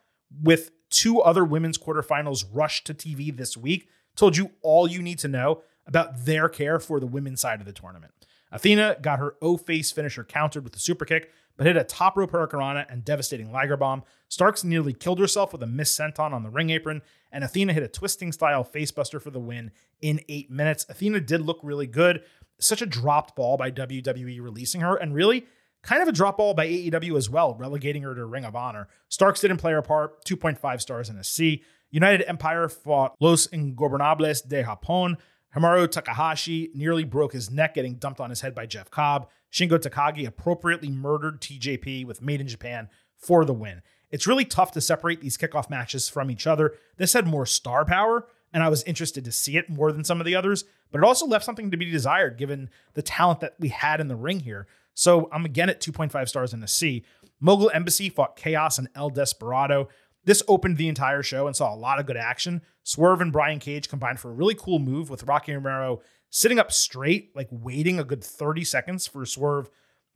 with 0.42 0.72
two 0.90 1.22
other 1.22 1.44
women's 1.44 1.78
quarterfinals 1.78 2.46
rushed 2.52 2.86
to 2.88 2.94
TV 2.94 3.36
this 3.36 3.58
week 3.58 3.90
told 4.16 4.38
you 4.38 4.52
all 4.62 4.88
you 4.88 5.02
need 5.02 5.20
to 5.20 5.28
know 5.28 5.62
about 5.86 6.26
their 6.26 6.50
care 6.50 6.80
for 6.80 7.00
the 7.00 7.08
women's 7.08 7.42
side 7.42 7.60
of 7.60 7.66
the 7.66 7.74
tournament. 7.74 8.14
Athena 8.52 8.98
got 9.02 9.20
her 9.20 9.36
O 9.42 9.58
face 9.58 9.92
finisher 9.92 10.24
countered 10.24 10.64
with 10.64 10.76
a 10.76 10.80
super 10.80 11.06
kick, 11.06 11.32
but 11.58 11.66
hit 11.66 11.78
a 11.78 11.84
top 11.84 12.18
rope 12.18 12.32
hurricanrana 12.32 12.86
and 12.90 13.06
devastating 13.06 13.52
Liger 13.52 13.78
bomb. 13.78 14.04
Starkz 14.30 14.64
nearly 14.64 14.94
killed 14.94 15.20
herself 15.20 15.54
with 15.54 15.64
a 15.64 15.68
miss 15.68 15.96
senton 15.96 16.34
on 16.34 16.44
the 16.44 16.50
ring 16.50 16.70
apron, 16.70 17.02
and 17.32 17.44
Athena 17.44 17.74
hit 17.74 17.84
a 17.84 17.88
twisting 17.88 18.32
style 18.32 18.64
facebuster 18.64 19.22
for 19.22 19.32
the 19.32 19.40
win 19.40 19.72
in 20.02 20.20
eight 20.28 20.52
minutes. 20.52 20.86
Athena 20.90 21.22
did 21.22 21.42
look 21.42 21.60
really 21.64 21.88
good. 21.88 22.24
Such 22.62 22.82
a 22.82 22.86
dropped 22.86 23.36
ball 23.36 23.58
by 23.58 23.72
WWE 23.72 24.42
releasing 24.42 24.82
her, 24.82 24.96
and 24.96 25.14
really 25.14 25.46
kind 25.84 26.02
of 26.02 26.08
a 26.08 26.12
drop 26.12 26.38
ball 26.38 26.54
by 26.54 26.68
AEW 26.68 27.18
as 27.18 27.30
well, 27.30 27.56
relegating 27.56 28.04
her 28.04 28.16
to 28.16 28.26
Ring 28.26 28.46
of 28.46 28.56
Honor. 28.56 28.88
Starkz 29.10 29.42
didn't 29.42 29.58
play 29.58 29.72
her 29.72 29.82
part, 29.82 30.24
2.5 30.26 30.82
stars 30.82 31.10
in 31.10 31.18
a 31.18 31.24
C. 31.24 31.64
United 31.90 32.28
Empire 32.28 32.70
fought 32.70 33.16
Los 33.20 33.48
Ingobernables 33.48 34.48
de 34.48 34.64
Japón. 34.64 35.18
Hiromu 35.56 35.90
Takahashi 35.90 36.72
nearly 36.74 37.04
broke 37.04 37.34
his 37.34 37.52
neck 37.52 37.74
getting 37.74 37.96
dumped 37.96 38.22
on 38.22 38.30
his 38.30 38.42
head 38.42 38.56
by 38.56 38.66
Jeff 38.66 38.90
Cobb. 38.90 39.28
Shingo 39.52 39.78
Takagi 39.78 40.26
appropriately 40.26 40.90
murdered 40.90 41.42
TJP 41.42 42.06
with 42.06 42.22
Made 42.22 42.40
in 42.40 42.48
Japan 42.48 42.88
for 43.18 43.44
the 43.44 43.54
win. 43.54 43.82
It's 44.10 44.28
really 44.28 44.46
tough 44.46 44.72
to 44.74 44.82
separate 44.82 45.22
these 45.22 45.38
kickoff 45.38 45.70
matches 45.70 46.08
from 46.08 46.32
each 46.32 46.48
other. 46.48 46.74
This 46.98 47.14
had 47.14 47.28
more 47.28 47.46
star 47.46 47.84
power, 47.84 48.28
and 48.54 48.64
I 48.64 48.70
was 48.70 48.84
interested 48.84 49.26
to 49.26 49.32
see 49.32 49.58
it 49.58 49.70
more 49.70 49.92
than 49.92 50.04
some 50.04 50.20
of 50.20 50.26
the 50.26 50.36
others, 50.36 50.66
but 50.92 51.00
it 51.00 51.04
also 51.04 51.26
left 51.26 51.46
something 51.46 51.72
to 51.72 51.78
be 51.78 51.90
desired 51.90 52.38
given 52.38 52.70
the 52.94 53.02
talent 53.02 53.40
that 53.42 53.56
we 53.60 53.70
had 53.70 54.00
in 54.00 54.08
the 54.08 54.16
ring 54.16 54.42
here. 54.42 54.68
So 54.94 55.30
I'm 55.32 55.46
again 55.46 55.70
at 55.70 55.82
2.5 55.82 56.28
stars 56.28 56.54
in 56.54 56.64
a 56.64 56.68
C. 56.68 57.04
Mogul 57.40 57.72
Embassy 57.74 58.10
fought 58.10 58.36
Chaos 58.36 58.78
and 58.78 58.90
El 58.94 59.10
Desperado. 59.10 59.88
This 60.26 60.44
opened 60.48 60.78
the 60.78 60.90
entire 60.90 61.24
show 61.24 61.48
and 61.48 61.56
saw 61.56 61.74
a 61.74 61.76
lot 61.76 62.00
of 62.00 62.06
good 62.06 62.18
action. 62.18 62.62
Swerve 62.84 63.22
and 63.22 63.32
Brian 63.32 63.60
Cage 63.60 63.90
combined 63.90 64.20
for 64.20 64.30
a 64.30 64.34
really 64.34 64.56
cool 64.56 64.80
move 64.80 65.10
with 65.10 65.24
Rocky 65.24 65.54
Romero 65.54 66.02
sitting 66.30 66.60
up 66.60 66.72
straight, 66.72 67.36
like 67.36 67.48
waiting 67.52 68.00
a 68.00 68.04
good 68.04 68.24
30 68.24 68.64
seconds 68.64 69.08
for 69.08 69.26
Swerve 69.26 69.70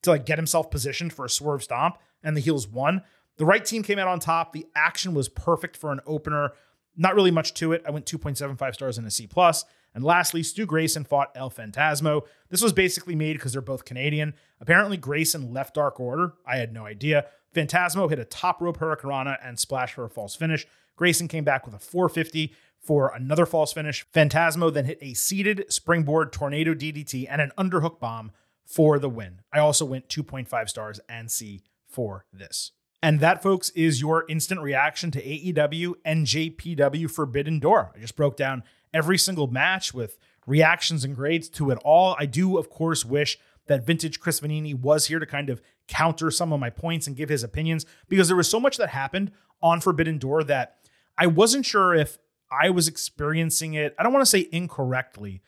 to 0.04 0.12
like 0.12 0.26
get 0.26 0.38
himself 0.38 0.69
positioned 0.69 1.13
for 1.13 1.26
a 1.26 1.30
Swerve 1.30 1.63
stomp, 1.63 1.98
and 2.24 2.36
the 2.36 2.41
heels 2.41 2.67
won. 2.67 3.02
The 3.38 3.45
right 3.45 3.63
team 3.63 3.84
came 3.84 4.00
out 4.00 4.08
on 4.08 4.19
top. 4.19 4.54
The 4.54 4.65
action 4.76 5.13
was 5.13 5.28
perfect 5.30 5.76
for 5.76 5.91
an 5.91 6.00
opener. 6.06 6.54
Not 6.97 7.15
really 7.15 7.31
much 7.31 7.53
to 7.55 7.73
it. 7.73 7.84
I 7.86 7.91
went 7.91 8.05
2.75 8.05 8.73
stars 8.73 8.97
and 8.97 9.08
a 9.08 9.12
C 9.12 9.27
plus. 9.27 9.65
And 9.93 10.04
lastly, 10.04 10.43
Stu 10.43 10.65
Grayson 10.65 11.06
fought 11.06 11.31
El 11.35 11.50
Phantasmo. 11.50 12.23
This 12.50 12.62
was 12.62 12.73
basically 12.73 13.15
made 13.15 13.33
because 13.33 13.54
they're 13.54 13.62
both 13.62 13.85
Canadian. 13.85 14.33
Apparently, 14.60 14.98
Grayson 14.98 15.54
left 15.54 15.75
Dark 15.75 16.00
Order. 16.00 16.33
I 16.46 16.58
had 16.58 16.73
no 16.73 16.85
idea. 16.85 17.27
Phantasmo 17.54 18.10
hit 18.10 18.19
a 18.19 18.25
top 18.25 18.62
rope 18.62 18.79
hurricanrana 18.79 19.37
and 19.41 19.58
splash 19.58 19.93
for 19.93 20.04
a 20.04 20.10
false 20.10 20.35
finish. 20.35 20.67
Grayson 20.98 21.29
came 21.29 21.46
back 21.46 21.65
with 21.65 21.73
a 21.73 21.79
450 21.79 22.54
for 22.79 23.12
another 23.15 23.46
false 23.46 23.71
finish. 23.71 24.06
Phantasmo 24.13 24.71
then 24.71 24.85
hit 24.85 25.00
a 25.02 25.13
seated 25.13 25.65
springboard 25.69 26.33
tornado 26.33 26.73
DDT 26.73 27.25
and 27.29 27.41
an 27.41 27.52
underhook 27.58 28.00
bomb 28.00 28.31
for 28.65 29.00
the 29.00 29.10
win. 29.10 29.41
I 29.52 29.60
also 29.60 29.85
went 29.85 30.10
2.5 30.10 30.69
stars 30.69 31.00
and 31.08 31.31
C 31.31 31.62
for 31.87 32.25
this. 32.33 32.71
And 33.06 33.19
that, 33.19 33.43
folks, 33.43 33.69
is 33.75 34.01
your 34.01 34.25
instant 34.27 34.62
reaction 34.62 35.12
to 35.12 35.21
AEW 35.21 35.93
and 36.03 36.25
NJPW 36.25 37.12
Forbidden 37.12 37.60
Door. 37.60 37.91
I 37.95 37.99
just 37.99 38.15
broke 38.15 38.35
down 38.35 38.63
every 38.95 39.19
single 39.19 39.45
match 39.45 39.93
with 39.93 40.17
reactions 40.47 41.03
and 41.03 41.15
grades 41.15 41.47
to 41.49 41.69
it 41.69 41.77
all. 41.85 42.15
I 42.17 42.25
do, 42.25 42.58
of 42.58 42.71
course, 42.71 43.06
wish 43.06 43.37
that 43.67 43.85
vintage 43.85 44.19
Chris 44.19 44.39
Vannini 44.39 44.73
was 44.73 45.06
here 45.06 45.19
to 45.19 45.27
kind 45.27 45.51
of 45.51 45.62
counter 45.87 46.31
some 46.31 46.51
of 46.51 46.60
my 46.60 46.71
points 46.71 47.06
and 47.06 47.15
give 47.15 47.29
his 47.29 47.43
opinions 47.43 47.85
because 48.10 48.27
there 48.27 48.37
was 48.37 48.49
so 48.49 48.60
much 48.60 48.77
that 48.77 48.89
happened 48.89 49.31
on 49.62 49.81
Forbidden 49.81 50.17
Door 50.17 50.45
that 50.45 50.77
I 51.15 51.27
wasn't 51.27 51.67
sure 51.67 51.93
if 51.93 52.17
I 52.51 52.71
was 52.71 52.87
experiencing 52.87 53.75
it. 53.75 53.93
I 53.99 54.03
don't 54.03 54.13
want 54.13 54.23
to 54.23 54.31
say 54.31 54.49
incorrectly, 54.51 55.43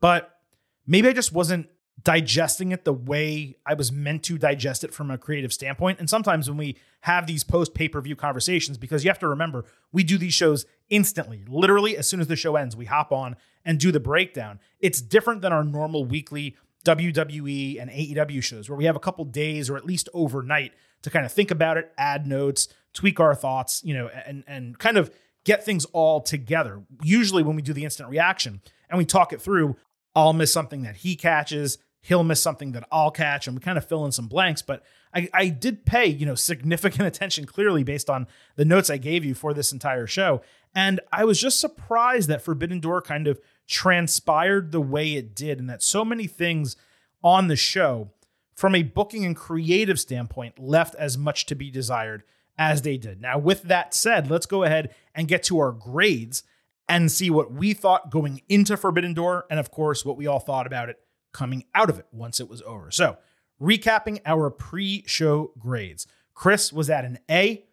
but 0.00 0.38
maybe 0.86 1.08
I 1.08 1.12
just 1.12 1.34
wasn't 1.34 1.68
digesting 2.02 2.72
it 2.72 2.84
the 2.84 2.92
way 2.92 3.56
I 3.66 3.74
was 3.74 3.92
meant 3.92 4.22
to 4.24 4.38
digest 4.38 4.82
it 4.82 4.92
from 4.92 5.10
a 5.10 5.18
creative 5.18 5.52
standpoint. 5.52 6.00
And 6.00 6.08
sometimes 6.08 6.48
when 6.48 6.58
we 6.58 6.76
have 7.02 7.26
these 7.26 7.44
post 7.44 7.74
pay 7.74 7.88
per 7.88 8.00
view 8.00 8.16
conversations, 8.16 8.78
because 8.78 9.04
you 9.04 9.10
have 9.10 9.18
to 9.20 9.28
remember, 9.28 9.64
we 9.92 10.02
do 10.02 10.18
these 10.18 10.34
shows 10.34 10.66
instantly. 10.90 11.44
Literally, 11.46 11.96
as 11.96 12.08
soon 12.08 12.20
as 12.20 12.26
the 12.26 12.36
show 12.36 12.56
ends, 12.56 12.76
we 12.76 12.86
hop 12.86 13.12
on 13.12 13.36
and 13.64 13.78
do 13.78 13.92
the 13.92 14.00
breakdown. 14.00 14.58
It's 14.80 15.00
different 15.00 15.42
than 15.42 15.52
our 15.52 15.64
normal 15.64 16.04
weekly 16.04 16.56
WWE 16.84 17.80
and 17.80 17.90
AEW 17.90 18.42
shows 18.42 18.68
where 18.68 18.76
we 18.76 18.86
have 18.86 18.96
a 18.96 19.00
couple 19.00 19.24
days 19.24 19.70
or 19.70 19.76
at 19.76 19.86
least 19.86 20.08
overnight 20.12 20.72
to 21.02 21.10
kind 21.10 21.24
of 21.24 21.32
think 21.32 21.50
about 21.50 21.76
it, 21.76 21.92
add 21.96 22.26
notes, 22.26 22.68
tweak 22.92 23.20
our 23.20 23.34
thoughts, 23.34 23.82
you 23.84 23.94
know, 23.94 24.08
and 24.26 24.42
and 24.46 24.78
kind 24.78 24.96
of 24.96 25.12
get 25.44 25.64
things 25.64 25.84
all 25.86 26.20
together. 26.20 26.82
Usually 27.02 27.42
when 27.42 27.56
we 27.56 27.62
do 27.62 27.72
the 27.72 27.84
instant 27.84 28.08
reaction 28.08 28.60
and 28.88 28.98
we 28.98 29.04
talk 29.04 29.32
it 29.32 29.40
through, 29.40 29.76
I'll 30.14 30.32
miss 30.32 30.52
something 30.52 30.82
that 30.82 30.96
he 30.96 31.16
catches, 31.16 31.78
he'll 32.02 32.24
miss 32.24 32.42
something 32.42 32.72
that 32.72 32.86
I'll 32.90 33.10
catch, 33.10 33.46
and 33.46 33.56
we 33.56 33.60
kind 33.60 33.78
of 33.78 33.86
fill 33.86 34.04
in 34.04 34.12
some 34.12 34.28
blanks. 34.28 34.60
But 34.60 34.82
I, 35.14 35.28
I 35.32 35.48
did 35.48 35.86
pay, 35.86 36.06
you 36.06 36.26
know, 36.26 36.34
significant 36.34 37.06
attention 37.06 37.46
clearly 37.46 37.84
based 37.84 38.10
on 38.10 38.26
the 38.56 38.64
notes 38.64 38.90
I 38.90 38.98
gave 38.98 39.24
you 39.24 39.34
for 39.34 39.54
this 39.54 39.72
entire 39.72 40.06
show. 40.06 40.42
And 40.74 41.00
I 41.12 41.24
was 41.24 41.40
just 41.40 41.60
surprised 41.60 42.28
that 42.28 42.42
Forbidden 42.42 42.80
Door 42.80 43.02
kind 43.02 43.26
of 43.28 43.40
transpired 43.68 44.72
the 44.72 44.80
way 44.80 45.14
it 45.14 45.34
did, 45.34 45.58
and 45.58 45.70
that 45.70 45.82
so 45.82 46.04
many 46.04 46.26
things 46.26 46.76
on 47.22 47.48
the 47.48 47.56
show, 47.56 48.10
from 48.54 48.74
a 48.74 48.82
booking 48.82 49.24
and 49.24 49.36
creative 49.36 50.00
standpoint, 50.00 50.58
left 50.58 50.94
as 50.96 51.16
much 51.16 51.46
to 51.46 51.54
be 51.54 51.70
desired 51.70 52.22
as 52.58 52.82
they 52.82 52.96
did. 52.96 53.20
Now, 53.20 53.38
with 53.38 53.62
that 53.62 53.94
said, 53.94 54.30
let's 54.30 54.46
go 54.46 54.62
ahead 54.64 54.94
and 55.14 55.28
get 55.28 55.42
to 55.44 55.58
our 55.58 55.72
grades 55.72 56.42
and 56.88 57.10
see 57.10 57.30
what 57.30 57.52
we 57.52 57.74
thought 57.74 58.10
going 58.10 58.42
into 58.48 58.76
Forbidden 58.76 59.14
Door, 59.14 59.46
and 59.50 59.58
of 59.58 59.70
course, 59.70 60.04
what 60.04 60.16
we 60.16 60.26
all 60.26 60.40
thought 60.40 60.66
about 60.66 60.88
it 60.88 60.98
coming 61.32 61.64
out 61.74 61.88
of 61.88 61.98
it 61.98 62.06
once 62.12 62.40
it 62.40 62.48
was 62.48 62.62
over. 62.62 62.90
So, 62.90 63.16
recapping 63.60 64.20
our 64.26 64.50
pre 64.50 65.04
show 65.06 65.52
grades 65.58 66.06
Chris 66.34 66.72
was 66.72 66.90
at 66.90 67.04
an 67.04 67.18
A. 67.30 67.64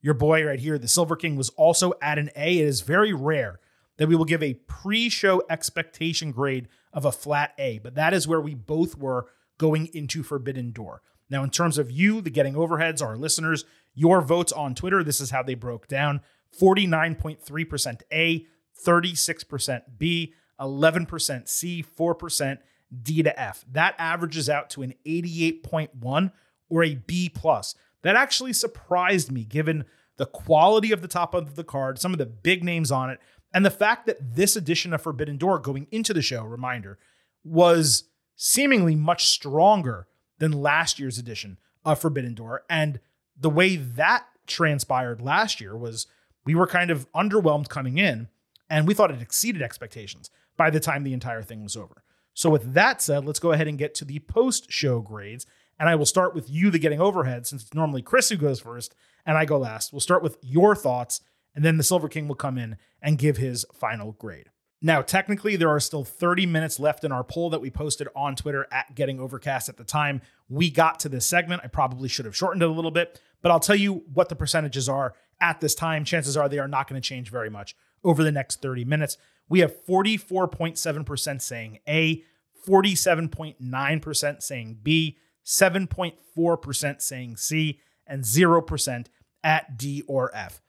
Your 0.00 0.14
boy 0.14 0.44
right 0.44 0.60
here, 0.60 0.78
the 0.78 0.88
Silver 0.88 1.16
King, 1.16 1.36
was 1.36 1.50
also 1.50 1.92
at 2.00 2.18
an 2.18 2.30
A. 2.36 2.58
It 2.58 2.64
is 2.64 2.82
very 2.82 3.12
rare 3.12 3.58
that 3.96 4.08
we 4.08 4.16
will 4.16 4.24
give 4.24 4.42
a 4.42 4.54
pre 4.54 5.08
show 5.08 5.42
expectation 5.50 6.30
grade 6.30 6.68
of 6.92 7.04
a 7.04 7.12
flat 7.12 7.52
A, 7.58 7.78
but 7.78 7.94
that 7.94 8.14
is 8.14 8.26
where 8.26 8.40
we 8.40 8.54
both 8.54 8.96
were 8.96 9.26
going 9.58 9.88
into 9.92 10.22
Forbidden 10.22 10.72
Door. 10.72 11.02
Now, 11.30 11.42
in 11.44 11.50
terms 11.50 11.78
of 11.78 11.90
you, 11.90 12.20
the 12.20 12.30
Getting 12.30 12.54
Overheads, 12.54 13.02
our 13.02 13.16
listeners, 13.16 13.64
your 13.94 14.22
votes 14.22 14.52
on 14.52 14.74
Twitter, 14.74 15.02
this 15.04 15.20
is 15.20 15.30
how 15.30 15.42
they 15.42 15.54
broke 15.54 15.88
down 15.88 16.22
49.3% 16.60 18.02
A, 18.12 18.46
36% 18.84 19.82
B, 19.98 20.34
11% 20.60 21.48
C, 21.48 21.84
4% 21.96 22.58
D 23.02 23.22
to 23.22 23.40
F. 23.40 23.64
That 23.70 23.94
averages 23.98 24.48
out 24.48 24.70
to 24.70 24.82
an 24.82 24.94
88.1 25.06 26.32
or 26.68 26.84
a 26.84 26.94
B 26.94 27.28
plus. 27.28 27.74
That 28.02 28.16
actually 28.16 28.52
surprised 28.52 29.30
me 29.32 29.44
given 29.44 29.84
the 30.16 30.26
quality 30.26 30.92
of 30.92 31.02
the 31.02 31.08
top 31.08 31.34
of 31.34 31.54
the 31.54 31.64
card, 31.64 31.98
some 31.98 32.12
of 32.12 32.18
the 32.18 32.26
big 32.26 32.64
names 32.64 32.90
on 32.90 33.10
it, 33.10 33.20
and 33.52 33.64
the 33.64 33.70
fact 33.70 34.06
that 34.06 34.34
this 34.34 34.56
edition 34.56 34.92
of 34.92 35.02
Forbidden 35.02 35.36
Door 35.38 35.60
going 35.60 35.86
into 35.90 36.12
the 36.12 36.22
show, 36.22 36.44
reminder, 36.44 36.98
was 37.44 38.04
seemingly 38.36 38.94
much 38.94 39.28
stronger 39.28 40.06
than 40.38 40.52
last 40.52 40.98
year's 40.98 41.18
edition 41.18 41.58
of 41.84 42.00
Forbidden 42.00 42.34
Door. 42.34 42.64
And 42.68 43.00
the 43.38 43.50
way 43.50 43.76
that 43.76 44.26
transpired 44.46 45.20
last 45.20 45.60
year 45.60 45.76
was 45.76 46.06
we 46.48 46.54
were 46.54 46.66
kind 46.66 46.90
of 46.90 47.06
underwhelmed 47.12 47.68
coming 47.68 47.98
in, 47.98 48.26
and 48.70 48.88
we 48.88 48.94
thought 48.94 49.10
it 49.10 49.20
exceeded 49.20 49.60
expectations 49.60 50.30
by 50.56 50.70
the 50.70 50.80
time 50.80 51.04
the 51.04 51.12
entire 51.12 51.42
thing 51.42 51.62
was 51.62 51.76
over. 51.76 52.02
So, 52.32 52.48
with 52.48 52.72
that 52.72 53.02
said, 53.02 53.26
let's 53.26 53.38
go 53.38 53.52
ahead 53.52 53.68
and 53.68 53.76
get 53.76 53.94
to 53.96 54.06
the 54.06 54.20
post 54.20 54.72
show 54.72 55.00
grades. 55.00 55.44
And 55.78 55.90
I 55.90 55.94
will 55.94 56.06
start 56.06 56.34
with 56.34 56.48
you, 56.48 56.70
the 56.70 56.78
getting 56.78 57.02
overhead, 57.02 57.46
since 57.46 57.64
it's 57.64 57.74
normally 57.74 58.00
Chris 58.00 58.30
who 58.30 58.36
goes 58.36 58.60
first 58.60 58.94
and 59.26 59.36
I 59.36 59.44
go 59.44 59.58
last. 59.58 59.92
We'll 59.92 60.00
start 60.00 60.22
with 60.22 60.38
your 60.40 60.74
thoughts, 60.74 61.20
and 61.54 61.62
then 61.62 61.76
the 61.76 61.82
Silver 61.82 62.08
King 62.08 62.28
will 62.28 62.34
come 62.34 62.56
in 62.56 62.78
and 63.02 63.18
give 63.18 63.36
his 63.36 63.66
final 63.74 64.12
grade. 64.12 64.48
Now, 64.80 65.02
technically, 65.02 65.56
there 65.56 65.68
are 65.68 65.80
still 65.80 66.02
30 66.02 66.46
minutes 66.46 66.80
left 66.80 67.04
in 67.04 67.12
our 67.12 67.24
poll 67.24 67.50
that 67.50 67.60
we 67.60 67.68
posted 67.68 68.08
on 68.16 68.36
Twitter 68.36 68.66
at 68.72 68.94
Getting 68.94 69.20
Overcast 69.20 69.68
at 69.68 69.76
the 69.76 69.84
time 69.84 70.22
we 70.48 70.70
got 70.70 70.98
to 71.00 71.10
this 71.10 71.26
segment. 71.26 71.62
I 71.62 71.66
probably 71.66 72.08
should 72.08 72.24
have 72.24 72.36
shortened 72.36 72.62
it 72.62 72.68
a 72.68 72.72
little 72.72 72.90
bit, 72.90 73.20
but 73.42 73.50
I'll 73.50 73.60
tell 73.60 73.76
you 73.76 74.04
what 74.14 74.28
the 74.28 74.36
percentages 74.36 74.88
are 74.88 75.14
at 75.40 75.60
this 75.60 75.74
time. 75.74 76.04
Chances 76.04 76.36
are 76.36 76.48
they 76.48 76.58
are 76.58 76.68
not 76.68 76.88
going 76.88 77.00
to 77.00 77.06
change 77.06 77.30
very 77.30 77.50
much 77.50 77.76
over 78.04 78.22
the 78.22 78.32
next 78.32 78.62
30 78.62 78.84
minutes. 78.84 79.16
We 79.48 79.60
have 79.60 79.74
44.7% 79.86 81.40
saying 81.40 81.78
A, 81.88 82.22
47.9% 82.66 84.42
saying 84.42 84.78
B, 84.82 85.16
7.4% 85.44 87.02
saying 87.02 87.36
C, 87.36 87.80
and 88.06 88.24
0% 88.24 89.06
at 89.42 89.78
D 89.78 90.02
or 90.06 90.34
F. 90.34 90.60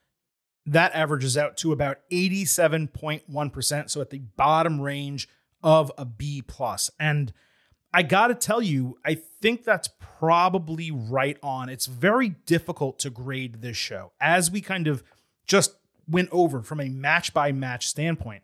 That 0.66 0.94
averages 0.94 1.38
out 1.38 1.58
to 1.58 1.72
about 1.72 1.98
87.1%, 2.12 3.90
so 3.90 4.02
at 4.02 4.10
the 4.10 4.20
bottom 4.20 4.80
range 4.80 5.28
of 5.64 5.92
a 5.98 6.06
B 6.06 6.42
plus. 6.42 6.90
And 7.00 7.34
I 7.94 8.04
got 8.04 8.28
to 8.28 8.36
tell 8.36 8.62
you, 8.62 8.98
I 9.04 9.16
think 9.16 9.64
that's 9.64 9.90
probably 10.20 10.92
right 10.92 11.38
on. 11.42 11.70
It's 11.70 11.88
very 11.88 12.30
difficult 12.46 13.00
to 13.00 13.10
grade 13.10 13.62
this 13.62 13.78
show. 13.78 14.12
As 14.22 14.52
we 14.52 14.62
kind 14.62 14.88
of 14.88 15.04
just 15.48 15.76
went 16.08 16.30
over 16.32 16.62
from 16.62 16.80
a 16.80 16.90
match 16.90 17.34
by 17.34 17.52
match 17.52 17.88
standpoint, 17.88 18.44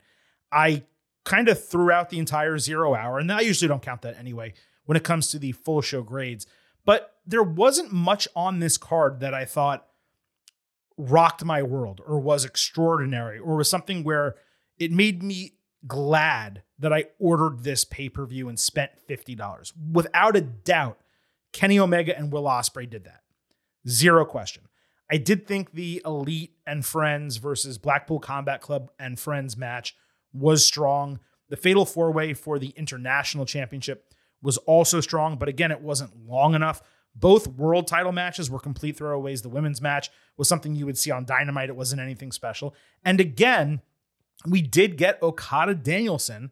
I 0.52 0.84
kind 1.24 1.48
of 1.48 1.64
threw 1.64 1.92
out 1.92 2.10
the 2.10 2.20
entire 2.20 2.58
zero 2.58 2.96
hour, 2.96 3.20
and 3.20 3.32
I 3.32 3.42
usually 3.42 3.68
don't 3.68 3.82
count 3.82 4.02
that 4.04 4.18
anyway 4.18 4.54
when 4.86 4.96
it 4.96 5.04
comes 5.04 5.30
to 5.32 5.40
the 5.40 5.52
full 5.52 5.82
show 5.82 6.02
grades. 6.02 6.48
But 6.86 7.16
there 7.26 7.44
wasn't 7.44 7.92
much 7.92 8.28
on 8.36 8.60
this 8.60 8.78
card 8.78 9.20
that 9.20 9.34
I 9.34 9.46
thought 9.46 9.88
rocked 10.98 11.44
my 11.44 11.62
world 11.62 12.02
or 12.06 12.20
was 12.20 12.46
extraordinary 12.46 13.38
or 13.38 13.58
was 13.58 13.70
something 13.70 14.04
where 14.04 14.36
it 14.78 14.92
made 14.92 15.22
me 15.22 15.55
glad 15.88 16.64
that 16.80 16.94
I 16.94 17.06
ordered 17.20 17.64
this 17.64 17.86
pay 17.86 18.10
per 18.10 18.26
view 18.26 18.50
and 18.50 18.60
spent 18.60 18.92
$50. 19.08 19.74
Without 19.92 20.36
a 20.36 20.42
doubt, 20.42 21.00
Kenny 21.54 21.80
Omega 21.80 22.18
and 22.18 22.32
Will 22.32 22.44
Ospreay 22.44 22.90
did 22.90 23.06
that. 23.06 23.22
Zero 23.88 24.26
question. 24.26 24.64
I 25.10 25.18
did 25.18 25.46
think 25.46 25.72
the 25.72 26.02
Elite 26.04 26.56
and 26.66 26.86
Friends 26.86 27.38
versus 27.38 27.78
Blackpool 27.78 28.20
Combat 28.20 28.60
Club 28.62 28.92
and 29.00 29.20
Friends 29.20 29.56
match 29.56 29.96
was 30.34 30.66
strong. 30.66 31.20
The 31.50 31.58
Fatal 31.58 31.86
Four 31.86 32.12
Way 32.12 32.34
for 32.34 32.58
the 32.58 32.70
International 32.70 33.46
Championship 33.46 34.14
was 34.42 34.58
also 34.58 35.02
strong, 35.02 35.38
but 35.38 35.48
again, 35.48 35.72
it 35.72 35.82
wasn't 35.82 36.26
long 36.28 36.56
enough. 36.56 36.82
Both 37.16 37.48
world 37.48 37.88
title 37.88 38.12
matches 38.12 38.50
were 38.50 38.60
complete 38.60 38.98
throwaways. 38.98 39.42
The 39.42 39.50
women's 39.50 39.82
match 39.82 40.10
was 40.38 40.50
something 40.50 40.76
you 40.76 40.86
would 40.86 40.98
see 40.98 41.12
on 41.12 41.26
Dynamite. 41.26 41.70
It 41.70 41.76
wasn't 41.76 42.02
anything 42.02 42.32
special. 42.32 42.76
And 43.04 43.22
again, 43.22 43.82
we 44.46 44.62
did 44.62 44.98
get 44.98 45.22
Okada 45.22 45.76
Danielson, 45.76 46.52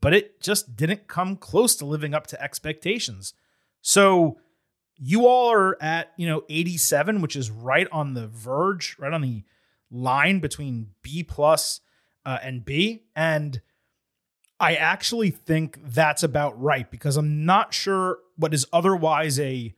but 0.00 0.14
it 0.14 0.40
just 0.40 0.76
didn't 0.76 1.08
come 1.08 1.36
close 1.36 1.76
to 1.76 1.84
living 1.84 2.14
up 2.14 2.26
to 2.28 2.42
expectations. 2.42 3.34
So 3.82 4.38
you 4.96 5.26
all 5.26 5.52
are 5.52 5.82
at, 5.82 6.12
you 6.16 6.26
know, 6.26 6.44
87, 6.48 7.20
which 7.20 7.36
is 7.36 7.50
right 7.50 7.88
on 7.90 8.14
the 8.14 8.26
verge, 8.26 8.96
right 8.98 9.12
on 9.12 9.22
the 9.22 9.44
line 9.90 10.40
between 10.40 10.90
B 11.02 11.22
plus 11.22 11.80
uh, 12.24 12.38
and 12.42 12.64
B. 12.64 13.04
And 13.16 13.60
I 14.58 14.74
actually 14.74 15.30
think 15.30 15.80
that's 15.82 16.22
about 16.22 16.60
right 16.60 16.90
because 16.90 17.16
I'm 17.16 17.44
not 17.44 17.72
sure 17.72 18.18
what 18.36 18.52
is 18.52 18.66
otherwise 18.72 19.40
a 19.40 19.74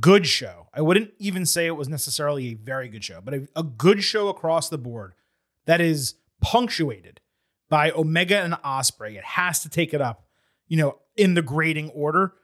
good 0.00 0.26
show. 0.26 0.68
I 0.74 0.82
wouldn't 0.82 1.12
even 1.18 1.46
say 1.46 1.66
it 1.66 1.76
was 1.76 1.88
necessarily 1.88 2.48
a 2.48 2.54
very 2.54 2.88
good 2.88 3.02
show, 3.02 3.20
but 3.22 3.34
a, 3.34 3.48
a 3.56 3.62
good 3.62 4.04
show 4.04 4.28
across 4.28 4.68
the 4.68 4.76
board 4.76 5.14
that 5.64 5.80
is 5.80 6.14
punctuated 6.40 7.20
by 7.68 7.90
Omega 7.90 8.38
and 8.38 8.54
Ospreay. 8.54 9.16
It 9.16 9.24
has 9.24 9.60
to 9.60 9.68
take 9.68 9.92
it 9.92 10.00
up, 10.00 10.24
you 10.66 10.76
know, 10.76 10.98
in 11.16 11.34
the 11.34 11.42
grading 11.42 11.90
order. 11.90 12.34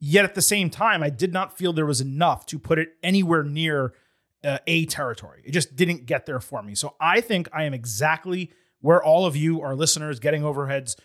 Yet 0.00 0.24
at 0.24 0.34
the 0.34 0.42
same 0.42 0.70
time, 0.70 1.02
I 1.02 1.10
did 1.10 1.32
not 1.32 1.56
feel 1.56 1.72
there 1.72 1.86
was 1.86 2.00
enough 2.00 2.46
to 2.46 2.58
put 2.58 2.78
it 2.78 2.90
anywhere 3.02 3.42
near 3.42 3.94
uh, 4.44 4.58
A 4.66 4.86
territory. 4.86 5.42
It 5.44 5.50
just 5.50 5.76
didn't 5.76 6.06
get 6.06 6.26
there 6.26 6.40
for 6.40 6.62
me. 6.62 6.74
So 6.74 6.94
I 7.00 7.20
think 7.20 7.48
I 7.52 7.64
am 7.64 7.74
exactly 7.74 8.52
where 8.80 9.02
all 9.02 9.26
of 9.26 9.36
you, 9.36 9.60
our 9.60 9.74
listeners, 9.74 10.20
getting 10.20 10.42
overheads, 10.42 10.96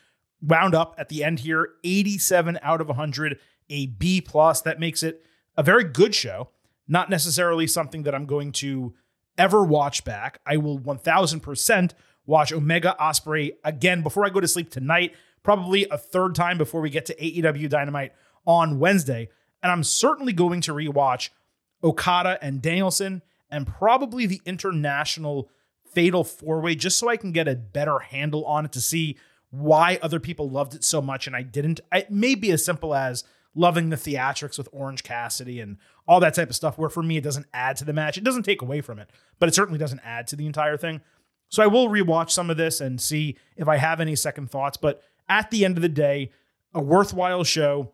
wound 0.42 0.76
up 0.76 0.94
at 0.98 1.10
the 1.10 1.24
end 1.24 1.40
here. 1.40 1.70
87 1.84 2.60
out 2.62 2.82
of 2.82 2.88
100, 2.88 3.40
a 3.70 3.88
B 3.88 4.22
plus. 4.22 4.62
That 4.62 4.80
makes 4.80 5.02
it 5.02 5.24
a 5.58 5.64
very 5.64 5.84
good 5.84 6.14
show. 6.14 6.50
Not 6.88 7.10
necessarily 7.10 7.66
something 7.66 8.04
that 8.04 8.14
I'm 8.14 8.26
going 8.26 8.52
to 8.54 8.94
ever 9.38 9.64
watch 9.64 10.04
back. 10.04 10.40
I 10.46 10.58
will 10.58 10.80
1000% 10.80 11.92
watch 12.26 12.52
Omega 12.52 12.96
Ospreay 13.00 13.56
again 13.64 14.02
before 14.02 14.26
I 14.26 14.30
go 14.30 14.40
to 14.40 14.48
sleep 14.48 14.70
tonight, 14.70 15.16
probably 15.44 15.88
a 15.90 15.98
third 15.98 16.36
time 16.36 16.58
before 16.58 16.82
we 16.82 16.90
get 16.90 17.06
to 17.08 17.16
AEW 17.16 17.70
Dynamite 17.70 18.14
on 18.46 18.80
Wednesday. 18.80 19.30
And 19.62 19.72
I'm 19.72 19.84
certainly 19.84 20.34
going 20.34 20.62
to 20.62 20.74
rewatch 20.74 21.30
Okada 21.84 22.38
and 22.42 22.62
Danielson 22.62 23.22
and 23.50 23.68
probably 23.68 24.26
the 24.26 24.42
international 24.46 25.50
fatal 25.92 26.24
four 26.24 26.60
way 26.60 26.76
just 26.76 26.98
so 26.98 27.08
I 27.08 27.18
can 27.18 27.32
get 27.32 27.48
a 27.48 27.56
better 27.56 28.00
handle 28.00 28.46
on 28.46 28.66
it 28.66 28.72
to 28.74 28.82
see 28.82 29.18
why 29.52 30.00
other 30.02 30.20
people 30.20 30.50
loved 30.50 30.74
it 30.74 30.84
so 30.84 31.02
much 31.02 31.28
and 31.28 31.36
I 31.36 31.44
didn't. 31.44 31.80
It 31.92 32.10
may 32.10 32.36
be 32.36 32.52
as 32.52 32.66
simple 32.66 32.96
as 32.96 33.24
loving 33.56 33.90
the 33.90 33.96
theatrics 33.96 34.58
with 34.58 34.68
Orange 34.72 35.04
Cassidy 35.04 35.60
and 35.60 35.78
all 36.08 36.20
that 36.20 36.34
type 36.34 36.50
of 36.50 36.56
stuff, 36.56 36.78
where 36.78 36.90
for 36.90 37.04
me, 37.04 37.18
it 37.18 37.24
doesn't 37.24 37.46
add 37.54 37.78
to 37.78 37.86
the 37.86 37.94
match. 37.94 38.18
It 38.18 38.24
doesn't 38.24 38.44
take 38.44 38.62
away 38.62 38.82
from 38.82 39.00
it, 39.00 39.10
but 39.40 39.48
it 39.48 39.56
certainly 39.56 39.80
doesn't 39.80 40.02
add 40.04 40.28
to 40.28 40.36
the 40.36 40.46
entire 40.46 40.78
thing. 40.78 41.02
So 41.54 41.62
I 41.62 41.68
will 41.68 41.88
rewatch 41.88 42.32
some 42.32 42.50
of 42.50 42.58
this 42.58 42.82
and 42.82 43.00
see 43.00 43.38
if 43.56 43.68
I 43.68 43.78
have 43.78 44.02
any 44.02 44.16
second 44.16 44.50
thoughts. 44.50 44.76
But 44.76 45.04
at 45.30 45.52
the 45.52 45.66
end 45.66 45.78
of 45.78 45.84
the 45.84 45.88
day, 45.88 46.32
a 46.74 46.82
worthwhile 46.82 47.44
show, 47.44 47.92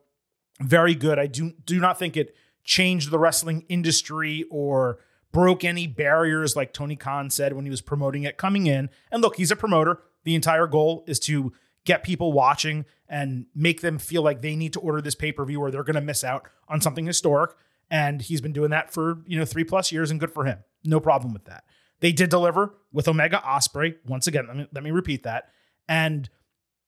very 0.62 0.96
good. 0.96 1.20
I 1.20 1.28
do 1.28 1.52
do 1.66 1.78
not 1.78 2.00
think 2.00 2.16
it 2.16 2.34
changed 2.64 3.12
the 3.12 3.20
wrestling 3.20 3.66
industry 3.68 4.46
or 4.50 5.00
broke 5.34 5.66
any 5.66 5.88
barriers 5.88 6.56
like 6.56 6.72
Tony 6.72 6.96
Khan 6.96 7.30
said 7.30 7.52
when 7.52 7.66
he 7.66 7.70
was 7.70 7.82
promoting 7.82 8.24
it 8.24 8.38
coming 8.38 8.66
in. 8.66 8.90
And 9.12 9.22
look, 9.22 9.36
he's 9.36 9.52
a 9.52 9.58
promoter. 9.58 10.00
The 10.24 10.36
entire 10.36 10.66
goal 10.66 11.04
is 11.06 11.20
to 11.22 11.52
get 11.84 12.02
people 12.02 12.32
watching 12.32 12.86
and 13.10 13.48
make 13.54 13.82
them 13.82 13.98
feel 13.98 14.22
like 14.22 14.42
they 14.42 14.56
need 14.56 14.72
to 14.72 14.80
order 14.80 15.02
this 15.02 15.16
pay-per-view 15.16 15.60
or 15.60 15.70
they're 15.70 15.84
going 15.84 15.96
to 15.96 16.02
miss 16.02 16.24
out 16.24 16.48
on 16.70 16.80
something 16.80 17.06
historic. 17.06 17.52
And 17.92 18.22
he's 18.22 18.40
been 18.40 18.54
doing 18.54 18.70
that 18.70 18.90
for, 18.94 19.22
you 19.28 19.38
know, 19.38 19.44
3 19.44 19.66
plus 19.66 19.92
years 19.92 20.12
and 20.12 20.20
good 20.20 20.32
for 20.32 20.46
him. 20.46 20.60
No 20.86 21.02
problem 21.02 21.34
with 21.34 21.44
that. 21.44 21.66
They 22.00 22.12
did 22.12 22.30
deliver 22.30 22.74
with 22.92 23.08
Omega 23.08 23.42
Ospreay. 23.46 23.96
Once 24.06 24.28
again, 24.28 24.48
let 24.48 24.58
me, 24.58 24.68
let 24.74 24.84
me 24.84 24.92
repeat 24.92 25.24
that. 25.24 25.50
And 25.88 26.30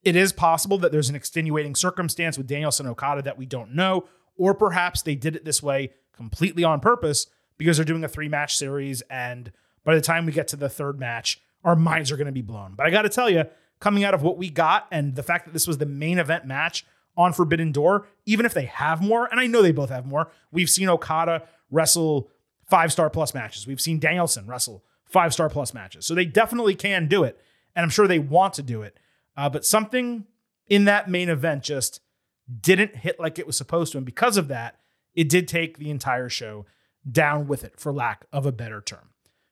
it 0.03 0.15
is 0.15 0.31
possible 0.33 0.77
that 0.79 0.91
there's 0.91 1.09
an 1.09 1.15
extenuating 1.15 1.75
circumstance 1.75 2.37
with 2.37 2.47
Danielson 2.47 2.87
Okada 2.87 3.21
that 3.23 3.37
we 3.37 3.45
don't 3.45 3.75
know, 3.75 4.05
or 4.35 4.53
perhaps 4.53 5.01
they 5.01 5.15
did 5.15 5.35
it 5.35 5.45
this 5.45 5.61
way 5.61 5.91
completely 6.13 6.63
on 6.63 6.79
purpose 6.79 7.27
because 7.57 7.77
they're 7.77 7.85
doing 7.85 8.03
a 8.03 8.07
three 8.07 8.29
match 8.29 8.57
series. 8.57 9.01
And 9.09 9.51
by 9.83 9.95
the 9.95 10.01
time 10.01 10.25
we 10.25 10.31
get 10.31 10.47
to 10.49 10.55
the 10.55 10.69
third 10.69 10.99
match, 10.99 11.41
our 11.63 11.75
minds 11.75 12.11
are 12.11 12.17
going 12.17 12.25
to 12.25 12.31
be 12.31 12.41
blown. 12.41 12.73
But 12.75 12.87
I 12.87 12.89
got 12.89 13.03
to 13.03 13.09
tell 13.09 13.29
you, 13.29 13.45
coming 13.79 14.03
out 14.03 14.13
of 14.13 14.21
what 14.21 14.37
we 14.37 14.49
got 14.49 14.87
and 14.91 15.15
the 15.15 15.23
fact 15.23 15.45
that 15.45 15.53
this 15.53 15.67
was 15.67 15.77
the 15.77 15.85
main 15.85 16.19
event 16.19 16.45
match 16.45 16.85
on 17.17 17.33
Forbidden 17.33 17.71
Door, 17.71 18.07
even 18.25 18.45
if 18.45 18.53
they 18.53 18.65
have 18.65 19.01
more, 19.01 19.27
and 19.29 19.39
I 19.39 19.47
know 19.47 19.61
they 19.61 19.71
both 19.71 19.89
have 19.89 20.05
more, 20.05 20.31
we've 20.51 20.69
seen 20.69 20.87
Okada 20.87 21.43
wrestle 21.69 22.29
five 22.69 22.91
star 22.91 23.09
plus 23.09 23.33
matches. 23.33 23.67
We've 23.67 23.81
seen 23.81 23.99
Danielson 23.99 24.47
wrestle 24.47 24.83
five 25.11 25.33
star 25.33 25.49
plus 25.49 25.73
matches. 25.73 26.05
So 26.05 26.15
they 26.15 26.25
definitely 26.25 26.75
can 26.75 27.07
do 27.07 27.23
it. 27.23 27.39
And 27.75 27.83
I'm 27.83 27.89
sure 27.89 28.07
they 28.07 28.19
want 28.19 28.53
to 28.55 28.63
do 28.63 28.81
it. 28.81 28.97
Uh, 29.35 29.49
but 29.49 29.65
something 29.65 30.25
in 30.67 30.85
that 30.85 31.09
main 31.09 31.29
event 31.29 31.63
just 31.63 32.01
didn't 32.59 32.97
hit 32.97 33.19
like 33.19 33.39
it 33.39 33.47
was 33.47 33.57
supposed 33.57 33.91
to. 33.91 33.97
And 33.97 34.05
because 34.05 34.37
of 34.37 34.47
that, 34.49 34.79
it 35.13 35.29
did 35.29 35.47
take 35.47 35.77
the 35.77 35.89
entire 35.89 36.29
show 36.29 36.65
down 37.09 37.47
with 37.47 37.63
it, 37.63 37.79
for 37.79 37.91
lack 37.91 38.25
of 38.31 38.45
a 38.45 38.51
better 38.51 38.81
term. 38.81 39.09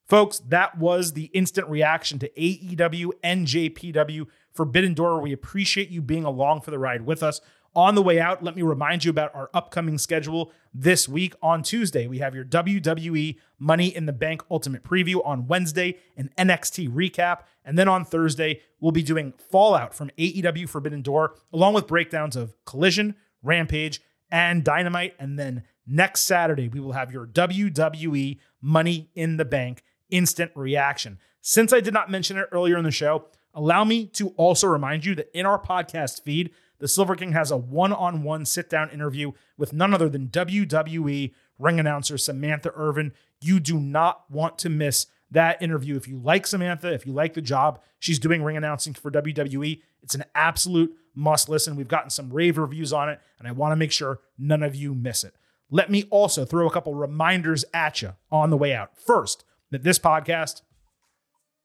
Folks, 0.08 0.40
that 0.40 0.78
was 0.78 1.14
the 1.14 1.26
instant 1.26 1.68
reaction 1.68 2.18
to 2.20 2.30
AEW 2.30 3.12
NJPW 3.24 4.26
Forbidden 4.52 4.94
Door. 4.94 5.22
We 5.22 5.34
appreciate 5.34 5.90
you 5.90 6.02
being 6.02 6.26
along 6.26 6.62
for 6.62 6.72
the 6.72 6.80
ride 6.80 7.04
with 7.04 7.22
us. 7.22 7.42
On 7.76 7.96
the 7.96 8.02
way 8.02 8.20
out, 8.20 8.44
let 8.44 8.56
me 8.56 8.62
remind 8.62 9.06
you 9.06 9.12
about 9.12 9.34
our 9.36 9.50
upcoming 9.54 9.98
schedule 9.98 10.52
this 10.74 11.08
week. 11.08 11.34
On 11.42 11.62
Tuesday, 11.62 12.08
we 12.08 12.20
have 12.20 12.34
your 12.34 12.46
WWE 12.46 13.38
Money 13.60 13.96
in 13.96 14.06
the 14.06 14.14
Bank 14.14 14.44
Ultimate 14.50 14.84
Preview. 14.84 15.26
On 15.26 15.48
Wednesday, 15.48 15.98
an 16.18 16.32
NXT 16.38 16.90
recap. 16.90 17.42
And 17.64 17.78
then 17.78 17.88
on 17.88 18.06
Thursday, 18.06 18.62
we'll 18.80 18.92
be 18.92 19.04
doing 19.04 19.34
Fallout 19.52 19.94
from 19.94 20.10
AEW 20.18 20.68
Forbidden 20.68 21.02
Door, 21.02 21.36
along 21.54 21.76
with 21.76 21.88
breakdowns 21.88 22.36
of 22.36 22.54
Collision, 22.66 23.16
Rampage, 23.44 24.02
and 24.32 24.64
Dynamite. 24.64 25.16
And 25.20 25.38
then 25.38 25.64
next 25.86 26.22
Saturday, 26.22 26.68
we 26.68 26.80
will 26.80 26.94
have 26.94 27.12
your 27.12 27.28
WWE 27.28 28.40
Money 28.62 29.10
in 29.14 29.38
the 29.38 29.46
Bank 29.46 29.84
instant 30.10 30.52
reaction. 30.56 31.20
Since 31.42 31.72
I 31.72 31.80
did 31.80 31.94
not 31.94 32.10
mention 32.10 32.38
it 32.38 32.50
earlier 32.52 32.78
in 32.78 32.84
the 32.84 32.92
show, 32.92 33.26
allow 33.54 33.84
me 33.84 34.06
to 34.08 34.30
also 34.30 34.68
remind 34.68 35.06
you 35.06 35.16
that 35.16 35.30
in 35.38 35.46
our 35.46 35.62
podcast 35.62 36.24
feed, 36.24 36.52
the 36.80 36.88
Silver 36.88 37.16
King 37.16 37.34
has 37.34 37.52
a 37.52 37.58
one 37.58 37.94
on 37.94 38.24
one 38.24 38.46
sit 38.46 38.70
down 38.70 38.90
interview 38.90 39.32
with 39.58 39.74
none 39.74 39.94
other 39.94 40.10
than 40.10 40.28
WWE 40.30 41.34
ring 41.58 41.80
announcer 41.80 42.18
Samantha 42.18 42.72
Irvin. 42.76 43.14
You 43.42 43.60
do 43.60 43.80
not 43.80 44.30
want 44.30 44.58
to 44.60 44.70
miss 44.70 45.08
that 45.32 45.62
interview. 45.62 45.96
If 45.96 46.08
you 46.08 46.18
like 46.18 46.48
Samantha, 46.48 46.92
if 46.94 47.06
you 47.06 47.14
like 47.14 47.34
the 47.34 47.42
job 47.42 47.82
she's 48.00 48.20
doing 48.20 48.44
ring 48.44 48.58
announcing 48.58 48.94
for 48.94 49.12
WWE, 49.12 49.82
it's 50.02 50.16
an 50.16 50.24
absolute 50.34 50.96
must 51.14 51.50
listen. 51.50 51.76
We've 51.76 51.88
gotten 51.88 52.10
some 52.10 52.32
rave 52.32 52.58
reviews 52.58 52.94
on 52.94 53.10
it, 53.10 53.20
and 53.38 53.48
I 53.48 53.52
want 53.52 53.74
to 53.74 53.76
make 53.76 53.92
sure 53.92 54.20
none 54.38 54.64
of 54.64 54.76
you 54.76 54.96
miss 54.96 55.24
it. 55.24 55.36
Let 55.70 55.92
me 55.92 56.06
also 56.10 56.46
throw 56.46 56.68
a 56.68 56.72
couple 56.72 56.96
reminders 56.96 57.66
at 57.74 58.02
you 58.02 58.16
on 58.32 58.50
the 58.50 58.58
way 58.58 58.74
out. 58.74 58.98
First, 58.98 59.44
that 59.72 59.84
this 59.84 60.00
podcast 60.00 60.62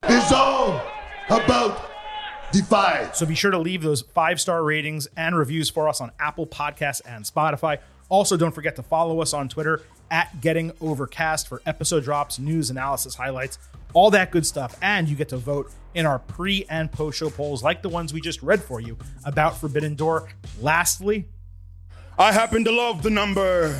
is 0.08 0.32
all 0.32 0.82
about 1.30 1.93
Defy. 2.54 3.10
So 3.12 3.26
be 3.26 3.34
sure 3.34 3.50
to 3.50 3.58
leave 3.58 3.82
those 3.82 4.02
five 4.02 4.40
star 4.40 4.62
ratings 4.62 5.08
and 5.16 5.36
reviews 5.36 5.68
for 5.68 5.88
us 5.88 6.00
on 6.00 6.12
Apple 6.20 6.46
Podcasts 6.46 7.00
and 7.04 7.24
Spotify. 7.24 7.78
Also, 8.08 8.36
don't 8.36 8.52
forget 8.52 8.76
to 8.76 8.82
follow 8.84 9.20
us 9.20 9.34
on 9.34 9.48
Twitter 9.48 9.82
at 10.08 10.40
Getting 10.40 10.70
Overcast 10.80 11.48
for 11.48 11.60
episode 11.66 12.04
drops, 12.04 12.38
news, 12.38 12.70
analysis, 12.70 13.16
highlights, 13.16 13.58
all 13.92 14.08
that 14.12 14.30
good 14.30 14.46
stuff. 14.46 14.78
And 14.80 15.08
you 15.08 15.16
get 15.16 15.30
to 15.30 15.36
vote 15.36 15.72
in 15.94 16.06
our 16.06 16.20
pre 16.20 16.64
and 16.70 16.92
post 16.92 17.18
show 17.18 17.28
polls 17.28 17.64
like 17.64 17.82
the 17.82 17.88
ones 17.88 18.14
we 18.14 18.20
just 18.20 18.40
read 18.40 18.62
for 18.62 18.80
you 18.80 18.96
about 19.24 19.58
Forbidden 19.58 19.96
Door. 19.96 20.28
Lastly, 20.60 21.26
I 22.16 22.30
happen 22.30 22.62
to 22.62 22.70
love 22.70 23.02
the 23.02 23.10
number 23.10 23.74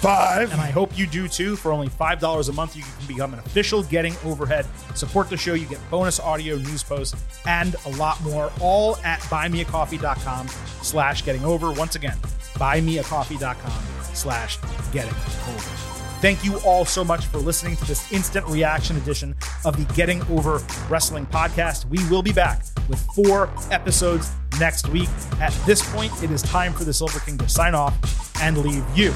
Five. 0.00 0.52
And 0.52 0.62
I 0.62 0.70
hope 0.70 0.96
you 0.96 1.06
do 1.06 1.28
too. 1.28 1.56
For 1.56 1.72
only 1.72 1.88
$5 1.88 2.48
a 2.48 2.52
month, 2.52 2.74
you 2.74 2.82
can 2.82 3.06
become 3.06 3.34
an 3.34 3.38
official 3.40 3.82
Getting 3.82 4.14
Overhead. 4.24 4.66
Support 4.94 5.28
the 5.28 5.36
show. 5.36 5.52
You 5.52 5.66
get 5.66 5.78
bonus 5.90 6.18
audio, 6.18 6.56
news 6.56 6.82
posts, 6.82 7.22
and 7.46 7.76
a 7.84 7.90
lot 7.90 8.18
more, 8.22 8.50
all 8.60 8.96
at 9.04 9.20
buymeacoffee.com 9.20 10.48
slash 10.80 11.22
getting 11.24 11.44
over. 11.44 11.70
Once 11.72 11.96
again, 11.96 12.16
buymeacoffee.com 12.54 13.82
slash 14.14 14.58
getting 14.90 15.12
over. 15.12 15.90
Thank 16.22 16.44
you 16.44 16.58
all 16.60 16.86
so 16.86 17.04
much 17.04 17.26
for 17.26 17.36
listening 17.36 17.76
to 17.76 17.84
this 17.84 18.10
instant 18.10 18.46
reaction 18.46 18.96
edition 18.96 19.34
of 19.66 19.76
the 19.76 19.92
Getting 19.94 20.22
Over 20.30 20.62
Wrestling 20.88 21.26
podcast. 21.26 21.84
We 21.86 21.98
will 22.08 22.22
be 22.22 22.32
back 22.32 22.64
with 22.88 23.00
four 23.14 23.50
episodes 23.70 24.30
next 24.58 24.88
week. 24.88 25.08
At 25.40 25.52
this 25.66 25.86
point, 25.92 26.12
it 26.22 26.30
is 26.30 26.40
time 26.40 26.72
for 26.72 26.84
the 26.84 26.92
Silver 26.94 27.20
King 27.20 27.36
to 27.38 27.48
sign 27.50 27.74
off 27.74 28.42
and 28.42 28.56
leave 28.58 28.84
you 28.94 29.14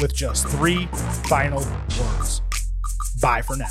with 0.00 0.14
just 0.14 0.48
three 0.48 0.86
final 1.28 1.64
words. 1.98 2.42
Bye 3.20 3.42
for 3.42 3.56
now. 3.56 3.70